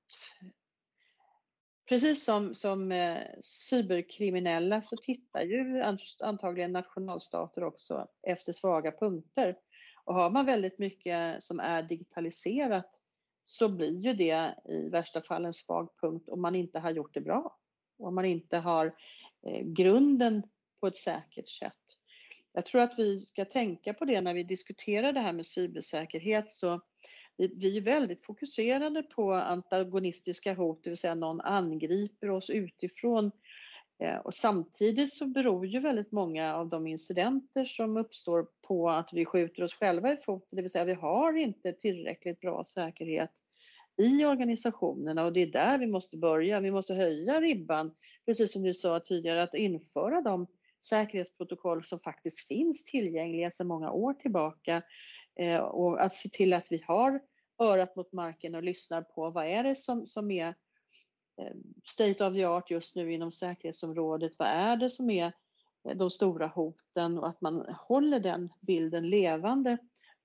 precis 1.89 2.25
som, 2.25 2.55
som 2.55 2.93
eh, 2.93 3.23
cyberkriminella 3.41 4.83
så 4.83 4.97
tittar 4.97 5.41
ju 5.41 5.83
antagligen 6.21 6.73
nationalstater 6.73 7.65
också 7.65 8.09
efter 8.23 8.53
svaga 8.53 8.93
punkter. 8.93 9.57
Och 10.05 10.15
har 10.15 10.31
man 10.31 10.47
väldigt 10.47 10.79
mycket 10.79 11.45
som 11.45 11.61
är 11.61 11.83
digitaliserat 11.83 13.01
så 13.45 13.69
blir 13.69 14.01
ju 14.01 14.13
det 14.13 14.55
i 14.65 14.89
värsta 14.89 15.23
fall 15.23 15.45
en 15.45 15.53
svag 15.53 15.89
punkt 16.01 16.29
om 16.29 16.43
man 16.43 16.55
inte 16.55 16.79
har 16.79 16.91
gjort 16.91 17.15
det 17.15 17.21
bra. 17.21 17.59
Om 17.99 18.15
man 18.15 18.25
inte 18.25 18.57
har 18.57 18.87
eh, 19.47 19.63
grunden 19.65 20.43
på 20.81 20.87
ett 20.87 20.99
säkert 20.99 21.49
sätt. 21.49 21.99
Jag 22.53 22.67
tror 22.67 22.81
att 22.81 22.99
vi 22.99 23.21
ska 23.21 23.45
tänka 23.45 23.95
på 23.95 24.05
det 24.05 24.21
när 24.21 24.35
vi 24.35 24.43
diskuterar 24.43 25.13
det 25.13 25.21
här 25.21 25.33
med 25.33 25.47
cybersäkerhet. 25.47 26.53
Så 26.53 26.81
vi, 27.37 27.53
vi 27.57 27.77
är 27.77 27.81
väldigt 27.81 28.25
fokuserade 28.25 29.03
på 29.03 29.33
antagonistiska 29.33 30.55
hot, 30.55 30.85
det 30.85 30.91
vill 30.91 30.97
säga 30.97 31.15
någon 31.15 31.41
angriper 31.41 32.31
oss 32.31 32.51
utifrån 32.51 33.31
Eh, 33.99 34.17
och 34.17 34.35
samtidigt 34.35 35.15
så 35.15 35.27
beror 35.27 35.67
ju 35.67 35.81
väldigt 35.81 36.13
många 36.13 36.55
av 36.55 36.69
de 36.69 36.87
incidenter 36.87 37.65
som 37.65 37.97
uppstår 37.97 38.47
på 38.69 38.91
att 38.91 39.13
vi 39.13 39.25
skjuter 39.25 39.63
oss 39.63 39.75
själva 39.75 40.13
i 40.13 40.17
foten, 40.17 40.57
det 40.57 40.63
vill 40.63 40.71
säga 40.71 40.85
vi 40.85 40.95
har 40.95 41.37
inte 41.37 41.73
tillräckligt 41.73 42.41
bra 42.41 42.65
säkerhet 42.65 43.31
i 43.97 44.25
organisationerna 44.25 45.25
och 45.25 45.33
det 45.33 45.43
är 45.43 45.47
där 45.47 45.79
vi 45.79 45.87
måste 45.87 46.17
börja. 46.17 46.61
Vi 46.61 46.71
måste 46.71 46.95
höja 46.95 47.41
ribban, 47.41 47.95
precis 48.27 48.53
som 48.53 48.63
du 48.63 48.75
sa 48.75 49.01
tidigare, 49.01 49.43
att 49.43 49.55
införa 49.55 50.21
de 50.21 50.47
säkerhetsprotokoll 50.85 51.85
som 51.85 52.01
faktiskt 52.01 52.41
finns 52.41 52.85
tillgängliga 52.85 53.51
sedan 53.51 53.67
många 53.67 53.91
år 53.91 54.15
tillbaka 54.15 54.83
eh, 55.37 55.59
och 55.59 56.03
att 56.03 56.15
se 56.15 56.29
till 56.29 56.53
att 56.53 56.73
vi 56.73 56.83
har 56.87 57.21
örat 57.59 57.97
mot 57.97 58.13
marken 58.13 58.55
och 58.55 58.63
lyssnar 58.63 59.03
på 59.03 59.31
vad 59.31 59.47
är 59.47 59.63
det 59.63 59.75
som, 59.75 60.07
som 60.07 60.31
är 60.31 60.49
eh, 61.41 61.55
state 61.85 62.27
of 62.27 62.35
the 62.35 62.45
art 62.45 62.71
just 62.71 62.97
nu 62.97 63.13
inom 63.13 63.33
säkerhetsområdet. 63.33 64.33
Vad 64.39 64.49
är 64.49 64.77
det 64.77 64.91
som 64.91 65.11
är 65.11 65.33
Eh, 65.85 65.97
de 65.97 66.11
stora 66.11 66.47
hoten 66.47 67.19
och 67.19 67.29
att 67.29 67.41
man 67.41 67.75
håller 67.89 68.21
den 68.21 68.53
bilden 68.61 69.11
levande 69.11 69.79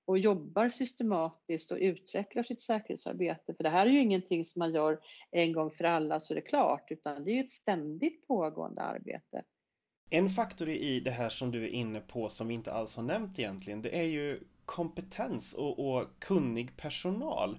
och 0.04 0.18
jobbar 0.18 0.70
systematiskt 0.70 1.70
och 1.70 1.78
utvecklar 1.80 2.42
sitt 2.42 2.60
säkerhetsarbete. 2.60 3.54
För 3.54 3.64
det 3.64 3.70
här 3.70 3.86
är 3.86 3.90
ju 3.90 4.00
ingenting 4.00 4.44
som 4.44 4.58
man 4.58 4.72
gör 4.72 5.00
en 5.30 5.52
gång 5.52 5.70
för 5.70 5.84
alla 5.84 6.20
så 6.20 6.32
är 6.32 6.34
det 6.34 6.40
klart, 6.40 6.90
utan 6.90 7.24
det 7.24 7.30
är 7.30 7.34
ju 7.34 7.40
ett 7.40 7.50
ständigt 7.50 8.26
pågående 8.26 8.82
arbete. 8.82 9.42
En 10.10 10.28
faktor 10.28 10.68
i 10.68 11.00
det 11.00 11.10
här 11.10 11.28
som 11.28 11.50
du 11.50 11.64
är 11.64 11.68
inne 11.68 12.00
på 12.00 12.28
som 12.28 12.48
vi 12.48 12.54
inte 12.54 12.72
alls 12.72 12.96
har 12.96 13.02
nämnt 13.02 13.38
egentligen, 13.38 13.82
det 13.82 13.98
är 13.98 14.04
ju 14.04 14.40
kompetens 14.64 15.54
och, 15.54 15.78
och 15.78 16.06
kunnig 16.18 16.76
personal. 16.76 17.58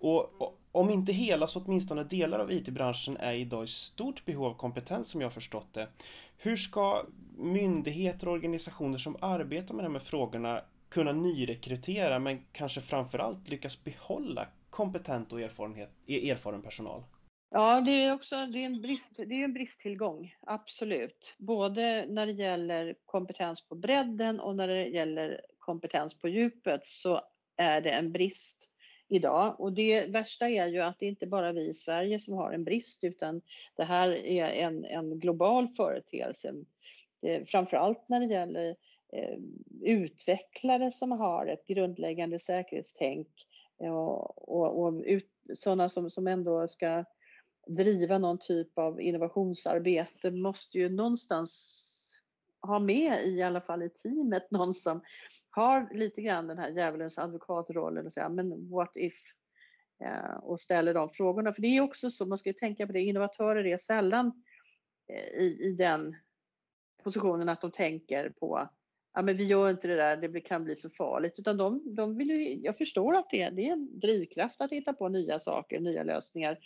Och, 0.00 0.42
och, 0.42 0.57
om 0.72 0.90
inte 0.90 1.12
hela 1.12 1.46
så 1.46 1.62
åtminstone 1.64 2.04
delar 2.04 2.38
av 2.38 2.52
IT-branschen 2.52 3.16
är 3.16 3.34
idag 3.34 3.64
i 3.64 3.66
stort 3.66 4.24
behov 4.24 4.44
av 4.44 4.54
kompetens 4.54 5.08
som 5.08 5.20
jag 5.20 5.28
har 5.28 5.32
förstått 5.32 5.74
det. 5.74 5.88
Hur 6.36 6.56
ska 6.56 7.06
myndigheter 7.36 8.28
och 8.28 8.34
organisationer 8.34 8.98
som 8.98 9.16
arbetar 9.20 9.74
med 9.74 9.84
de 9.84 9.94
här 9.94 10.00
frågorna 10.00 10.62
kunna 10.88 11.12
nyrekrytera 11.12 12.18
men 12.18 12.44
kanske 12.52 12.80
framförallt 12.80 13.48
lyckas 13.48 13.84
behålla 13.84 14.48
kompetent 14.70 15.32
och 15.32 15.40
erfarenhet, 15.40 15.90
e- 16.06 16.30
erfaren 16.30 16.62
personal? 16.62 17.02
Ja, 17.50 17.80
det 17.80 18.04
är 18.04 18.14
också 18.14 18.46
det 18.46 18.58
är 18.58 18.66
en, 18.66 18.80
brist, 18.80 19.16
det 19.16 19.34
är 19.34 19.44
en 19.44 19.52
bristtillgång, 19.52 20.34
absolut. 20.40 21.34
Både 21.38 22.06
när 22.08 22.26
det 22.26 22.32
gäller 22.32 22.94
kompetens 23.06 23.68
på 23.68 23.74
bredden 23.74 24.40
och 24.40 24.56
när 24.56 24.68
det 24.68 24.86
gäller 24.86 25.40
kompetens 25.58 26.14
på 26.14 26.28
djupet 26.28 26.86
så 26.86 27.20
är 27.56 27.80
det 27.80 27.90
en 27.90 28.12
brist 28.12 28.70
idag. 29.08 29.60
Och 29.60 29.72
det 29.72 30.06
värsta 30.06 30.48
är 30.48 30.66
ju 30.66 30.80
att 30.80 30.98
det 30.98 31.06
inte 31.06 31.26
bara 31.26 31.52
vi 31.52 31.68
i 31.68 31.74
Sverige 31.74 32.20
som 32.20 32.34
har 32.34 32.52
en 32.52 32.64
brist 32.64 33.04
utan 33.04 33.40
det 33.76 33.84
här 33.84 34.10
är 34.10 34.44
en, 34.44 34.84
en 34.84 35.20
global 35.20 35.68
företeelse. 35.68 36.54
Framförallt 37.46 38.08
när 38.08 38.20
det 38.20 38.26
gäller 38.26 38.76
eh, 39.12 39.38
utvecklare 39.82 40.90
som 40.90 41.12
har 41.12 41.46
ett 41.46 41.66
grundläggande 41.66 42.38
säkerhetstänk 42.38 43.28
eh, 43.82 43.94
och, 43.94 44.48
och, 44.48 44.82
och 44.82 45.02
ut, 45.06 45.30
sådana 45.54 45.88
som, 45.88 46.10
som 46.10 46.26
ändå 46.26 46.68
ska 46.68 47.04
driva 47.66 48.18
någon 48.18 48.38
typ 48.38 48.78
av 48.78 49.00
innovationsarbete 49.00 50.30
måste 50.30 50.78
ju 50.78 50.88
någonstans 50.88 51.84
ha 52.60 52.78
med 52.78 53.26
i 53.26 53.42
alla 53.42 53.60
fall 53.60 53.82
i 53.82 53.88
teamet 53.88 54.50
någon 54.50 54.74
som 54.74 55.00
har 55.58 55.88
lite 55.94 56.22
grann 56.22 56.46
den 56.46 56.58
här 56.58 56.70
djävulens 56.70 57.18
advokatrollen 57.18 58.06
och 58.06 58.12
säga 58.12 58.28
men 58.28 58.70
what 58.70 58.96
if 58.96 59.14
eh, 60.04 60.36
och 60.42 60.60
ställer 60.60 60.94
de 60.94 61.10
frågorna. 61.10 61.52
För 61.52 61.62
det 61.62 61.76
är 61.76 61.80
också 61.80 62.10
så, 62.10 62.26
man 62.26 62.38
ska 62.38 62.48
ju 62.48 62.54
tänka 62.54 62.86
på 62.86 62.92
det, 62.92 63.00
innovatörer 63.00 63.66
är 63.66 63.78
sällan 63.78 64.44
eh, 65.12 65.40
i, 65.40 65.58
i 65.62 65.72
den 65.72 66.16
positionen 67.04 67.48
att 67.48 67.60
de 67.60 67.70
tänker 67.70 68.30
på 68.30 68.68
ja 69.18 69.22
men 69.22 69.36
vi 69.36 69.44
gör 69.44 69.70
inte 69.70 69.88
det 69.88 69.96
där, 69.96 70.16
det 70.16 70.40
kan 70.40 70.64
bli 70.64 70.76
för 70.76 70.88
farligt. 70.88 71.34
Utan 71.38 71.56
de, 71.56 71.94
de 71.94 72.16
vill 72.16 72.30
ju, 72.30 72.54
jag 72.54 72.78
förstår 72.78 73.16
att 73.16 73.30
det, 73.30 73.50
det 73.50 73.68
är 73.68 73.72
en 73.72 73.98
drivkraft 74.00 74.60
att 74.60 74.72
hitta 74.72 74.92
på 74.92 75.08
nya 75.08 75.38
saker, 75.38 75.80
nya 75.80 76.02
lösningar. 76.02 76.58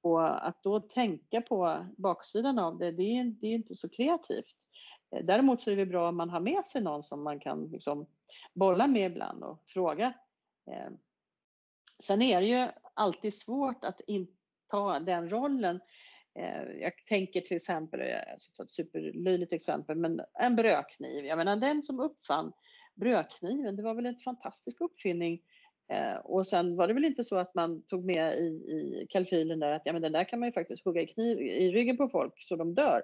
Och 0.00 0.46
att 0.48 0.62
då 0.62 0.80
tänka 0.80 1.40
på 1.40 1.86
baksidan 1.98 2.58
av 2.58 2.78
det, 2.78 2.92
det 2.92 3.02
är, 3.02 3.24
det 3.24 3.46
är 3.46 3.54
inte 3.54 3.74
så 3.74 3.88
kreativt. 3.88 4.56
Eh, 5.12 5.24
däremot 5.24 5.62
så 5.62 5.70
är 5.70 5.76
det 5.76 5.86
bra 5.86 6.08
om 6.08 6.16
man 6.16 6.30
har 6.30 6.40
med 6.40 6.64
sig 6.64 6.82
någon 6.82 7.02
som 7.02 7.22
man 7.22 7.40
kan 7.40 7.64
liksom 7.64 8.06
bolla 8.54 8.86
med 8.86 9.10
ibland 9.10 9.44
och 9.44 9.62
fråga. 9.66 10.12
Eh, 10.70 10.90
sen 12.02 12.22
är 12.22 12.40
det 12.40 12.46
ju 12.46 12.68
alltid 12.94 13.34
svårt 13.34 13.84
att 13.84 14.00
inta 14.06 15.00
den 15.00 15.30
rollen. 15.30 15.80
Eh, 16.34 16.62
jag 16.80 16.92
tänker 17.08 17.40
till 17.40 17.56
exempel, 17.56 18.00
jag 18.00 18.42
ska 18.42 18.52
ta 18.56 18.62
ett 18.62 18.70
superlöjligt 18.70 19.52
exempel, 19.52 19.96
men 19.96 20.20
en 20.34 20.56
brödkniv. 20.56 21.24
Jag 21.24 21.38
menar 21.38 21.56
den 21.56 21.82
som 21.82 22.00
uppfann 22.00 22.52
brödkniven, 22.94 23.76
det 23.76 23.82
var 23.82 23.94
väl 23.94 24.06
en 24.06 24.16
fantastisk 24.16 24.80
uppfinning. 24.80 25.42
Och 26.24 26.46
sen 26.46 26.76
var 26.76 26.88
det 26.88 26.94
väl 26.94 27.04
inte 27.04 27.24
så 27.24 27.36
att 27.36 27.54
man 27.54 27.82
tog 27.82 28.04
med 28.04 28.38
i, 28.38 28.46
i 28.46 29.06
kalkylen 29.10 29.60
där 29.60 29.72
att 29.72 29.82
ja, 29.84 29.92
men 29.92 30.02
den 30.02 30.12
där 30.12 30.24
kan 30.24 30.40
man 30.40 30.48
ju 30.48 30.52
faktiskt 30.52 30.84
hugga 30.84 31.02
i, 31.02 31.06
kniv, 31.06 31.40
i 31.40 31.72
ryggen 31.72 31.96
på 31.96 32.08
folk 32.08 32.34
så 32.36 32.56
de 32.56 32.74
dör. 32.74 33.02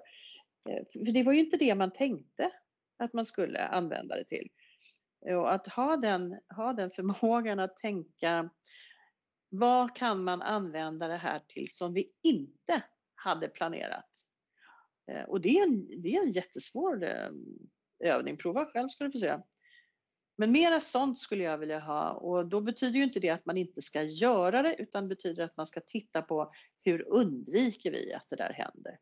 Eh, 0.69 0.83
för 0.93 1.11
det 1.11 1.23
var 1.23 1.33
ju 1.33 1.39
inte 1.39 1.57
det 1.57 1.75
man 1.75 1.91
tänkte 1.91 2.51
att 2.97 3.13
man 3.13 3.25
skulle 3.25 3.67
använda 3.67 4.15
det 4.15 4.25
till. 4.25 4.49
Och 5.19 5.53
att 5.53 5.67
ha 5.67 5.97
den, 5.97 6.39
ha 6.55 6.73
den 6.73 6.91
förmågan 6.91 7.59
att 7.59 7.77
tänka 7.77 8.49
vad 9.49 9.95
kan 9.95 10.23
man 10.23 10.41
använda 10.41 11.07
det 11.07 11.17
här 11.17 11.41
till 11.47 11.67
som 11.69 11.93
vi 11.93 12.11
inte 12.23 12.83
hade 13.15 13.47
planerat? 13.47 14.09
Eh, 15.11 15.23
och 15.23 15.41
det 15.41 15.49
är 15.49 15.63
en, 15.63 16.01
det 16.01 16.15
är 16.15 16.23
en 16.23 16.31
jättesvår 16.31 17.03
eh, 17.03 17.29
övning. 17.99 18.37
Prova 18.37 18.65
själv 18.65 18.89
ska 18.89 19.03
du 19.03 19.11
få 19.11 19.19
se. 19.19 19.37
Men 20.37 20.51
mera 20.51 20.79
sånt 20.79 21.19
skulle 21.19 21.43
jag 21.43 21.57
vilja 21.57 21.79
ha 21.79 22.11
och 22.11 22.45
då 22.45 22.61
betyder 22.61 22.97
ju 22.97 23.03
inte 23.03 23.19
det 23.19 23.29
att 23.29 23.45
man 23.45 23.57
inte 23.57 23.81
ska 23.81 24.03
göra 24.03 24.61
det 24.61 24.75
utan 24.75 25.07
betyder 25.07 25.43
att 25.43 25.57
man 25.57 25.67
ska 25.67 25.81
titta 25.87 26.21
på 26.21 26.53
hur 26.83 27.07
undviker 27.07 27.91
vi 27.91 28.13
att 28.13 28.25
det 28.29 28.35
där 28.35 28.53
händer. 28.53 28.99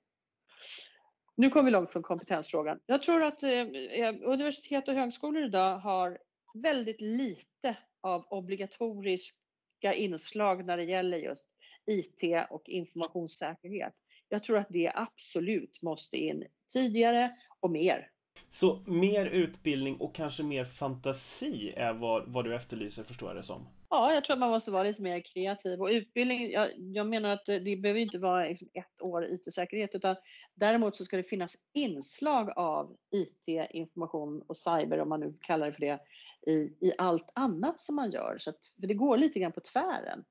Nu 1.35 1.49
kommer 1.49 1.65
vi 1.65 1.71
långt 1.71 1.91
från 1.91 2.03
kompetensfrågan. 2.03 2.79
Jag 2.85 3.01
tror 3.01 3.23
att 3.23 3.43
eh, 3.43 3.51
eh, 3.51 4.15
universitet 4.23 4.87
och 4.87 4.93
högskolor 4.93 5.43
idag 5.43 5.77
har 5.77 6.17
väldigt 6.53 7.01
lite 7.01 7.77
av 8.01 8.25
obligatoriska 8.29 9.93
inslag 9.93 10.65
när 10.65 10.77
det 10.77 10.83
gäller 10.83 11.17
just 11.17 11.47
IT 11.85 12.45
och 12.49 12.69
informationssäkerhet. 12.69 13.93
Jag 14.29 14.43
tror 14.43 14.57
att 14.57 14.69
det 14.69 14.91
absolut 14.95 15.81
måste 15.81 16.17
in 16.17 16.43
tidigare 16.73 17.35
och 17.59 17.71
mer. 17.71 18.09
Så 18.49 18.83
mer 18.85 19.25
utbildning 19.25 19.95
och 19.95 20.15
kanske 20.15 20.43
mer 20.43 20.65
fantasi 20.65 21.73
är 21.75 21.93
vad, 21.93 22.23
vad 22.27 22.45
du 22.45 22.55
efterlyser, 22.55 23.03
förstår 23.03 23.29
jag 23.29 23.35
det 23.35 23.43
som? 23.43 23.67
Ja, 23.89 24.13
jag 24.13 24.25
tror 24.25 24.33
att 24.33 24.39
man 24.39 24.49
måste 24.49 24.71
vara 24.71 24.83
lite 24.83 25.01
mer 25.01 25.19
kreativ 25.19 25.81
och 25.81 25.87
utbildning. 25.87 26.51
Jag, 26.51 26.71
jag 26.77 27.07
menar 27.07 27.29
att 27.29 27.45
det, 27.45 27.59
det 27.59 27.75
behöver 27.75 27.99
inte 27.99 28.17
vara 28.17 28.45
liksom 28.45 28.69
ett 28.73 29.01
år 29.01 29.25
IT-säkerhet 29.25 29.95
utan 29.95 30.15
däremot 30.53 30.95
så 30.97 31.05
ska 31.05 31.17
det 31.17 31.23
finnas 31.23 31.55
inslag 31.73 32.49
av 32.55 32.97
IT, 33.11 33.69
information 33.69 34.41
och 34.41 34.57
cyber 34.57 34.99
om 34.99 35.09
man 35.09 35.19
nu 35.19 35.37
kallar 35.41 35.65
det 35.65 35.73
för 35.73 35.81
det 35.81 35.99
i, 36.47 36.53
i 36.87 36.91
allt 36.97 37.31
annat 37.35 37.79
som 37.79 37.95
man 37.95 38.11
gör. 38.11 38.37
Så 38.37 38.49
att, 38.49 38.59
för 38.79 38.87
det 38.87 38.93
går 38.93 39.17
lite 39.17 39.39
grann 39.39 39.51
på 39.51 39.61
tvären. 39.61 40.25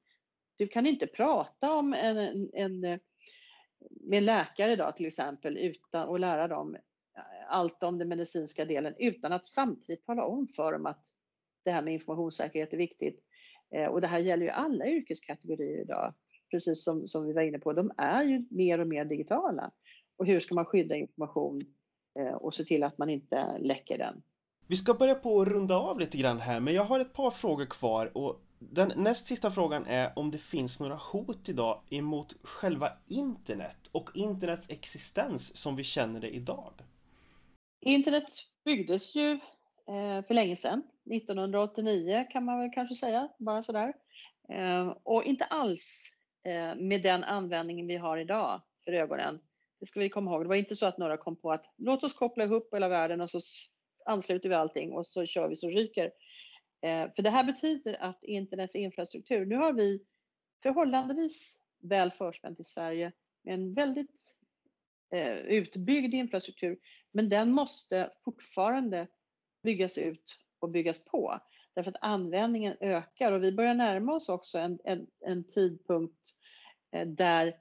Du 0.57 0.67
kan 0.69 0.87
inte 0.87 1.07
prata 1.07 1.73
om 1.73 1.95
en, 1.95 2.19
en, 2.19 2.51
en 2.55 3.01
med 3.91 4.23
läkare 4.23 4.73
idag 4.73 4.97
till 4.97 5.07
exempel 5.07 5.57
utan 5.57 6.09
och 6.09 6.21
lära 6.21 6.49
dem 6.49 6.77
allt 7.49 7.83
om 7.83 7.99
den 7.99 8.09
medicinska 8.09 8.65
delen 8.65 8.95
utan 8.99 9.33
att 9.33 9.47
samtidigt 9.47 10.07
tala 10.07 10.25
om 10.25 10.49
för 10.49 10.73
dem 10.73 10.87
att 10.87 11.07
det 11.65 11.71
här 11.71 11.83
med 11.83 11.95
informationssäkerhet 11.95 12.73
är 12.73 12.77
viktigt. 12.77 13.25
Eh, 13.75 13.87
och 13.87 14.01
det 14.01 14.07
här 14.07 14.19
gäller 14.19 14.45
ju 14.45 14.51
alla 14.51 14.87
yrkeskategorier 14.87 15.81
idag, 15.81 16.15
precis 16.51 16.85
som, 16.85 17.09
som 17.09 17.27
vi 17.27 17.33
var 17.33 17.43
inne 17.43 17.59
på. 17.59 17.73
De 17.73 17.93
är 17.97 18.23
ju 18.23 18.45
mer 18.51 18.79
och 18.79 18.87
mer 18.87 19.05
digitala. 19.05 19.71
Och 20.17 20.27
hur 20.27 20.41
ska 20.41 20.55
man 20.55 20.65
skydda 20.65 20.97
information 20.97 21.63
eh, 22.19 22.35
och 22.35 22.55
se 22.55 22.65
till 22.65 22.83
att 22.83 22.99
man 22.99 23.11
inte 23.11 23.59
läcker 23.59 23.99
den? 23.99 24.23
Vi 24.67 24.77
ska 24.77 24.95
börja 24.95 25.15
på 25.15 25.41
att 25.41 25.49
runda 25.49 25.77
av 25.77 26.01
lite 26.01 26.19
grann 26.19 26.41
här, 26.41 26.61
men 26.61 26.75
jag 26.75 26.85
har 26.85 27.01
ett 27.01 27.13
par 27.13 27.31
frågor 27.31 27.67
kvar 27.67 28.17
och 28.19 28.41
den 28.59 28.93
näst 28.97 29.27
sista 29.27 29.51
frågan 29.51 29.87
är 29.87 30.19
om 30.19 30.31
det 30.31 30.39
finns 30.39 30.81
några 30.81 30.95
hot 30.95 31.49
idag 31.49 31.81
emot 31.91 32.37
själva 32.43 32.93
internet 33.07 33.89
och 33.93 34.11
internets 34.15 34.71
existens 34.71 35.57
som 35.57 35.77
vi 35.77 35.85
känner 35.85 36.21
det 36.21 36.31
idag. 36.31 36.73
Internet 37.81 38.25
byggdes 38.65 39.15
ju 39.15 39.31
eh, 39.89 40.27
för 40.27 40.35
länge 40.35 40.57
sedan. 40.57 40.83
1989 41.13 42.27
kan 42.31 42.45
man 42.45 42.59
väl 42.59 42.71
kanske 42.71 42.95
säga, 42.95 43.29
bara 43.39 43.63
sådär. 43.63 43.95
Ehm, 44.49 44.93
och 45.03 45.25
inte 45.25 45.45
alls 45.45 46.11
eh, 46.45 46.75
med 46.77 47.03
den 47.03 47.25
användningen 47.25 47.87
vi 47.87 47.97
har 47.97 48.19
idag 48.19 48.63
för 48.85 48.93
ögonen. 48.93 49.41
Det 49.81 49.87
ska 49.87 50.01
vi 50.01 50.09
komma 50.09 50.31
ihåg. 50.31 50.45
Det 50.45 50.49
var 50.49 50.57
inte 50.57 50.77
så 50.77 50.87
att 50.87 50.99
några 50.99 51.17
kom 51.17 51.37
på 51.37 51.53
att 51.53 51.75
låt 51.77 52.05
oss 52.05 52.15
koppla 52.15 52.45
ihop 52.45 52.69
hela 52.75 52.89
världen 52.89 53.21
och 53.21 53.31
så 53.31 53.41
ansluter 54.07 54.49
vi 54.49 54.55
allting 54.55 54.93
och 54.93 55.07
så 55.07 55.27
kör 55.27 55.49
vi 55.49 55.57
så 55.57 55.69
ryker. 55.69 56.13
Ehm, 56.83 57.11
för 57.17 57.23
det 57.23 57.31
här 57.31 57.45
betyder 57.45 58.03
att 58.03 58.25
internets 58.25 58.75
infrastruktur, 58.77 59.47
nu 59.47 59.57
har 59.57 59.73
vi 59.73 60.05
förhållandevis 60.63 61.61
väl 61.83 62.11
förspänt 62.11 62.61
i 62.61 62.65
Sverige 62.65 63.13
med 63.43 63.55
en 63.55 63.75
väldigt 63.75 64.37
eh, 65.15 65.37
utbyggd 65.37 66.15
infrastruktur 66.15 66.79
men 67.13 67.29
den 67.29 67.53
måste 67.53 68.11
fortfarande 68.25 69.07
byggas 69.63 69.99
ut 69.99 70.39
och 70.65 70.71
byggas 70.71 71.05
på. 71.05 71.41
Därför 71.75 71.91
att 71.91 71.97
användningen 72.01 72.77
ökar 72.81 73.33
och 73.33 73.43
vi 73.43 73.53
börjar 73.53 73.75
närma 73.75 74.15
oss 74.15 74.29
också 74.29 74.59
en, 74.59 74.79
en, 74.85 75.07
en 75.21 75.45
tidpunkt 75.45 76.35
eh, 76.93 77.07
där 77.07 77.57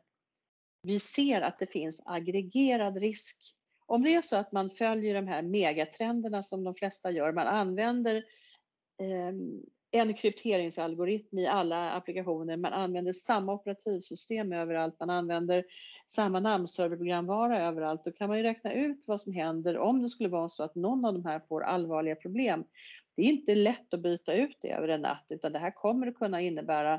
vi 0.82 1.00
ser 1.00 1.42
att 1.42 1.60
det 1.60 1.68
finns 1.68 2.02
aggregerad 2.06 2.98
risk. 2.98 3.56
Om 3.86 4.04
det 4.04 4.16
är 4.16 4.22
så 4.22 4.36
att 4.36 4.52
man 4.52 4.70
följer 4.70 5.16
de 5.16 5.28
här 5.28 5.42
megatrenderna 5.42 6.44
som 6.44 6.64
de 6.64 6.76
flesta 6.76 7.12
gör, 7.12 7.32
man 7.32 7.48
använder 7.48 8.16
eh, 9.00 9.34
en 9.96 10.14
krypteringsalgoritm 10.14 11.40
i 11.40 11.48
alla 11.48 11.92
applikationer. 11.92 12.58
Man 12.58 12.74
använder 12.74 13.14
samma 13.14 13.54
operativsystem 13.54 14.54
överallt. 14.54 15.00
Man 15.00 15.10
använder 15.10 15.66
samma 16.08 16.40
namnserverprogramvara 16.40 17.62
överallt. 17.62 18.04
Då 18.04 18.12
kan 18.12 18.28
man 18.28 18.38
ju 18.38 18.44
räkna 18.44 18.74
ut 18.74 19.04
vad 19.08 19.22
som 19.22 19.34
händer 19.34 19.78
om 19.78 20.02
det 20.02 20.10
skulle 20.10 20.30
vara 20.30 20.50
så 20.50 20.64
att 20.64 20.76
någon 20.76 21.06
av 21.06 21.14
de 21.14 21.26
här 21.26 21.42
får 21.48 21.64
allvarliga 21.64 22.16
problem. 22.16 22.64
Det 23.16 23.22
är 23.22 23.26
inte 23.26 23.56
lätt 23.56 23.94
att 23.94 24.00
byta 24.00 24.34
ut 24.34 24.58
det 24.62 24.72
över 24.72 24.88
en 24.88 25.02
natt 25.02 25.26
utan 25.30 25.52
det 25.52 25.60
här 25.60 25.72
kommer 25.72 26.08
att 26.08 26.16
kunna 26.16 26.42
innebära 26.42 26.94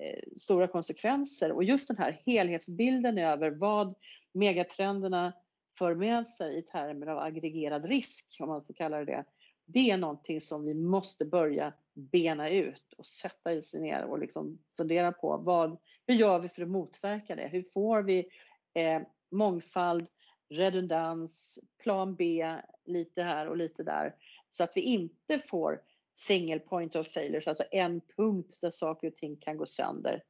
eh, 0.00 0.22
stora 0.36 0.68
konsekvenser 0.68 1.52
och 1.52 1.64
just 1.64 1.88
den 1.88 1.98
här 1.98 2.20
helhetsbilden 2.26 3.18
över 3.18 3.50
vad 3.50 3.94
megatrenderna 4.32 5.32
för 5.78 5.94
med 5.94 6.28
sig 6.28 6.58
i 6.58 6.62
termer 6.62 7.06
av 7.06 7.18
aggregerad 7.18 7.84
risk, 7.84 8.36
om 8.40 8.48
man 8.48 8.64
får 8.64 8.74
kalla 8.74 8.98
det 8.98 9.04
det, 9.04 9.24
det 9.66 9.90
är 9.90 9.96
någonting 9.96 10.40
som 10.40 10.64
vi 10.64 10.74
måste 10.74 11.24
börja 11.24 11.72
bena 11.94 12.50
ut 12.50 12.92
och 12.96 13.06
sätta 13.06 13.62
sig 13.62 13.80
ner 13.80 14.04
och 14.04 14.18
liksom 14.18 14.58
fundera 14.76 15.12
på 15.12 15.36
vad, 15.36 15.78
hur 16.06 16.14
gör 16.14 16.38
vi 16.38 16.48
för 16.48 16.62
att 16.62 16.68
motverka 16.68 17.36
det? 17.36 17.48
Hur 17.48 17.62
får 17.62 18.02
vi 18.02 18.28
eh, 18.74 19.02
mångfald, 19.30 20.06
redundans, 20.48 21.58
plan 21.82 22.14
B, 22.14 22.54
lite 22.84 23.22
här 23.22 23.48
och 23.48 23.56
lite 23.56 23.82
där 23.82 24.14
så 24.50 24.64
att 24.64 24.76
vi 24.76 24.80
inte 24.80 25.38
får 25.38 25.82
single 26.14 26.58
point 26.58 26.96
of 26.96 27.08
failure, 27.08 27.42
alltså 27.46 27.64
en 27.70 28.00
punkt 28.16 28.58
där 28.60 28.70
saker 28.70 29.08
och 29.08 29.14
ting 29.14 29.36
kan 29.36 29.56
gå 29.56 29.66
sönder. 29.66 30.22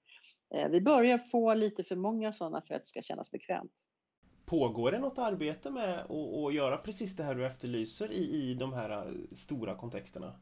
Eh, 0.55 0.69
vi 0.69 0.81
börjar 0.81 1.19
få 1.19 1.55
lite 1.55 1.85
för 1.85 1.97
många 1.97 2.33
sådana 2.33 2.63
för 2.63 2.75
att 2.75 2.83
det 2.83 2.89
ska 2.89 3.03
kännas 3.03 3.31
bekvämt. 3.31 3.89
Pågår 4.47 4.93
det 4.93 4.99
något 4.99 5.19
arbete 5.19 5.71
med 5.71 5.99
att, 5.99 6.55
göra 6.55 6.77
precis 6.77 7.17
det 7.17 7.25
här 7.25 7.35
du 7.35 7.47
efterlyser 7.47 8.13
i, 8.13 8.51
i 8.51 8.55
de 8.55 8.73
här 8.73 8.91
eh, 8.91 9.37
stora 9.37 9.75
kontexterna? 9.75 10.33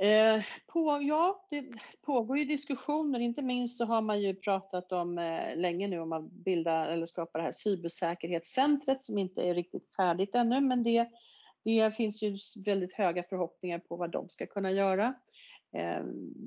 Eh, 0.00 0.44
på, 0.66 1.02
ja, 1.02 1.46
det 1.50 1.64
pågår 2.06 2.38
ju 2.38 2.44
diskussioner. 2.44 3.20
Inte 3.20 3.42
minst 3.42 3.78
så 3.78 3.84
har 3.84 4.00
man 4.00 4.20
ju 4.20 4.34
pratat 4.34 4.92
om 4.92 5.18
eh, 5.18 5.56
länge 5.56 5.88
nu 5.88 6.00
om 6.00 6.12
att 6.12 6.30
bilda 6.30 6.86
eller 6.86 7.06
skapa 7.06 7.38
det 7.38 7.44
här 7.44 7.52
cybersäkerhetscentret 7.52 9.04
som 9.04 9.18
inte 9.18 9.42
är 9.42 9.54
riktigt 9.54 9.94
färdigt 9.96 10.34
ännu, 10.34 10.60
men 10.60 10.82
det, 10.82 11.08
det 11.64 11.96
finns 11.96 12.22
ju 12.22 12.36
väldigt 12.64 12.92
höga 12.92 13.22
förhoppningar 13.22 13.78
på 13.78 13.96
vad 13.96 14.10
de 14.10 14.28
ska 14.28 14.46
kunna 14.46 14.70
göra. 14.70 15.14
Eh, 15.72 16.04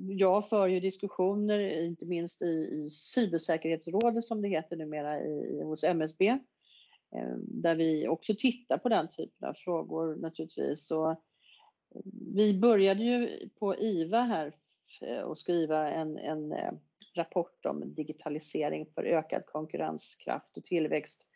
jag 0.08 0.48
för 0.48 0.68
ju 0.68 0.80
diskussioner, 0.80 1.58
inte 1.84 2.06
minst 2.06 2.42
i, 2.42 2.46
i 2.46 2.90
cybersäkerhetsrådet 2.90 4.24
som 4.24 4.42
det 4.42 4.48
heter 4.48 4.76
numera 4.76 5.20
i, 5.20 5.62
hos 5.62 5.84
MSB, 5.84 6.28
eh, 7.16 7.36
där 7.38 7.74
vi 7.74 8.08
också 8.08 8.34
tittar 8.38 8.78
på 8.78 8.88
den 8.88 9.08
typen 9.08 9.48
av 9.48 9.54
frågor 9.54 10.16
naturligtvis. 10.16 10.90
Och 10.90 11.10
eh, 11.10 11.16
vi 12.34 12.58
började 12.58 13.04
ju 13.04 13.48
på 13.58 13.76
IVA 13.76 14.20
här 14.20 14.54
och 15.24 15.38
skriva 15.38 15.90
en, 15.90 16.18
en 16.18 16.54
rapport 17.14 17.66
om 17.66 17.94
digitalisering 17.94 18.86
för 18.94 19.04
ökad 19.04 19.46
konkurrenskraft 19.46 20.56
och 20.56 20.64
tillväxt 20.64 21.28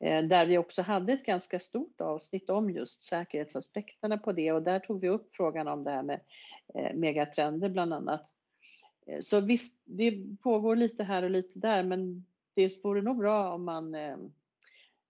Eh, 0.00 0.22
där 0.22 0.46
vi 0.46 0.58
också 0.58 0.82
hade 0.82 1.12
ett 1.12 1.26
ganska 1.26 1.58
stort 1.58 2.00
avsnitt 2.00 2.50
om 2.50 2.70
just 2.70 3.02
säkerhetsaspekterna 3.02 4.18
på 4.18 4.32
det 4.32 4.52
och 4.52 4.62
där 4.62 4.78
tog 4.78 5.00
vi 5.00 5.08
upp 5.08 5.28
frågan 5.34 5.68
om 5.68 5.84
det 5.84 5.90
här 5.90 6.02
med 6.02 6.20
eh, 6.74 6.94
megatrender 6.94 7.68
bland 7.68 7.94
annat. 7.94 8.34
Eh, 9.06 9.20
så 9.20 9.40
visst, 9.40 9.82
det 9.84 10.24
pågår 10.42 10.76
lite 10.76 11.04
här 11.04 11.22
och 11.22 11.30
lite 11.30 11.58
där 11.58 11.82
men 11.82 12.26
det 12.54 12.84
vore 12.84 13.02
nog 13.02 13.18
bra 13.18 13.54
om 13.54 13.64
man, 13.64 13.96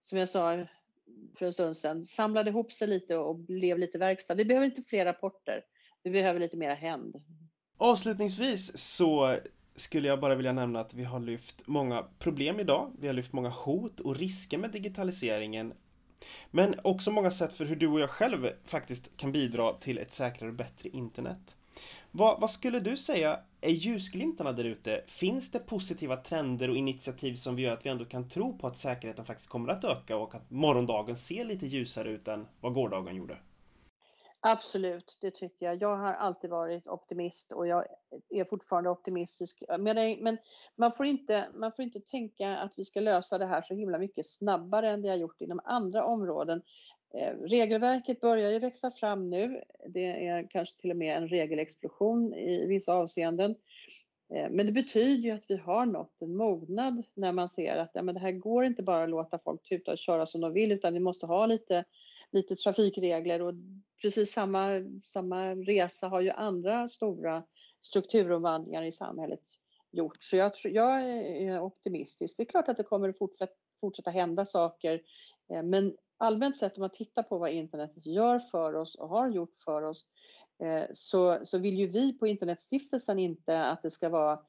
som 0.01 0.17
jag 0.17 0.29
sa, 0.29 0.65
för 1.37 1.45
en 1.45 1.53
stund 1.53 1.77
sedan, 1.77 2.05
samlade 2.05 2.49
ihop 2.49 2.73
sig 2.73 2.87
lite 2.87 3.17
och 3.17 3.35
blev 3.35 3.79
lite 3.79 3.97
verkstad. 3.97 4.35
Vi 4.35 4.45
behöver 4.45 4.65
inte 4.65 4.83
fler 4.83 5.05
rapporter, 5.05 5.65
vi 6.03 6.09
behöver 6.09 6.39
lite 6.39 6.57
mera 6.57 6.73
händ. 6.73 7.15
Avslutningsvis 7.77 8.77
så 8.77 9.37
skulle 9.77 10.07
jag 10.07 10.19
bara 10.19 10.35
vilja 10.35 10.53
nämna 10.53 10.79
att 10.79 10.93
vi 10.93 11.03
har 11.03 11.19
lyft 11.19 11.61
många 11.65 12.03
problem 12.19 12.59
idag. 12.59 12.91
Vi 12.99 13.07
har 13.07 13.13
lyft 13.13 13.33
många 13.33 13.49
hot 13.49 13.99
och 13.99 14.15
risker 14.15 14.57
med 14.57 14.71
digitaliseringen. 14.71 15.73
Men 16.51 16.75
också 16.83 17.11
många 17.11 17.31
sätt 17.31 17.53
för 17.53 17.65
hur 17.65 17.75
du 17.75 17.87
och 17.87 17.99
jag 17.99 18.09
själv 18.09 18.49
faktiskt 18.65 19.17
kan 19.17 19.31
bidra 19.31 19.73
till 19.73 19.97
ett 19.97 20.11
säkrare 20.11 20.49
och 20.49 20.55
bättre 20.55 20.89
internet. 20.89 21.55
Vad, 22.11 22.41
vad, 22.41 22.51
skulle 22.51 22.79
du 22.79 22.97
säga 22.97 23.39
är 23.61 23.71
ljusglimtarna 23.71 24.51
där 24.51 24.63
ute? 24.63 25.03
Finns 25.07 25.51
det 25.51 25.59
positiva 25.59 26.17
trender 26.17 26.69
och 26.69 26.77
initiativ 26.77 27.35
som 27.35 27.59
gör 27.59 27.73
att 27.73 27.85
vi 27.85 27.89
ändå 27.89 28.05
kan 28.05 28.29
tro 28.29 28.57
på 28.57 28.67
att 28.67 28.77
säkerheten 28.77 29.25
faktiskt 29.25 29.49
kommer 29.49 29.69
att 29.69 29.83
öka 29.83 30.17
och 30.17 30.35
att 30.35 30.51
morgondagen 30.51 31.17
ser 31.17 31.43
lite 31.43 31.67
ljusare 31.67 32.09
ut 32.09 32.27
än 32.27 32.47
vad 32.61 32.73
gårdagen 32.73 33.15
gjorde? 33.15 33.37
Absolut, 34.39 35.17
det 35.21 35.31
tycker 35.31 35.65
jag. 35.65 35.81
Jag 35.81 35.97
har 35.97 36.13
alltid 36.13 36.49
varit 36.49 36.87
optimist 36.87 37.51
och 37.51 37.67
jag 37.67 37.85
är 38.29 38.45
fortfarande 38.45 38.89
optimistisk. 38.89 39.63
Men 39.79 40.37
man 40.75 40.91
får, 40.91 41.05
inte, 41.05 41.47
man 41.55 41.71
får 41.71 41.83
inte 41.83 41.99
tänka 41.99 42.57
att 42.57 42.73
vi 42.75 42.85
ska 42.85 42.99
lösa 42.99 43.37
det 43.37 43.45
här 43.45 43.61
så 43.61 43.73
himla 43.73 43.97
mycket 43.97 44.27
snabbare 44.27 44.89
än 44.89 45.01
det 45.01 45.09
har 45.09 45.15
gjort 45.15 45.41
inom 45.41 45.59
andra 45.63 46.05
områden. 46.05 46.61
Eh, 47.13 47.33
regelverket 47.37 48.21
börjar 48.21 48.51
ju 48.51 48.59
växa 48.59 48.91
fram 48.91 49.29
nu. 49.29 49.61
Det 49.87 50.27
är 50.27 50.47
kanske 50.49 50.81
till 50.81 50.91
och 50.91 50.97
med 50.97 51.17
en 51.17 51.27
regelexplosion 51.27 52.33
i 52.33 52.65
vissa 52.67 52.93
avseenden. 52.93 53.55
Eh, 54.33 54.49
men 54.49 54.65
det 54.65 54.71
betyder 54.71 55.23
ju 55.23 55.31
att 55.31 55.45
vi 55.47 55.57
har 55.57 55.85
nått 55.85 56.21
en 56.21 56.35
mognad 56.35 57.03
när 57.13 57.31
man 57.31 57.49
ser 57.49 57.77
att 57.77 57.91
ja, 57.93 58.01
men 58.01 58.15
det 58.15 58.21
här 58.21 58.31
går 58.31 58.65
inte 58.65 58.83
bara 58.83 59.03
att 59.03 59.09
låta 59.09 59.39
folk 59.39 59.63
tuta 59.63 59.91
och 59.91 59.97
köra 59.97 60.25
som 60.25 60.41
de 60.41 60.53
vill 60.53 60.71
utan 60.71 60.93
vi 60.93 60.99
måste 60.99 61.25
ha 61.25 61.45
lite, 61.45 61.83
lite 62.31 62.55
trafikregler 62.55 63.41
och 63.41 63.53
precis 64.01 64.31
samma, 64.31 64.69
samma 65.03 65.55
resa 65.55 66.07
har 66.07 66.21
ju 66.21 66.29
andra 66.29 66.89
stora 66.89 67.43
strukturomvandlingar 67.81 68.83
i 68.83 68.91
samhället 68.91 69.41
gjort. 69.91 70.17
Så 70.19 70.37
jag, 70.37 70.51
jag 70.63 71.03
är 71.03 71.59
optimistisk. 71.59 72.37
Det 72.37 72.43
är 72.43 72.47
klart 72.47 72.69
att 72.69 72.77
det 72.77 72.83
kommer 72.83 73.09
att 73.09 73.17
fortsätta, 73.17 73.53
fortsätta 73.81 74.11
hända 74.11 74.45
saker 74.45 75.01
eh, 75.53 75.63
men 75.63 75.97
allmänt 76.17 76.57
sett 76.57 76.77
om 76.77 76.81
man 76.81 76.89
tittar 76.89 77.23
på 77.23 77.37
vad 77.37 77.51
internet 77.51 78.05
gör 78.05 78.39
för 78.39 78.73
oss 78.73 78.95
och 78.95 79.09
har 79.09 79.29
gjort 79.29 79.55
för 79.65 79.81
oss 79.81 80.05
eh, 80.63 80.83
så, 80.93 81.39
så 81.43 81.57
vill 81.57 81.79
ju 81.79 81.87
vi 81.87 82.13
på 82.13 82.27
Internetstiftelsen 82.27 83.19
inte 83.19 83.65
att 83.65 83.81
det 83.81 83.91
ska 83.91 84.09
vara 84.09 84.39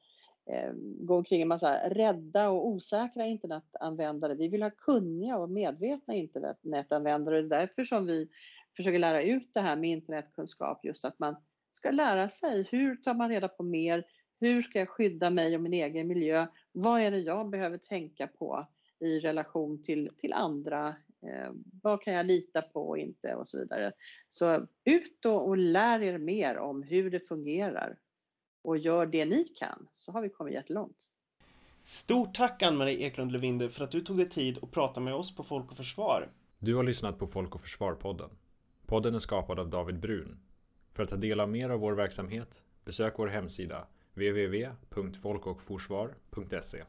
Eh, 0.51 0.71
gå 0.99 1.15
omkring 1.15 1.41
en 1.41 1.47
massa 1.47 1.89
rädda 1.89 2.49
och 2.49 2.67
osäkra 2.67 3.25
internetanvändare. 3.25 4.35
Vi 4.35 4.47
vill 4.47 4.63
ha 4.63 4.69
kunniga 4.69 5.37
och 5.37 5.49
medvetna 5.49 6.13
internetanvändare. 6.13 7.41
Det 7.41 7.55
är 7.55 7.59
därför 7.59 7.83
som 7.83 8.05
vi 8.05 8.29
försöker 8.75 8.99
lära 8.99 9.23
ut 9.23 9.49
det 9.53 9.61
här 9.61 9.75
med 9.75 9.89
internetkunskap, 9.89 10.85
just 10.85 11.05
att 11.05 11.19
man 11.19 11.35
ska 11.71 11.91
lära 11.91 12.29
sig 12.29 12.67
hur 12.71 12.95
tar 12.95 13.13
man 13.13 13.29
reda 13.29 13.47
på 13.47 13.63
mer? 13.63 14.05
Hur 14.39 14.61
ska 14.61 14.79
jag 14.79 14.89
skydda 14.89 15.29
mig 15.29 15.55
och 15.55 15.61
min 15.61 15.73
egen 15.73 16.07
miljö? 16.07 16.47
Vad 16.71 17.01
är 17.01 17.11
det 17.11 17.19
jag 17.19 17.49
behöver 17.49 17.77
tänka 17.77 18.27
på 18.27 18.67
i 18.99 19.19
relation 19.19 19.83
till, 19.83 20.09
till 20.17 20.33
andra 20.33 20.95
Eh, 21.21 21.51
vad 21.81 22.01
kan 22.01 22.13
jag 22.13 22.25
lita 22.25 22.61
på 22.61 22.89
och 22.89 22.97
inte 22.97 23.35
och 23.35 23.47
så 23.47 23.57
vidare. 23.57 23.91
Så 24.29 24.67
ut 24.85 25.25
och, 25.25 25.47
och 25.47 25.57
lär 25.57 26.01
er 26.01 26.17
mer 26.17 26.57
om 26.57 26.83
hur 26.83 27.11
det 27.11 27.27
fungerar 27.27 27.97
och 28.61 28.77
gör 28.77 29.05
det 29.05 29.25
ni 29.25 29.43
kan 29.43 29.87
så 29.93 30.11
har 30.11 30.21
vi 30.21 30.29
kommit 30.29 30.53
jättelångt. 30.53 30.97
Stort 31.83 32.35
tack 32.35 32.63
Ann-Marie 32.63 32.97
Eklund 32.97 33.31
Levinder 33.31 33.69
för 33.69 33.83
att 33.83 33.91
du 33.91 34.01
tog 34.01 34.17
dig 34.17 34.29
tid 34.29 34.59
att 34.61 34.71
prata 34.71 34.99
med 34.99 35.13
oss 35.13 35.35
på 35.35 35.43
Folk 35.43 35.71
och 35.71 35.77
Försvar. 35.77 36.29
Du 36.59 36.75
har 36.75 36.83
lyssnat 36.83 37.19
på 37.19 37.27
Folk 37.27 37.55
och 37.55 37.61
Försvar-podden. 37.61 38.29
Podden 38.85 39.15
är 39.15 39.19
skapad 39.19 39.59
av 39.59 39.69
David 39.69 39.99
Brun. 39.99 40.39
För 40.93 41.03
att 41.03 41.09
ta 41.09 41.15
del 41.15 41.39
av 41.39 41.49
mer 41.49 41.69
av 41.69 41.79
vår 41.79 41.93
verksamhet 41.93 42.63
besök 42.85 43.19
vår 43.19 43.27
hemsida 43.27 43.87
www.folkochforsvar.se 44.13 46.83